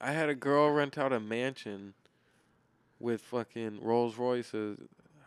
[0.00, 1.94] I had a girl rent out a mansion
[2.98, 4.78] with fucking Rolls Royces.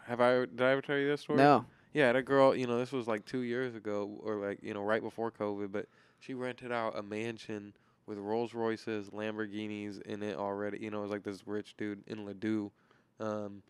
[0.06, 1.38] Have I did I ever tell you this story?
[1.38, 4.36] no Yeah, I had a girl, you know, this was like two years ago or
[4.36, 5.88] like, you know, right before COVID, but
[6.20, 7.74] she rented out a mansion
[8.06, 10.80] with Rolls Royces, Lamborghinis in it already.
[10.80, 12.72] You know, it was like this rich dude in Ladue.
[13.20, 13.64] Um,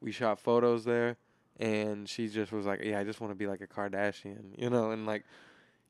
[0.00, 1.16] we shot photos there,
[1.58, 4.70] and she just was like, "Yeah, I just want to be like a Kardashian," you
[4.70, 5.24] know, and like,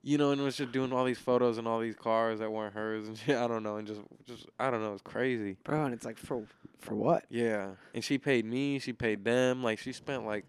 [0.03, 2.75] you know, and was just doing all these photos and all these cars that weren't
[2.75, 3.37] hers and shit.
[3.37, 5.57] I don't know, and just, just I don't know, it's crazy.
[5.65, 6.45] bro, and it's like for
[6.79, 7.25] for what?
[7.29, 9.62] Yeah, and she paid me, she paid them.
[9.62, 10.45] Like she spent like,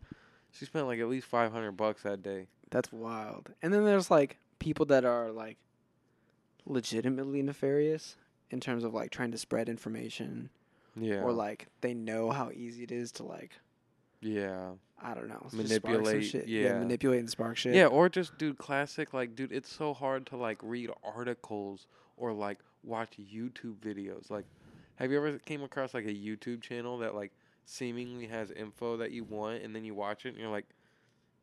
[0.52, 2.48] she spent like at least five hundred bucks that day.
[2.72, 3.50] That's wild.
[3.62, 5.58] And then there's like people that are like
[6.70, 8.16] legitimately nefarious
[8.52, 10.50] in terms of like trying to spread information
[10.96, 11.22] Yeah.
[11.22, 13.60] or like they know how easy it is to like
[14.22, 14.72] yeah.
[15.02, 16.48] I don't know just spark some Manipulate, shit.
[16.48, 16.78] yeah.
[16.80, 17.74] manipulate and spark shit.
[17.74, 21.88] Yeah, or just dude, classic like dude, it's so hard to like read articles
[22.18, 24.30] or like watch YouTube videos.
[24.30, 24.46] Like
[24.96, 27.32] have you ever came across like a YouTube channel that like
[27.66, 30.66] seemingly has info that you want and then you watch it and you're like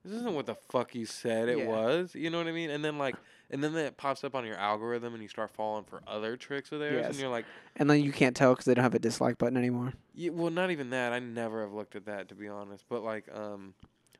[0.04, 1.66] this isn't what the fuck you said it Yeah.
[1.66, 2.14] was.
[2.14, 2.70] You know what I mean?
[2.70, 3.16] And then like
[3.50, 6.72] and then that pops up on your algorithm and you start falling for other tricks
[6.72, 7.44] of theirs and you're like
[7.76, 9.92] And then you can't tell because they don't have a dislike button anymore.
[10.14, 11.12] yeah, well, not even that.
[11.12, 12.84] I never have looked at that to be honest.
[12.88, 13.74] But like, um,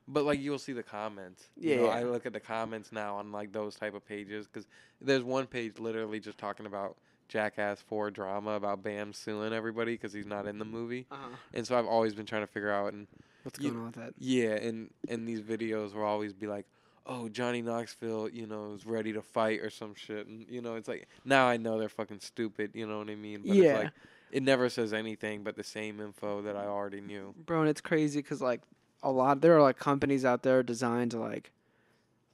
[0.07, 1.43] but like you'll see the comments.
[1.57, 1.89] You know, Yeah.
[1.89, 4.67] I look at the comments now on like those type of pages because
[5.01, 6.95] there's one page literally just talking about
[7.27, 11.05] Jackass Four drama about Bam suing everybody because he's not in the movie.
[11.11, 11.27] Uh-huh.
[11.53, 13.07] And so I've always been trying to figure out and
[13.43, 14.13] What's You- going on with that?
[14.17, 16.65] yeah, and and these videos will always be like.
[17.09, 20.75] Oh, Johnny Knoxville, you know, is ready to fight or some shit, and you know,
[20.75, 22.71] it's like now I know they're fucking stupid.
[22.73, 23.43] You know what I mean?
[23.45, 23.63] But Yeah.
[23.63, 23.91] it's like
[24.31, 27.33] it never says anything but the same info that I already knew.
[27.45, 28.61] bro, and it's crazy because like
[29.03, 31.51] a lot there are like companies out there designed to like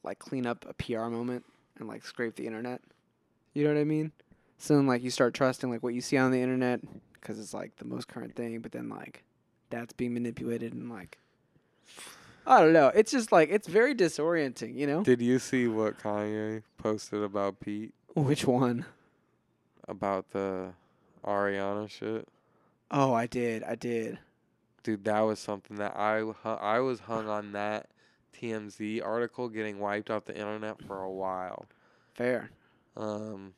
[0.03, 1.45] like clean up a PR moment
[1.77, 2.81] and like scrape the internet.
[3.53, 4.11] You know what I mean?
[4.57, 6.79] So then like you start trusting like what you see on the internet
[7.13, 9.23] because it's like the most current thing, but then like
[9.69, 11.19] that's being manipulated and like
[12.45, 12.87] I don't know.
[12.87, 15.03] It's just like it's very disorienting, you know?
[15.03, 18.85] Did you see what Kanye posted about Pete Which one?
[19.87, 20.73] about the
[21.25, 22.27] Ariana shit?
[22.91, 23.63] Oh, I did.
[23.63, 24.19] I did.
[24.83, 27.87] Dude, that was something that I I was hung on that
[28.37, 31.65] TMZ article getting wiped off the internet for a while.
[32.13, 32.49] Fair.
[32.97, 33.53] Um,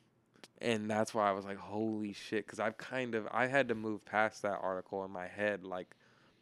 [0.61, 3.75] and that's why I was like, holy shit, because I've kind of I had to
[3.75, 5.95] move past that article in my head, like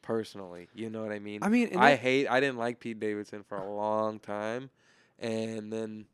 [0.03, 0.69] personally.
[0.75, 1.39] You know what I mean?
[1.41, 2.27] I mean, I hate.
[2.27, 4.69] I didn't like Pete Davidson for a long time,
[5.17, 6.05] and then,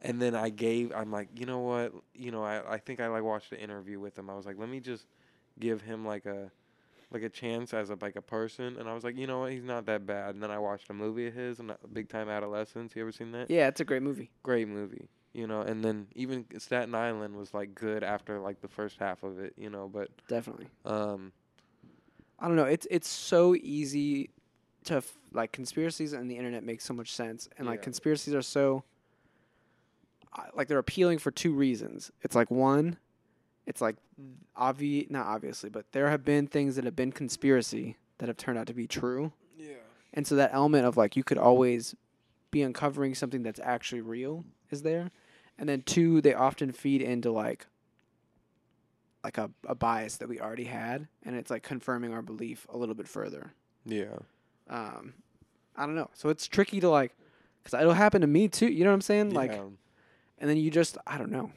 [0.00, 0.92] and then I gave.
[0.94, 1.92] I'm like, you know what?
[2.14, 4.30] You know, I I think I like watched an interview with him.
[4.30, 5.04] I was like, let me just
[5.58, 6.50] give him like a
[7.10, 9.52] like a chance as a like a person, and I was like, you know what?
[9.52, 10.34] He's not that bad.
[10.34, 12.94] And then I watched a movie of his, and Big Time Adolescence.
[12.94, 13.50] You ever seen that?
[13.50, 14.30] Yeah, it's a great movie.
[14.42, 15.60] great movie, you know.
[15.60, 19.54] And then even Staten Island was like good after like the first half of it,
[19.56, 19.88] you know.
[19.92, 20.68] But Definitely.
[20.84, 21.32] um,
[22.40, 22.64] I don't know.
[22.64, 24.30] It's it's so easy
[24.84, 27.84] to f- like conspiracies and the internet make so much sense, and like Yeah.
[27.84, 28.82] conspiracies are so
[30.32, 32.10] I- like they're appealing for two reasons.
[32.22, 32.98] It's like one,
[33.66, 33.96] it's like
[34.56, 38.58] obvious, not obviously, but there have been things that have been conspiracy that have turned
[38.58, 39.74] out to be true, yeah,
[40.14, 41.94] and so that element of like you could always
[42.50, 45.10] be uncovering something that's actually real is there,
[45.58, 47.66] and then two, they often feed into like
[49.24, 52.76] like a, a bias that we already had, and it's like confirming our belief a
[52.76, 53.52] little bit further.
[53.84, 54.16] yeah,
[54.68, 55.14] Um,
[55.76, 56.10] I don't know.
[56.14, 57.14] So it's tricky to like,
[57.62, 58.68] because it'll happen to me too.
[58.68, 59.30] You know what I'm saying?
[59.34, 59.52] Like,
[60.38, 61.50] and then you just, I don't know.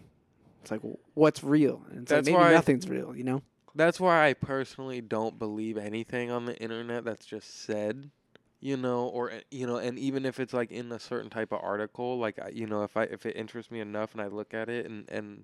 [0.61, 0.81] It's like,
[1.13, 1.83] what's real?
[1.89, 3.15] And it's That's like maybe why- nothing's real.
[3.15, 3.41] You know?
[3.75, 8.11] That's why I personally don't believe anything on the internet that's just said,
[8.59, 11.51] you know, or uh, you know, and even if it's like in a certain type
[11.51, 14.53] of article, like you know, if I if it interests me enough and I look
[14.53, 15.43] at it and and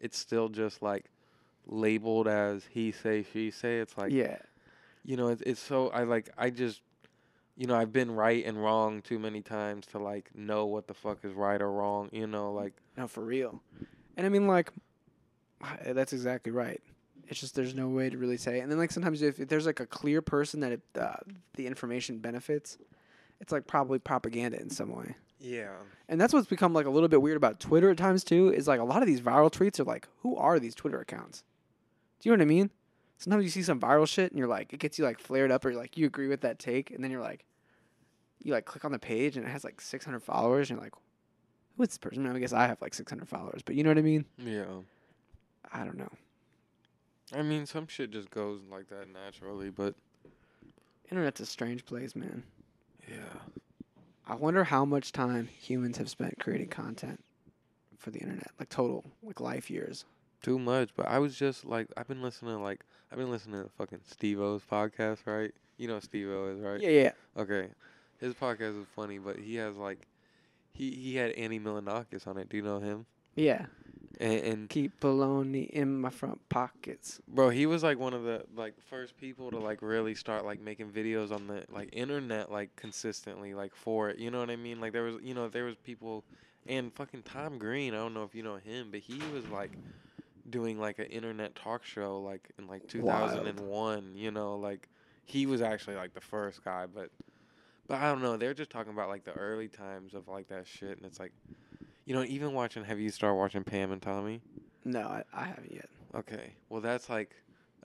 [0.00, 1.04] it's still just like
[1.66, 4.38] labeled as he say she say, it's like yeah.
[5.04, 6.80] you know, it's it's so I like I just
[7.56, 10.94] you know, I've been right and wrong too many times to like know what the
[10.94, 13.62] fuck is right or wrong, you know, like No, for real.
[14.16, 14.72] And I mean, like,
[15.84, 16.80] that's exactly right.
[17.28, 18.60] It's just there's no way to really say.
[18.60, 21.16] And then like sometimes if, if there's like a clear person that it, uh,
[21.54, 22.78] the information benefits,
[23.40, 25.16] it's like probably propaganda in some way.
[25.40, 25.72] yeah.
[26.08, 28.52] And that's what's become like a little bit weird about Twitter at times too.
[28.52, 31.42] Is like a lot of these viral tweets are like, who are these Twitter accounts?
[32.20, 32.70] Do you know what I mean?
[33.18, 35.64] Sometimes you see some viral shit and you're like, it gets you like flared up
[35.64, 37.44] or like you agree with that take, and then you're like,
[38.42, 40.94] you like click on the page and it has like 600 followers, and you're like,
[41.76, 42.24] who is this person?
[42.24, 44.24] I, mean, I guess I have like 600 followers, but you know what I mean?
[44.38, 44.64] Yeah.
[45.72, 46.10] I don't know.
[47.34, 49.94] I mean, some shit just goes like that naturally, but
[51.10, 52.42] Internet's a strange place, man.
[53.08, 53.40] yeah.
[54.28, 57.22] I wonder how much time humans have spent creating content
[57.98, 60.04] for the internet, like total, like life years.
[60.42, 63.62] Too much, but I was just like I've been listening to like I've been listening
[63.62, 65.52] to fucking Steve O's podcast, right?
[65.76, 66.80] You know Steve O is, right?
[66.80, 67.12] Yeah, yeah.
[67.36, 67.68] Okay.
[68.20, 70.06] His podcast is funny, but he has like
[70.72, 72.48] he he had Andy Milonakis on it.
[72.48, 73.06] Do you know him?
[73.34, 73.66] Yeah.
[74.18, 77.20] And, and Keep baloney in my front pockets.
[77.28, 80.58] bro, he was like one of the like first people to like really start like
[80.60, 84.18] making videos on the like internet like consistently like for it.
[84.18, 84.80] You know what I mean?
[84.80, 86.24] Like there was you know there was people
[86.66, 87.92] and fucking Tom Green.
[87.94, 89.72] I don't know if you know him, but he was like
[90.50, 93.30] doing like an internet talk show like in like Wild.
[93.32, 94.12] 2001.
[94.14, 94.88] You know, like
[95.24, 97.10] he was actually like the first guy, but
[97.88, 98.36] but I don't know.
[98.36, 101.32] They're just talking about like the early times of like that shit, and it's like.
[102.08, 104.40] You know, even watching, have you started watching Pam and Tommy?
[104.84, 105.88] No, I, I haven't yet.
[106.14, 106.52] Okay.
[106.68, 107.34] Well, that's like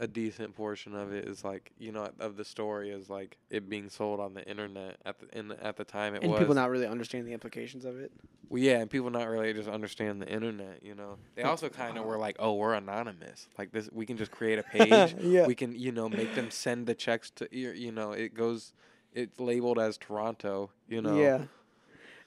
[0.02, 3.70] a decent portion of it is like, you know, of the story is like it
[3.70, 6.40] being sold on the internet at the in at the time it and was.
[6.40, 8.12] people not really understanding the implications of it.
[8.50, 11.18] well, yeah, and people not really just understand the internet, you know.
[11.36, 13.48] They also kind of were like, "Oh, we're anonymous.
[13.60, 15.16] Like this we can just create a page.
[15.22, 15.46] Yeah.
[15.46, 18.74] We can, you know, make them send the checks to you, you know, it goes
[19.14, 21.16] it's labeled as Toronto, you know.
[21.16, 21.44] Yeah.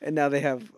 [0.00, 0.70] And now they have.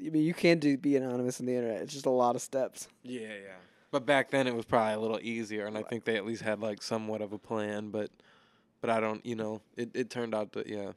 [0.00, 1.82] I mean, you can do be anonymous on the internet.
[1.82, 2.86] It's just a lot of steps.
[3.02, 3.56] Yeah, yeah.
[3.90, 6.42] But back then it was probably a little easier, and I think they at least
[6.42, 7.90] had like somewhat of a plan.
[7.90, 8.10] But,
[8.80, 10.92] but I don't, you know, it, it turned out to yeah,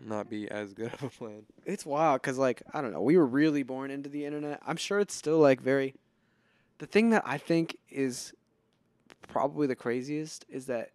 [0.00, 1.42] not be as good of a plan.
[1.66, 3.02] It's wild because, like, I don't know.
[3.02, 4.60] We were really born into the internet.
[4.66, 5.94] I'm sure it's still like very.
[6.78, 8.32] The thing that I think is
[9.28, 10.92] probably the craziest is that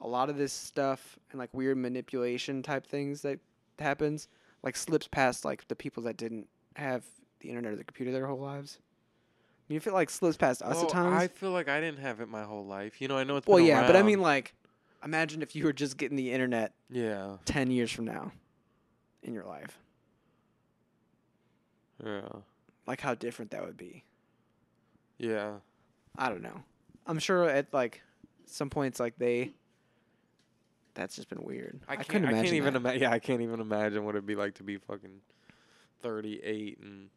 [0.00, 3.38] a lot of this stuff and like weird manipulation type things that
[3.78, 4.28] happens
[4.62, 6.46] like slips past like the people that didn't
[6.76, 7.04] have
[7.40, 8.78] the internet or the computer their whole lives.
[9.70, 11.22] You feel like slips past us at oh, times.
[11.22, 13.00] I feel like I didn't have it my whole life.
[13.00, 14.52] You know, I know it's well, yeah, but I mean, like,
[15.04, 18.32] imagine if you were just getting the internet yeah, ten years from now
[19.22, 19.78] in your life.
[22.04, 22.22] yeah,
[22.88, 24.04] Like how different that would be.
[25.18, 25.52] yeah.
[26.18, 26.64] I don't know.
[27.06, 28.02] I'm sure at like
[28.46, 29.52] some points, like they.
[30.94, 31.78] That's just been weird.
[31.86, 32.08] I can't.
[32.08, 32.74] couldn't I imagine can't even.
[32.74, 32.94] that.
[32.94, 35.20] Ima- yeah, I can't even imagine what it'd be like to be fucking
[36.02, 37.08] thirty-eight and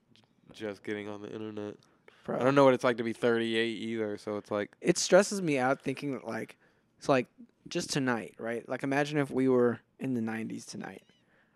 [0.54, 1.76] just getting on the internet.
[2.24, 2.38] Bro.
[2.40, 4.18] I don't know what it's like to be thirty-eight either.
[4.18, 6.58] So it's like, it stresses me out thinking that like
[6.98, 7.28] it's like
[7.68, 8.68] just tonight, right?
[8.68, 11.04] Like imagine if we were in the 90s tonight.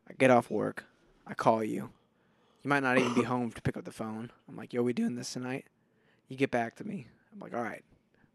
[0.09, 0.85] I get off work,
[1.25, 1.89] I call you.
[2.63, 4.31] You might not even be home to pick up the phone.
[4.47, 5.65] I'm like, "Yo, we doing this tonight?"
[6.27, 7.07] You get back to me.
[7.31, 7.83] I'm like, "All right,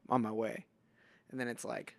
[0.08, 0.66] I'm on my way."
[1.30, 1.96] And then it's like,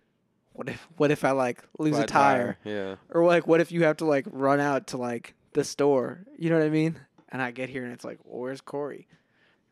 [0.52, 2.58] what if what if I like lose a flat tire?
[2.64, 2.96] Yeah.
[3.10, 6.24] Or like what if you have to like run out to like the store?
[6.38, 6.98] You know what I mean?
[7.28, 9.06] And I get here and it's like, well, "Where's Corey?"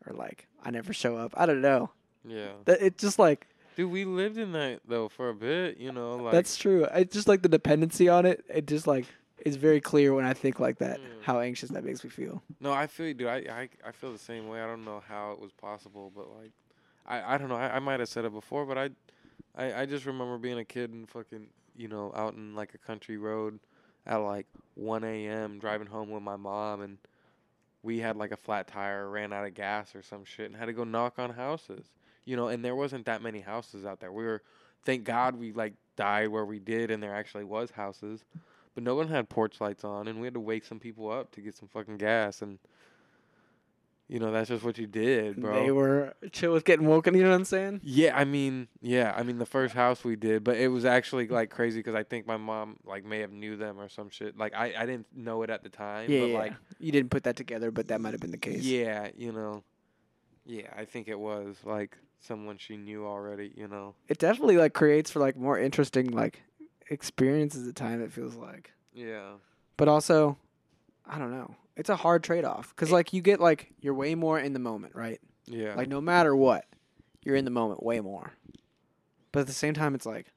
[0.07, 1.33] Or like, I never show up.
[1.35, 1.91] I don't know.
[2.25, 2.51] Yeah.
[2.65, 5.77] That it's just like Dude, we lived in that though for a bit.
[5.77, 6.87] You know, like That's true.
[6.91, 8.43] I just like the dependency on it.
[8.49, 9.05] It just like
[9.39, 10.99] is very clear when I think like that.
[10.99, 11.03] Mm.
[11.23, 12.43] How anxious that makes me feel.
[12.59, 13.27] No, I feel you, dude.
[13.27, 14.61] I, I I feel the same way.
[14.61, 16.51] I don't know how it was possible, but like,
[17.05, 17.55] I I don't know.
[17.55, 18.89] I, I might have said it before, but I,
[19.55, 22.77] I I just remember being a kid and fucking you know out in like a
[22.77, 23.59] country road
[24.05, 25.59] at like 1 a.m.
[25.59, 26.97] driving home with my mom and
[27.83, 30.65] we had like a flat tire, ran out of gas or some shit, and had
[30.65, 31.91] to go knock on houses.
[32.25, 34.11] You know, and there wasn't that many houses out there.
[34.11, 34.41] We were,
[34.85, 38.23] thank God, we like died where we did, and there actually was houses,
[38.73, 41.31] but no one had porch lights on, and we had to wake some people up
[41.33, 42.57] to get some fucking gas, and
[44.07, 45.63] you know that's just what you did, bro.
[45.63, 47.13] They were chill with getting woken.
[47.15, 47.81] You know what I'm saying?
[47.83, 51.27] Yeah, I mean, yeah, I mean the first house we did, but it was actually
[51.27, 54.37] like crazy because I think my mom like may have knew them or some shit.
[54.37, 56.37] Like I, I didn't know it at the time, Yeah, but yeah.
[56.37, 58.63] like you didn't put that together, but that might have been the case.
[58.63, 59.63] yeah, you know,
[60.45, 63.95] yeah, I think it was like someone she knew already, you know.
[64.07, 66.41] It definitely like creates for like more interesting like
[66.89, 68.01] experiences at time.
[68.01, 69.33] It feels like, Yeah,
[69.77, 70.37] but also,
[71.05, 71.55] I don't know.
[71.75, 74.59] It's a hard trade off because like you get like you're way more in the
[74.59, 75.19] moment, right?
[75.47, 76.65] yeah, Like no matter what,
[77.23, 78.31] you're in the moment way more.
[79.31, 80.27] But at the same time, it's like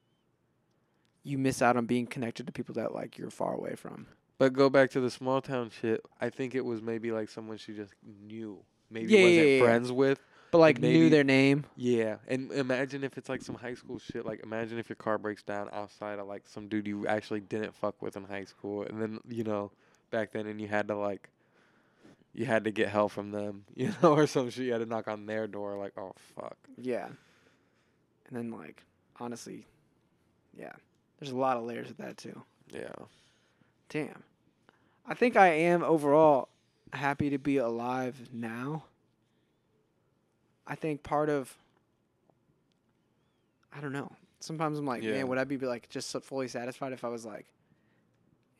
[1.22, 4.06] you miss out on being connected to people that like you're far away from.
[4.38, 6.02] But go back to the small town shit.
[6.20, 9.62] I think it was maybe like someone she just knew, maybe Yeah, wasn't yeah, yeah.
[9.62, 10.20] friends with.
[10.52, 11.64] But like maybe- knew their name.
[11.76, 14.24] Yeah, and imagine if it's like some high school shit.
[14.24, 17.74] Like, imagine if your car breaks down outside of like some dude you actually didn't
[17.74, 19.72] fuck with in high school, and then you know,
[20.16, 21.28] back then, and you had to like,
[22.32, 24.64] you had to get help from them, you know, or some shit.
[24.64, 25.76] You had to knock on their door.
[25.76, 26.56] Like, oh fuck.
[26.78, 27.06] Yeah.
[27.06, 28.82] And then like
[29.20, 29.66] honestly,
[30.58, 30.72] yeah.
[31.18, 32.42] There's a lot of layers of that too.
[32.72, 32.92] Yeah.
[33.90, 34.22] Damn.
[35.06, 36.48] I think I am overall
[36.92, 38.84] happy to be alive now.
[40.66, 41.54] I think part of
[43.72, 44.10] I don't know.
[44.40, 45.12] Sometimes I'm like, Yeah.
[45.12, 47.46] man, would I be like just fully satisfied if I was like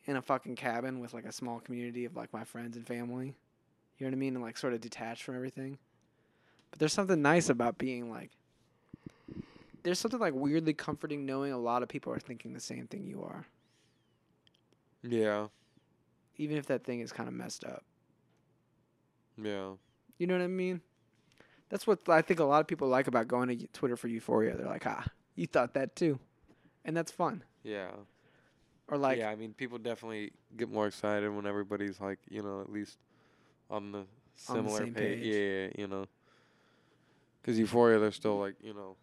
[0.07, 3.35] in a fucking cabin with like a small community of like my friends and family?
[3.97, 4.35] You know what I mean?
[4.35, 5.77] And like sort of detached from everything.
[6.71, 8.31] But there's something nice about being like
[9.83, 13.05] there's something like weirdly comforting knowing a lot of people are thinking the same thing
[13.05, 13.45] you are
[15.01, 15.47] Yeah.
[16.37, 17.83] even if that thing is kind of messed up.
[19.41, 19.73] Yeah.
[20.17, 20.81] You know what I mean?
[21.69, 24.57] That's what I think a lot of people like about going to Twitter for Euphoria.
[24.57, 25.05] They're like, ah,
[25.35, 26.19] you thought that too.
[26.83, 27.43] And that's fun.
[27.63, 27.91] Yeah.
[28.89, 29.29] Or like, yeah.
[29.29, 32.97] I mean, people definitely get more excited when everybody's like, you know, at least
[33.69, 34.95] on the On the similar page.
[34.95, 35.25] page.
[35.25, 36.05] Yeah, you know.
[37.41, 38.95] Because Euphoria, they're still like, you know,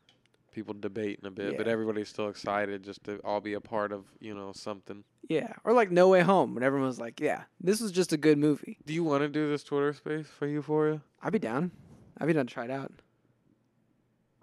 [0.52, 4.04] people debating a bit, but everybody's still excited just to all be a part of,
[4.20, 5.02] you know, something.
[5.28, 5.52] yeah.
[5.64, 8.38] Or like No Way Home when everyone was like, yeah, this was just a good
[8.38, 8.78] movie.
[8.86, 11.00] Do you want to do this Twitter space for Euphoria?
[11.22, 11.72] I'd be down.
[12.18, 12.92] I'd be down to try it out.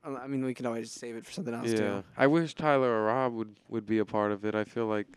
[0.03, 1.77] Um, I mean, we can always save it for something else yeah.
[1.77, 2.03] too.
[2.18, 4.55] I wish Tyler or Rob would, would be a part of it.
[4.55, 5.07] I feel like.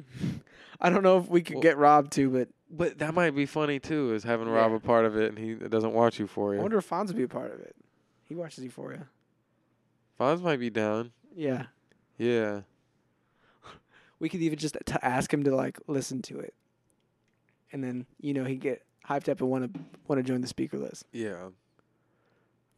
[0.80, 3.46] I don't know if we could Well- get Rob to, but But that might be
[3.46, 6.60] funny too, is having Rob a part of it and he doesn't watch Euphoria.
[6.60, 7.74] I wonder if Fonz would be a part of it.
[8.24, 9.08] He watches Euphoria.
[10.20, 11.12] Fonz might be down.
[11.34, 11.66] Yeah.
[12.18, 12.62] Yeah.
[14.20, 16.52] We could even just t- ask him to like listen to it,
[17.72, 20.48] and then you know he'd get hyped up and want to want to join the
[20.48, 21.04] speaker list.
[21.12, 21.50] Yeah.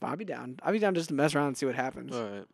[0.00, 0.58] But I'd be down.
[0.62, 2.14] I'd be down just to mess around and see what happens.
[2.14, 2.44] All right.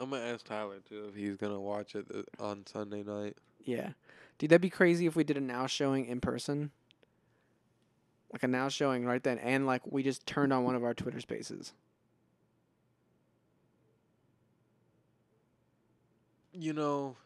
[0.00, 3.36] I'm gonna ask Tyler too if he's gonna watch it th- on Sunday night.
[3.64, 3.90] Yeah,
[4.38, 6.70] dude, that'd be crazy if we did a now showing in person.
[8.32, 10.92] Like a now showing right then, and like we just turned on one of our
[10.92, 11.72] Twitter Spaces.
[16.52, 17.16] You know,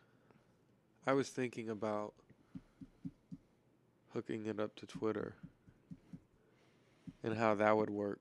[1.07, 2.13] I was thinking about
[4.13, 5.35] hooking it up to Twitter
[7.23, 8.21] and how that would work.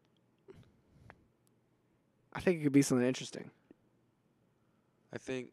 [2.33, 3.51] I think it could be something interesting.
[5.13, 5.49] I think.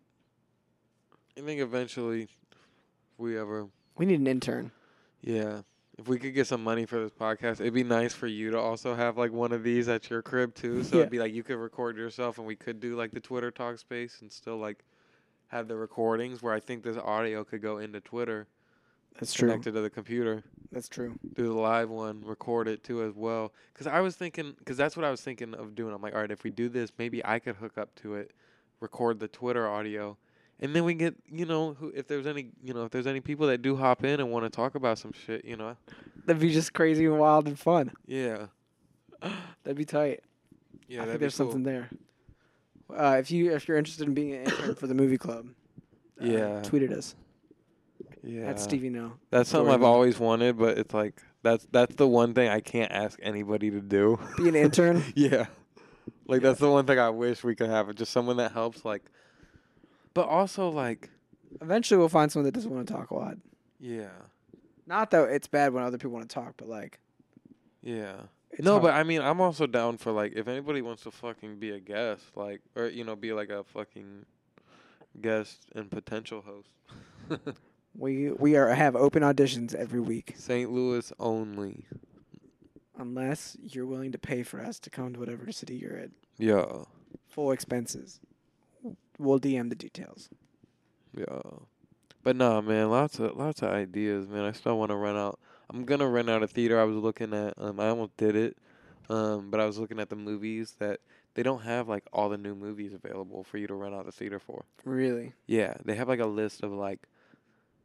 [1.36, 2.28] I think eventually,
[3.14, 4.70] if we ever, We need an intern.
[5.22, 5.60] yeah,
[5.98, 8.58] if we could get some money for this podcast, it'd be nice for you to
[8.58, 10.82] also have like one of these at your crib too.
[10.82, 11.02] So Yeah.
[11.02, 13.78] it'd be like you could record yourself, and we could do like the Twitter talk
[13.78, 14.84] space, and still like
[15.48, 18.48] have the recordings where I think this audio could go into Twitter,
[19.20, 19.48] That's true.
[19.48, 20.42] connected to the computer.
[20.72, 21.14] That's true.
[21.34, 23.52] do the live one, record it too as well.
[23.72, 25.94] Because I was thinking, because that's what I was thinking of doing.
[25.94, 28.32] I'm like, all right, if we do this, maybe I could hook up to it,
[28.80, 30.16] record the Twitter audio,
[30.64, 33.20] and then we get, you know, who, if there's any, you know, if there's any
[33.20, 35.76] people that do hop in and want to talk about some shit, you know,
[36.24, 37.92] That'd be just crazy and wild and fun.
[38.06, 38.46] yeah,
[39.62, 40.22] That'd be tight.
[40.88, 41.46] yeah, I think there's cool.
[41.52, 41.90] something there.
[42.94, 45.46] Uh, if you if you're interested in being an intern for the movie club,
[46.20, 46.62] uh, Yeah.
[46.62, 47.14] tweet at us
[48.22, 49.12] Yeah, at Stevie No.
[49.30, 52.92] That's something I've always wanted, but it's like that's that's the one thing I can't
[52.92, 54.18] ask anybody to do.
[54.36, 55.02] Be an intern.
[55.14, 55.46] Yeah.
[56.26, 57.94] Like that's the one thing I wish we could have.
[57.94, 59.02] Just someone that helps like
[60.14, 61.10] but also like
[61.60, 63.36] Eventually, we'll find someone that doesn't want to talk a lot.
[63.78, 64.08] yeah.
[64.86, 66.98] Not that it's bad when other people want to talk, but like
[67.82, 68.16] Yeah.
[68.50, 68.82] it's no, hard.
[68.84, 71.80] but I mean I'm also down for like if anybody wants to fucking be a
[71.80, 74.26] guest, like or you know, be like a fucking
[75.20, 76.68] guest and potential host.
[77.96, 80.70] we we are have open auditions every week, St.
[80.70, 81.86] Louis only.
[82.98, 86.12] unless you're willing to pay for us to come to whatever city you're in.
[86.36, 86.66] Yeah.
[87.28, 88.20] Full expenses.
[89.18, 90.28] We'll DM the details.
[91.16, 91.40] Yeah.
[92.22, 94.44] But nah, man, lots of lots of ideas, man.
[94.44, 95.38] I still want to run out.
[95.70, 96.80] I'm gonna run out of theater.
[96.80, 97.54] I was looking at.
[97.58, 98.56] Um, I almost did it.
[99.10, 101.00] Um, but I was looking at the movies that
[101.34, 104.12] they don't have like all the new movies available for you to run out the
[104.12, 104.64] theater for.
[104.84, 105.34] Really?
[105.46, 107.06] Yeah, they have like a list of like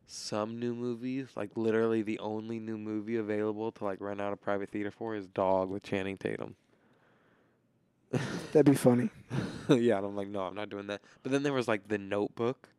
[0.08, 1.28] some new movies.
[1.36, 5.16] Like literally, the only new movie available to like run out of private theater for
[5.16, 6.56] is Dog with Channing Tatum.
[8.52, 9.10] That'd be funny.
[9.70, 11.02] yeah, and I'm like, no, I'm not doing that.
[11.24, 12.70] But then there was like The Notebook,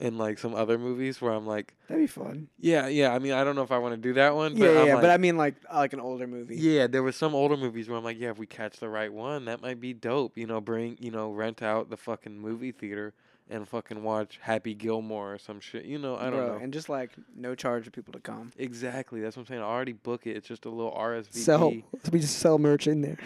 [0.00, 2.48] and like some other movies where I'm like, That'd be fun.
[2.58, 3.12] yeah, yeah.
[3.12, 4.56] I mean, I don't know if I want to do that one.
[4.56, 6.56] Yeah, but yeah, I'm yeah, like, but I mean like like an older movie.
[6.56, 9.12] yeah, there was some older movies where I'm like, yeah, if we catch the right
[9.12, 10.38] one, that might be dope.
[10.38, 13.14] You know, bring you know, rent out the fucking movie theater
[13.50, 15.84] and fucking watch Happy Gilmore or some shit.
[15.86, 16.62] You know, I don't Bro, know.
[16.62, 18.52] And just like no charge for people to come.
[18.58, 19.20] Exactly.
[19.20, 19.62] That's what I'm saying.
[19.62, 20.36] I already book it.
[20.36, 21.34] It's just a little RSVP.
[21.34, 21.72] Sell.
[22.12, 23.18] We just sell merch in there.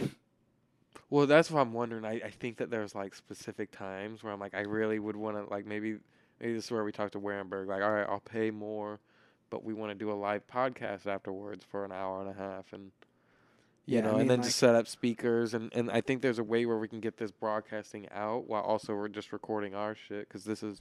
[1.12, 2.06] Well, that's what I'm wondering.
[2.06, 5.36] I, I think that there's like specific times where I'm like, I really would want
[5.36, 5.98] to like maybe
[6.40, 7.66] maybe this is where we talk to Wehrenberg.
[7.66, 8.98] Like, all right, I'll pay more,
[9.50, 12.72] but we want to do a live podcast afterwards for an hour and a half,
[12.72, 12.92] and
[13.84, 16.00] you Yeah, I know, mean, and then like- just set up speakers, and and I
[16.00, 19.34] think there's a way where we can get this broadcasting out while also we're just
[19.34, 20.80] recording our shit because this is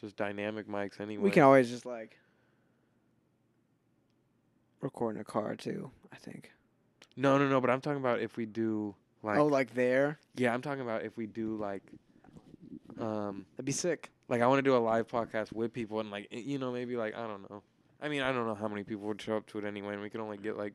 [0.00, 1.24] just dynamic mics anyway.
[1.24, 2.16] We can always just like
[4.80, 5.90] record in a car too.
[6.12, 6.52] I think.
[7.16, 7.60] no, no, no.
[7.60, 10.18] But I'm talking about if we do like, oh, like there.
[10.36, 11.82] yeah, I'm talking about if we do like,
[13.00, 13.46] um.
[13.56, 14.10] That'd be sick.
[14.28, 16.96] like I want to do a live podcast with people and like you know maybe
[16.96, 17.62] like I don't know.
[18.00, 20.02] I mean I don't know how many people would show up to it anyway, and
[20.02, 20.74] we could only get like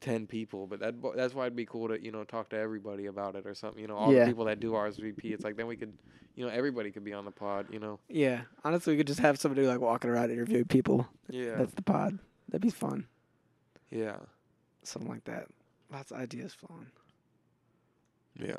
[0.00, 0.66] ten people.
[0.66, 3.46] But that that's why it'd be cool to you know talk to everybody about it
[3.46, 3.80] or something.
[3.80, 4.20] You know all Yeah.
[4.24, 5.24] the people that do RSVP.
[5.32, 5.92] It's like then we could
[6.34, 7.66] you know everybody could be on the pod.
[7.70, 8.42] You know Yeah.
[8.64, 11.06] Honestly, we could just have somebody like walking around interviewing people.
[11.30, 12.18] yeah That's the pod.
[12.48, 13.06] That'd be fun.
[13.90, 14.16] yeah
[14.82, 15.46] Something like that.
[15.92, 16.86] Lots of ideas flowing.
[18.38, 18.54] Yeah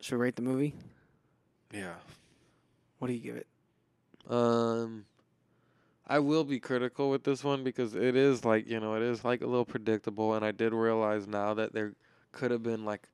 [0.00, 0.74] Should we rate the movie?
[1.72, 1.94] yeah.
[2.98, 3.46] What do you give it?
[4.28, 5.06] Um,
[6.06, 9.24] I will be critical with this one because it is like you know it is
[9.24, 11.94] like a little predictable, and I did realize now that there
[12.32, 13.08] could have been like,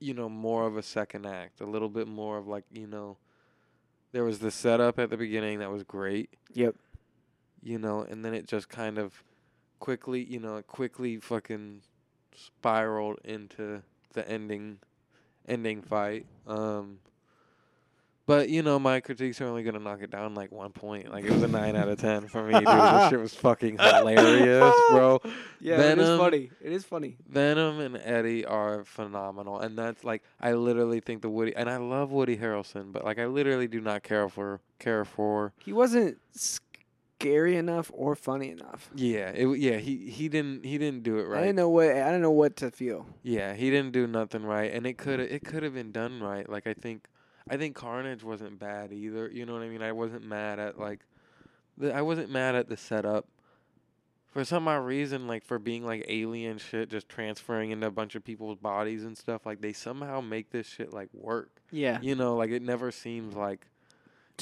[0.00, 3.18] you know, more of a second act, a little bit more of like you know,
[4.12, 6.74] there was the setup at the beginning that was great, Yep.
[7.62, 9.22] you know, and then it just kind of
[9.78, 11.82] quickly, you know, it quickly fucking
[12.34, 13.82] spiraled into
[14.16, 14.78] the ending,
[15.46, 16.26] ending fight.
[16.48, 16.98] Um.
[18.26, 21.12] But you know, my critiques are only gonna knock it down like one point.
[21.12, 22.66] Like it was a nine out of ten for me, dude.
[22.66, 25.20] This shit was fucking hilarious, bro.
[25.60, 26.50] Yeah, it is funny.
[26.60, 27.18] It is funny.
[27.28, 31.76] Venom and Eddie are phenomenal, and that's like I literally think the Woody and I
[31.76, 35.52] love Woody Harrelson, but like I literally do not care for care for.
[35.64, 36.18] He wasn't
[37.18, 38.90] scary enough or funny enough.
[38.94, 41.38] Yeah, it yeah he he didn't he didn't do it right.
[41.38, 43.06] I didn't know what I didn't know what to feel.
[43.22, 46.48] Yeah, he didn't do nothing right, and it could it could have been done right.
[46.48, 47.06] Like I think,
[47.48, 49.30] I think Carnage wasn't bad either.
[49.30, 49.82] You know what I mean?
[49.82, 51.00] I wasn't mad at like,
[51.78, 53.26] the I wasn't mad at the setup.
[54.32, 58.14] For some odd reason, like for being like alien shit, just transferring into a bunch
[58.14, 61.62] of people's bodies and stuff, like they somehow make this shit like work.
[61.70, 61.98] Yeah.
[62.02, 63.66] You know, like it never seems like,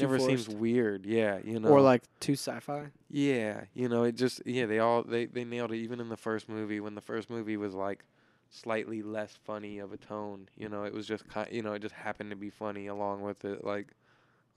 [0.00, 1.06] Never seems weird.
[1.06, 1.68] Yeah, you know.
[1.68, 2.86] Or like too sci-fi.
[3.10, 6.16] Yeah, you know, it just yeah, they all they they nailed it even in the
[6.16, 8.04] first movie when the first movie was like
[8.50, 10.48] slightly less funny of a tone.
[10.56, 11.48] You know, it was just kind.
[11.50, 13.64] You know, it just happened to be funny along with it.
[13.64, 13.88] Like,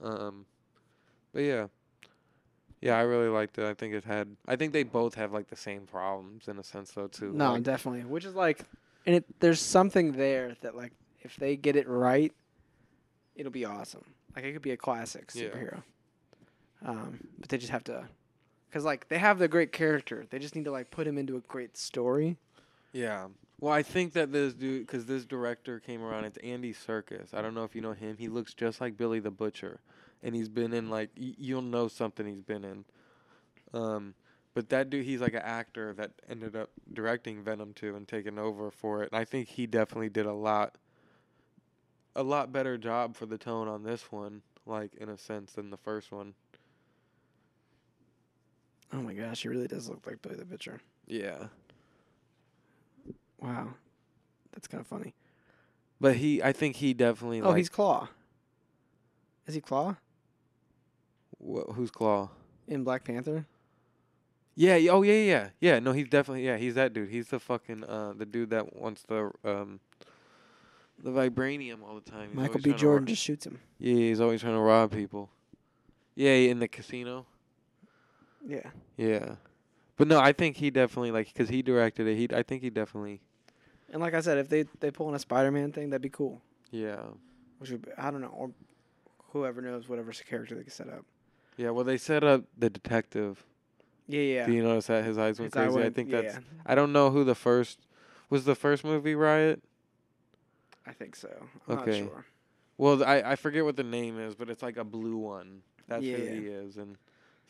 [0.02, 0.46] um,
[1.32, 1.66] but yeah,
[2.80, 3.64] yeah, I really liked it.
[3.64, 4.36] I think it had.
[4.46, 7.32] I think they both have like the same problems in a sense, though, too.
[7.32, 8.02] No, Like, definitely.
[8.04, 8.64] Which is like,
[9.06, 12.32] and it there's something there that like if they get it right,
[13.34, 14.04] it'll be awesome.
[14.38, 15.48] Like it could be a classic Yeah.
[15.48, 15.82] superhero.
[16.86, 18.06] Um, but they just have to,
[18.72, 20.26] cause like they have the great character.
[20.30, 22.36] They just need to like put him into a great story.
[22.92, 23.26] Yeah.
[23.60, 27.34] Well, I think that this dude, because this director came around, it's Andy Serkis.
[27.34, 28.16] I don't know if you know him.
[28.16, 29.80] He looks just like Billy the Butcher,
[30.22, 32.84] and he's been in like y- you'll know something he's been in.
[33.74, 34.14] Um,
[34.54, 38.38] but that dude, he's like an actor that ended up directing Venom 2 and taking
[38.38, 39.10] over for it.
[39.12, 40.76] And I think he definitely did a lot,
[42.18, 45.70] a lot better job for the tone on this one, like in a sense than
[45.70, 46.34] the first one.
[48.92, 50.80] Oh my gosh, he really does look like Billy the Butcher.
[51.06, 51.46] Yeah.
[53.40, 53.68] Wow,
[54.52, 55.14] that's kind of funny.
[56.00, 57.40] But he, I think he definitely.
[57.40, 58.08] Oh, like, he's Klaue.
[59.46, 59.96] Is he Klaue
[61.40, 62.30] wh- who's Klaue?
[62.66, 63.46] in Black Panther?
[64.54, 64.74] Yeah.
[64.90, 65.22] Oh yeah.
[65.22, 65.48] Yeah.
[65.60, 65.78] Yeah.
[65.78, 66.44] No, he's definitely.
[66.44, 67.10] Yeah, he's that dude.
[67.10, 69.80] He's the fucking uh the dude that wants the um
[71.02, 72.28] the vibranium all the time.
[72.28, 72.70] He's Michael always B.
[72.70, 73.58] trying to Jordan just shoots him.
[73.78, 75.30] yeah, he's always trying to rob people.
[76.14, 77.26] Yeah, in the casino.
[78.46, 78.70] Yeah.
[78.96, 79.36] Yeah.
[79.96, 82.16] But no, I think he definitely like because he directed it.
[82.16, 83.20] He, I think he definitely.
[83.92, 86.40] And like I said, if they they pull in a Spider-Man thing, that'd be cool.
[86.70, 87.00] Yeah.
[87.58, 88.50] Which would be, I don't know, or
[89.32, 91.04] whoever knows whatever character they can set up.
[91.56, 91.70] Yeah.
[91.70, 93.44] Well, they set up the detective.
[94.06, 94.46] Yeah, yeah.
[94.46, 95.76] Do you notice that his eyes went His crazy?
[95.78, 96.22] I went- think yeah.
[96.22, 96.38] that's.
[96.64, 97.80] I don't know who the first
[98.30, 98.44] was.
[98.44, 99.62] The first movie Riot.
[100.88, 101.28] I think so.
[101.68, 102.00] I'm Okay.
[102.00, 102.24] not sure.
[102.78, 105.62] Well, I I forget what the name is, but it's like a blue one.
[105.88, 106.30] That's who Yeah.
[106.40, 106.96] he is, and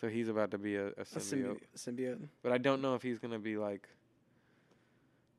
[0.00, 1.58] so he's about to be a, a A symbiote.
[1.58, 1.60] symbiote.
[1.76, 2.28] symbiote.
[2.42, 3.88] But I don't know if he's gonna be like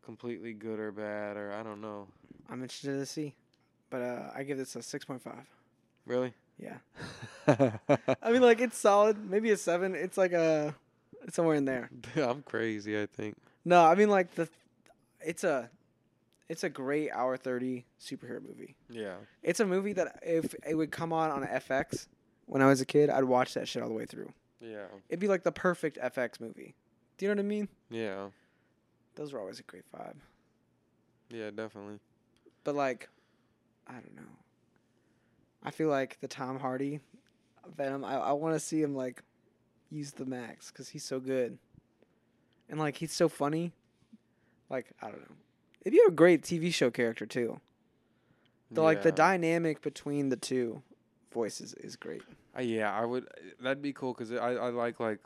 [0.06, 2.08] completely good or bad, or I don't know.
[2.50, 3.36] I'm interested to see,
[3.90, 5.48] but uh, I give this a six point five.
[6.06, 6.34] Really?
[6.58, 6.78] Yeah.
[7.48, 9.30] I mean, like it's solid.
[9.30, 9.95] Maybe a seven.
[9.95, 10.76] It's like a,
[11.24, 11.90] it's somewhere in there.
[12.16, 13.00] I'm crazy.
[13.02, 13.36] I think.
[13.66, 14.50] No, I mean like the,
[15.22, 15.69] it's a,
[16.50, 18.76] it's a great hour thirty superhero movie.
[18.90, 19.16] Yeah.
[19.44, 22.08] It's a movie that if it would come on on FX
[22.48, 24.34] when I was a kid, I'd watch that shit all the way through.
[24.60, 24.88] Yeah.
[25.08, 26.76] It'd be like the perfect FX movie.
[27.18, 27.69] Do you know what I mean?
[27.90, 28.28] Yeah.
[29.16, 30.16] Those were always a great vibe.
[31.30, 31.52] Yeah.
[31.52, 32.00] Definitely.
[32.64, 33.10] But like,
[33.88, 34.24] I don't know.
[35.64, 37.00] I feel like the Tom Hardy
[37.76, 38.03] Venom.
[38.03, 39.22] I, I want to see him like
[39.90, 41.58] use the max because he's so good,
[42.69, 43.74] and like he's so funny.
[44.69, 45.36] Like I don't know.
[45.82, 47.59] It'd be a great TV show character too.
[48.72, 49.16] The like the Yeah.
[49.16, 50.82] dynamic between the two
[51.32, 52.22] voices is great.
[52.58, 53.27] Uh, yeah, I would.
[53.61, 55.19] That'd be cool because I I like like.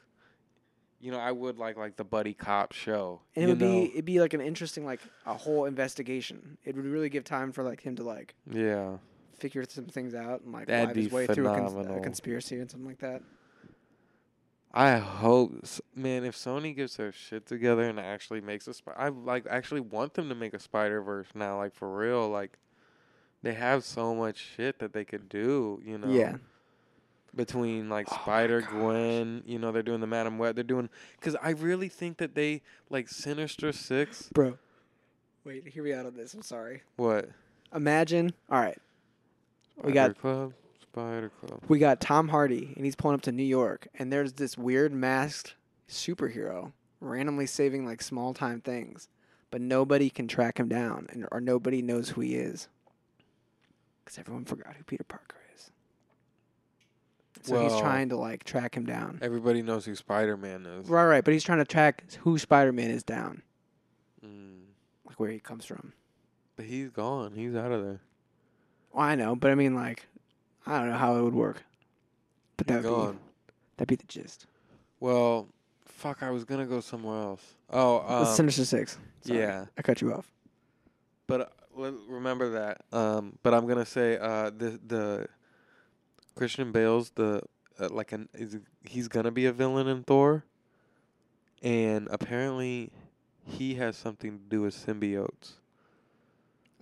[1.02, 3.20] You know, I would like like the buddy cop show.
[3.36, 3.72] And it you would know?
[3.86, 6.58] be it'd be like an interesting like a whole investigation.
[6.64, 9.00] It would really give time for like him to like Yeah.
[9.38, 11.76] figure some things out and like That'd live his be way through a, cons- a
[11.76, 12.02] phenomenal.
[12.04, 13.22] conspiracy and something like that.
[14.74, 15.54] I hope,
[15.96, 19.82] man, if Sony gets their shit together and actually makes a spy, I like actually
[19.82, 22.28] want them to make a Spider Verse now, like for real.
[22.30, 22.58] Like,
[23.44, 26.08] they have so much shit that they could do, you know.
[26.12, 26.38] Yeah.
[27.36, 28.62] Between like Oh Spider.
[28.62, 30.56] Gwen, you know, they're doing the Madame Web.
[30.56, 34.30] They're doing because I really think that they like Sinister Six.
[34.34, 34.58] Bro.
[35.44, 36.34] Wait, hear me out on this.
[36.36, 36.82] I'm sorry.
[36.96, 37.30] What?
[37.76, 38.78] Imagine, all right,
[39.84, 40.54] We got- Club.
[40.94, 41.60] Spider Club.
[41.68, 44.94] we got Tom Hardy, and he's pulling up to New York, and there's this weird
[44.94, 45.56] masked
[45.90, 49.10] superhero randomly saving like small time things,
[49.50, 52.68] but nobody can track him down, and or nobody knows who he is,
[54.06, 55.72] because everyone forgot who Peter Parker is.
[57.42, 59.18] So he's Well- trying to like track him down.
[59.22, 60.88] Everybody knows who Spider Man is.
[60.88, 63.42] Right, right, but he's trying to track who Spider Man is down,
[64.24, 64.60] Mm.
[65.06, 65.94] like where he comes from.
[66.56, 67.34] But he's gone.
[67.34, 68.00] He's out of there.
[68.92, 70.06] Well, I know, but I mean, like,
[70.66, 71.64] I don't know how it would work.
[72.58, 73.18] But that'd be
[73.78, 74.46] that'd be the gist.
[75.00, 75.48] Well,
[75.86, 76.24] fuck.
[76.24, 77.44] I was gonna go somewhere else.
[77.70, 78.98] Oh, The um, Sinister Six.
[79.22, 79.66] Sorry, yeah.
[79.78, 80.32] I cut you off.
[81.28, 82.82] But uh, le- remember that.
[82.92, 85.28] Um, but I'm gonna say uh, the the
[86.36, 87.42] Christian Bale's the
[87.80, 90.46] uh, like an is he's gonna be a villain in Thor,
[91.62, 92.92] and apparently
[93.46, 95.54] he has something to do with symbiotes.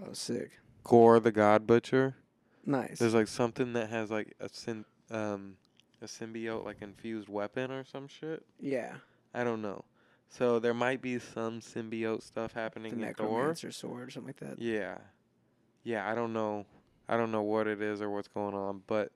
[0.04, 0.52] Oh, sick.
[0.84, 2.16] Gorr the God Butcher.
[2.66, 3.00] Nice.
[3.00, 5.56] There's like something that has like a syn um
[6.02, 8.44] a symbiote like infused weapon or some shit.
[8.60, 8.94] yeah.
[9.34, 9.86] I don't know.
[10.30, 13.28] So there might be some symbiote stuff The happening in Thor.
[13.30, 14.60] necromancer sword or something like that.
[14.62, 14.98] Yeah.
[15.84, 16.66] Yeah, I don't know.
[17.10, 19.12] I don't know what it is or what's going on, but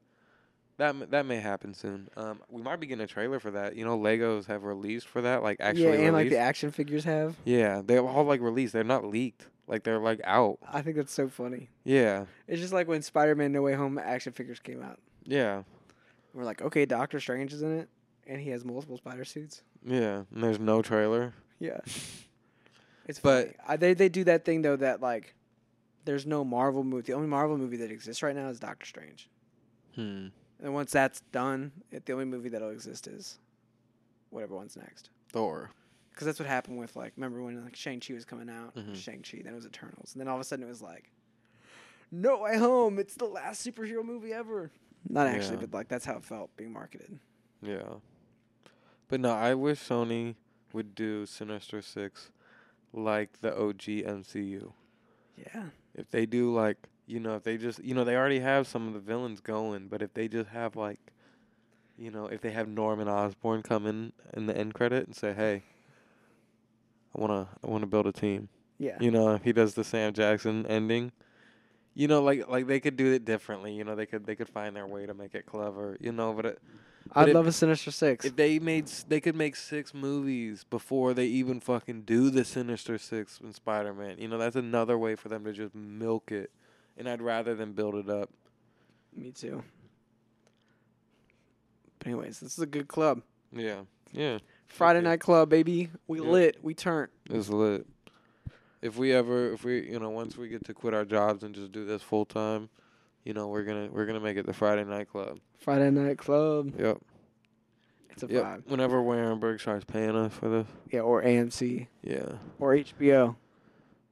[0.78, 2.10] that m- that may happen soon.
[2.18, 3.76] Um, we might be getting a trailer for that.
[3.76, 6.34] You know, Legos have released for that, like actually yeah, and like released.
[6.34, 7.36] the action figures have.
[7.46, 8.74] yeah, they're all like released.
[8.74, 9.48] They're not leaked.
[9.68, 10.60] Like they're like out.
[10.72, 11.70] I think that's so funny.
[11.84, 12.26] Yeah.
[12.48, 15.00] It's just like when Spider-Man: No Way Home action figures came out.
[15.24, 15.64] Yeah.
[16.34, 17.90] We're like, okay, Doctor Strange is in it,
[18.28, 19.64] and he has multiple spider suits.
[19.86, 20.24] Yeah.
[20.34, 21.34] And there's no trailer.
[21.60, 21.80] Yeah.
[23.08, 23.58] It's But- funny.
[23.68, 25.36] I, they they do that thing though that like,
[26.06, 27.04] there's no Marvel movie.
[27.04, 29.30] The only Marvel movie that exists right now is Doctor Strange.
[29.94, 30.28] Hmm.
[30.64, 33.38] And once that's done, it, the only movie that'll exist is
[34.32, 35.10] whatever one's next.
[35.32, 35.70] Thor.
[36.16, 38.74] Because that's what happened with like, remember when like Shang Chi was coming out?
[38.76, 38.96] Mhm.
[38.96, 41.12] Shang Chi, then it was Eternals, and then all of a sudden it was like,
[42.10, 42.98] No Way Home.
[43.00, 44.72] It's the last superhero movie ever.
[45.10, 45.66] Not actually, Yeah.
[45.66, 47.20] but like that's how it felt being marketed.
[47.62, 47.96] Yeah.
[49.10, 50.36] But no, I wish Sony
[50.74, 52.32] would do Sinister Six
[52.94, 54.72] like the OG MCU.
[55.38, 55.66] Yeah.
[55.94, 56.78] If they do like
[57.08, 59.90] you know, if they just you know, they already have some of the villains going,
[59.90, 61.00] but if they just have like
[61.98, 65.34] you know, if they have Norman Osborn come in in the end credit and say,
[65.34, 65.64] Hey,
[67.16, 68.50] I wanna I wanna build a team.
[68.78, 68.98] Yeah.
[69.00, 71.12] You know, if he does the Sam Jackson ending.
[71.94, 73.74] You know, like like they could do it differently.
[73.74, 75.96] You know, they could they could find their way to make it clever.
[76.02, 76.60] You know, but it,
[77.14, 78.26] I'd but if- love a Sinister Six.
[78.26, 82.98] if they made, they could make six movies before they even fucking do the Sinister
[82.98, 84.18] Six and Spider Man.
[84.20, 86.52] You know, that's another way for them to just milk it.
[86.98, 88.30] And I'd rather than build it up.
[89.16, 89.64] Me too.
[92.00, 93.22] But anyways, this is a good club.
[93.54, 95.90] Yeah, yeah, Friday night club, baby.
[96.08, 96.28] We Yeah.
[96.30, 96.58] lit.
[96.62, 97.08] We turn.
[97.30, 97.86] it's lit.
[98.82, 101.56] If we ever, if we, you know, once we get to quit our jobs and
[101.56, 102.70] just do this full time,
[103.24, 105.40] you know, we're gonna we're gonna make it the Friday night club.
[105.60, 106.74] Friday night club.
[106.80, 106.98] Yep,
[108.12, 108.44] It's a yep.
[108.44, 108.68] vibe.
[108.68, 112.34] Whenever Wehrenberg starts paying us for this, Yeah, or AMC yeah.
[112.60, 113.36] or HBO.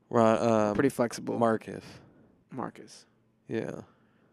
[0.09, 0.37] Right.
[0.37, 1.37] um, Pretty flexible.
[1.37, 1.83] Marcus,
[2.51, 3.05] Marcus.
[3.47, 3.81] yeah.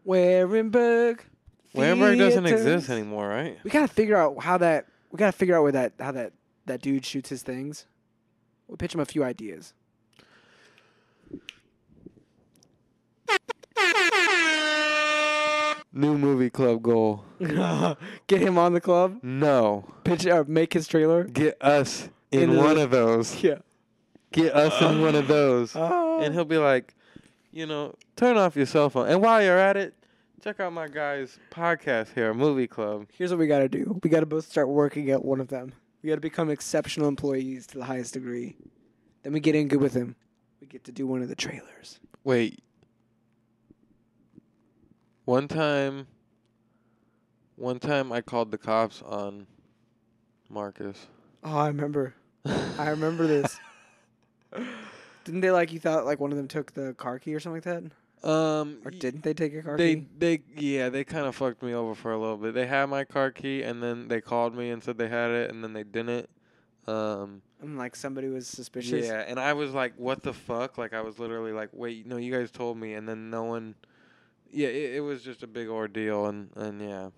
[0.07, 1.19] Wehrenberg.
[1.75, 3.57] Wehrenberg doesn't exist anymore, right?
[3.63, 4.87] We gotta figure out how that.
[5.11, 6.33] We gotta figure out where that how that
[6.65, 7.85] that dude shoots his things.
[8.67, 9.73] We'll pitch him a few ideas.
[15.93, 17.25] New movie club goal.
[18.27, 19.19] Get him on the club.
[19.21, 19.85] No.
[20.05, 21.25] Pitch or make his trailer.
[21.25, 23.43] Get us in, In the- one of those.
[23.43, 23.57] Yeah.
[24.31, 25.73] Get us in one of those.
[25.75, 26.21] Oh.
[26.21, 26.93] And he'll be like,
[27.51, 29.09] you know, turn off your cell phone.
[29.09, 29.93] And while you're at it,
[30.41, 33.05] check out my guy's podcast here, Movie Club.
[33.13, 33.99] Here's what we gotta do.
[34.03, 35.73] We gotta both start working at one of them.
[36.01, 38.55] We gotta become exceptional employees to the highest degree.
[39.21, 40.15] Then we get in good with him.
[40.59, 41.99] We get to do one of the trailers.
[42.23, 42.63] Wait.
[45.25, 46.07] One time,
[47.55, 49.45] one time I called the cops on
[50.49, 51.05] Marcus.
[51.43, 52.15] Oh, I remember.
[52.45, 53.59] I remember this.
[55.23, 57.57] Didn't they like you thought like one of them took the car key or something
[57.57, 57.91] like that?
[58.23, 60.07] Um, Or didn't they take a car they key?
[60.17, 62.53] they yeah they kind of fucked me over for a little bit.
[62.53, 65.49] They had my car key and then they called me and said they had it
[65.49, 66.29] and then they didn't.
[66.87, 69.07] Um, And like somebody was suspicious.
[69.07, 72.17] yeah, and I was like, "What the fuck?" Like I was literally like, "Wait, no,
[72.17, 73.75] you guys told me," and then no one.
[74.51, 77.09] Yeah, it, it was just a big ordeal, and and yeah,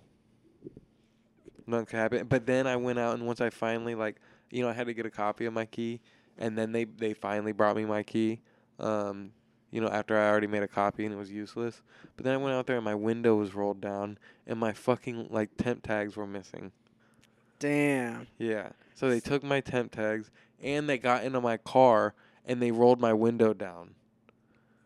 [1.67, 2.27] nothing could happen.
[2.27, 4.17] But then I went out and once I finally like,
[4.51, 6.01] you know, I had to get a copy of my key,
[6.37, 8.39] and then they they finally brought me my key.
[8.79, 9.31] Um,
[9.73, 11.81] you know, after I already made a copy and it was useless.
[12.15, 15.29] But then I went out there and my window was rolled down and my fucking
[15.31, 16.71] like temp tags were missing.
[17.57, 18.27] Damn.
[18.37, 18.69] Yeah.
[18.93, 20.29] So they took my temp tags
[20.61, 22.13] and they got into my car
[22.45, 23.95] and they rolled my window down.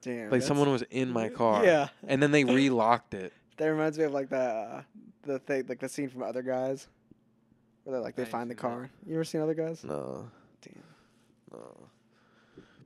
[0.01, 0.31] Damn.
[0.31, 1.65] Like someone was in my car.
[1.65, 1.89] Yeah.
[2.07, 3.33] And then they relocked it.
[3.57, 4.81] That reminds me of like the uh,
[5.23, 6.87] the thing like the scene from Other Guys,
[7.83, 8.61] where they like they I find the seen that.
[8.61, 8.89] car.
[9.05, 9.83] You ever seen Other Guys?
[9.83, 10.29] No.
[10.61, 10.83] Damn.
[11.51, 11.75] No.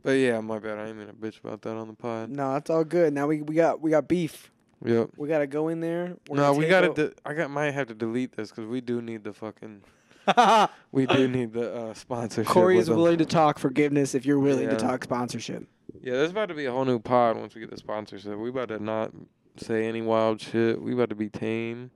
[0.03, 0.79] But yeah, my bad.
[0.79, 2.29] I ain't mean to bitch about that on the pod.
[2.29, 3.13] No, it's all good.
[3.13, 4.51] Now we we got we got beef.
[4.83, 5.11] Yep.
[5.17, 6.15] We gotta go in there.
[6.27, 6.89] We're No, we gotta.
[6.93, 9.81] De- I got might have to delete this because we do need the fucking.
[10.91, 12.51] We do need the uh, sponsorship.
[12.51, 15.65] Corey is willing to talk forgiveness if you're willing to talk sponsorship.
[16.01, 18.37] Yeah, there's about to be a whole new pod once we get the sponsorship.
[18.37, 19.11] We about to not
[19.57, 20.81] say any wild shit.
[20.81, 21.91] We about to be tame.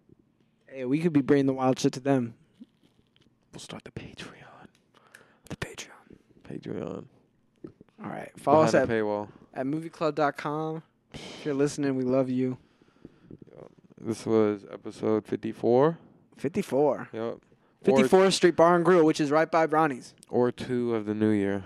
[0.68, 2.36] Hey, we could be bringing the wild shit to them.
[3.54, 4.68] We'll start the Patreon.
[5.50, 5.90] The Patreon.
[6.50, 7.06] Patreon.
[8.04, 8.32] All right.
[8.38, 9.30] Follow us at, paywall.
[9.54, 10.84] at movieclub.com.
[11.14, 12.58] If you're listening, we love you.
[14.00, 15.98] This was episode 54.
[16.38, 17.10] 54.
[17.14, 17.38] Yep.
[17.86, 20.14] 54th Street Bar and Grill, which is right by Ronnie's.
[20.30, 21.64] Or, or two of the new year.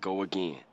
[0.00, 0.69] Go again.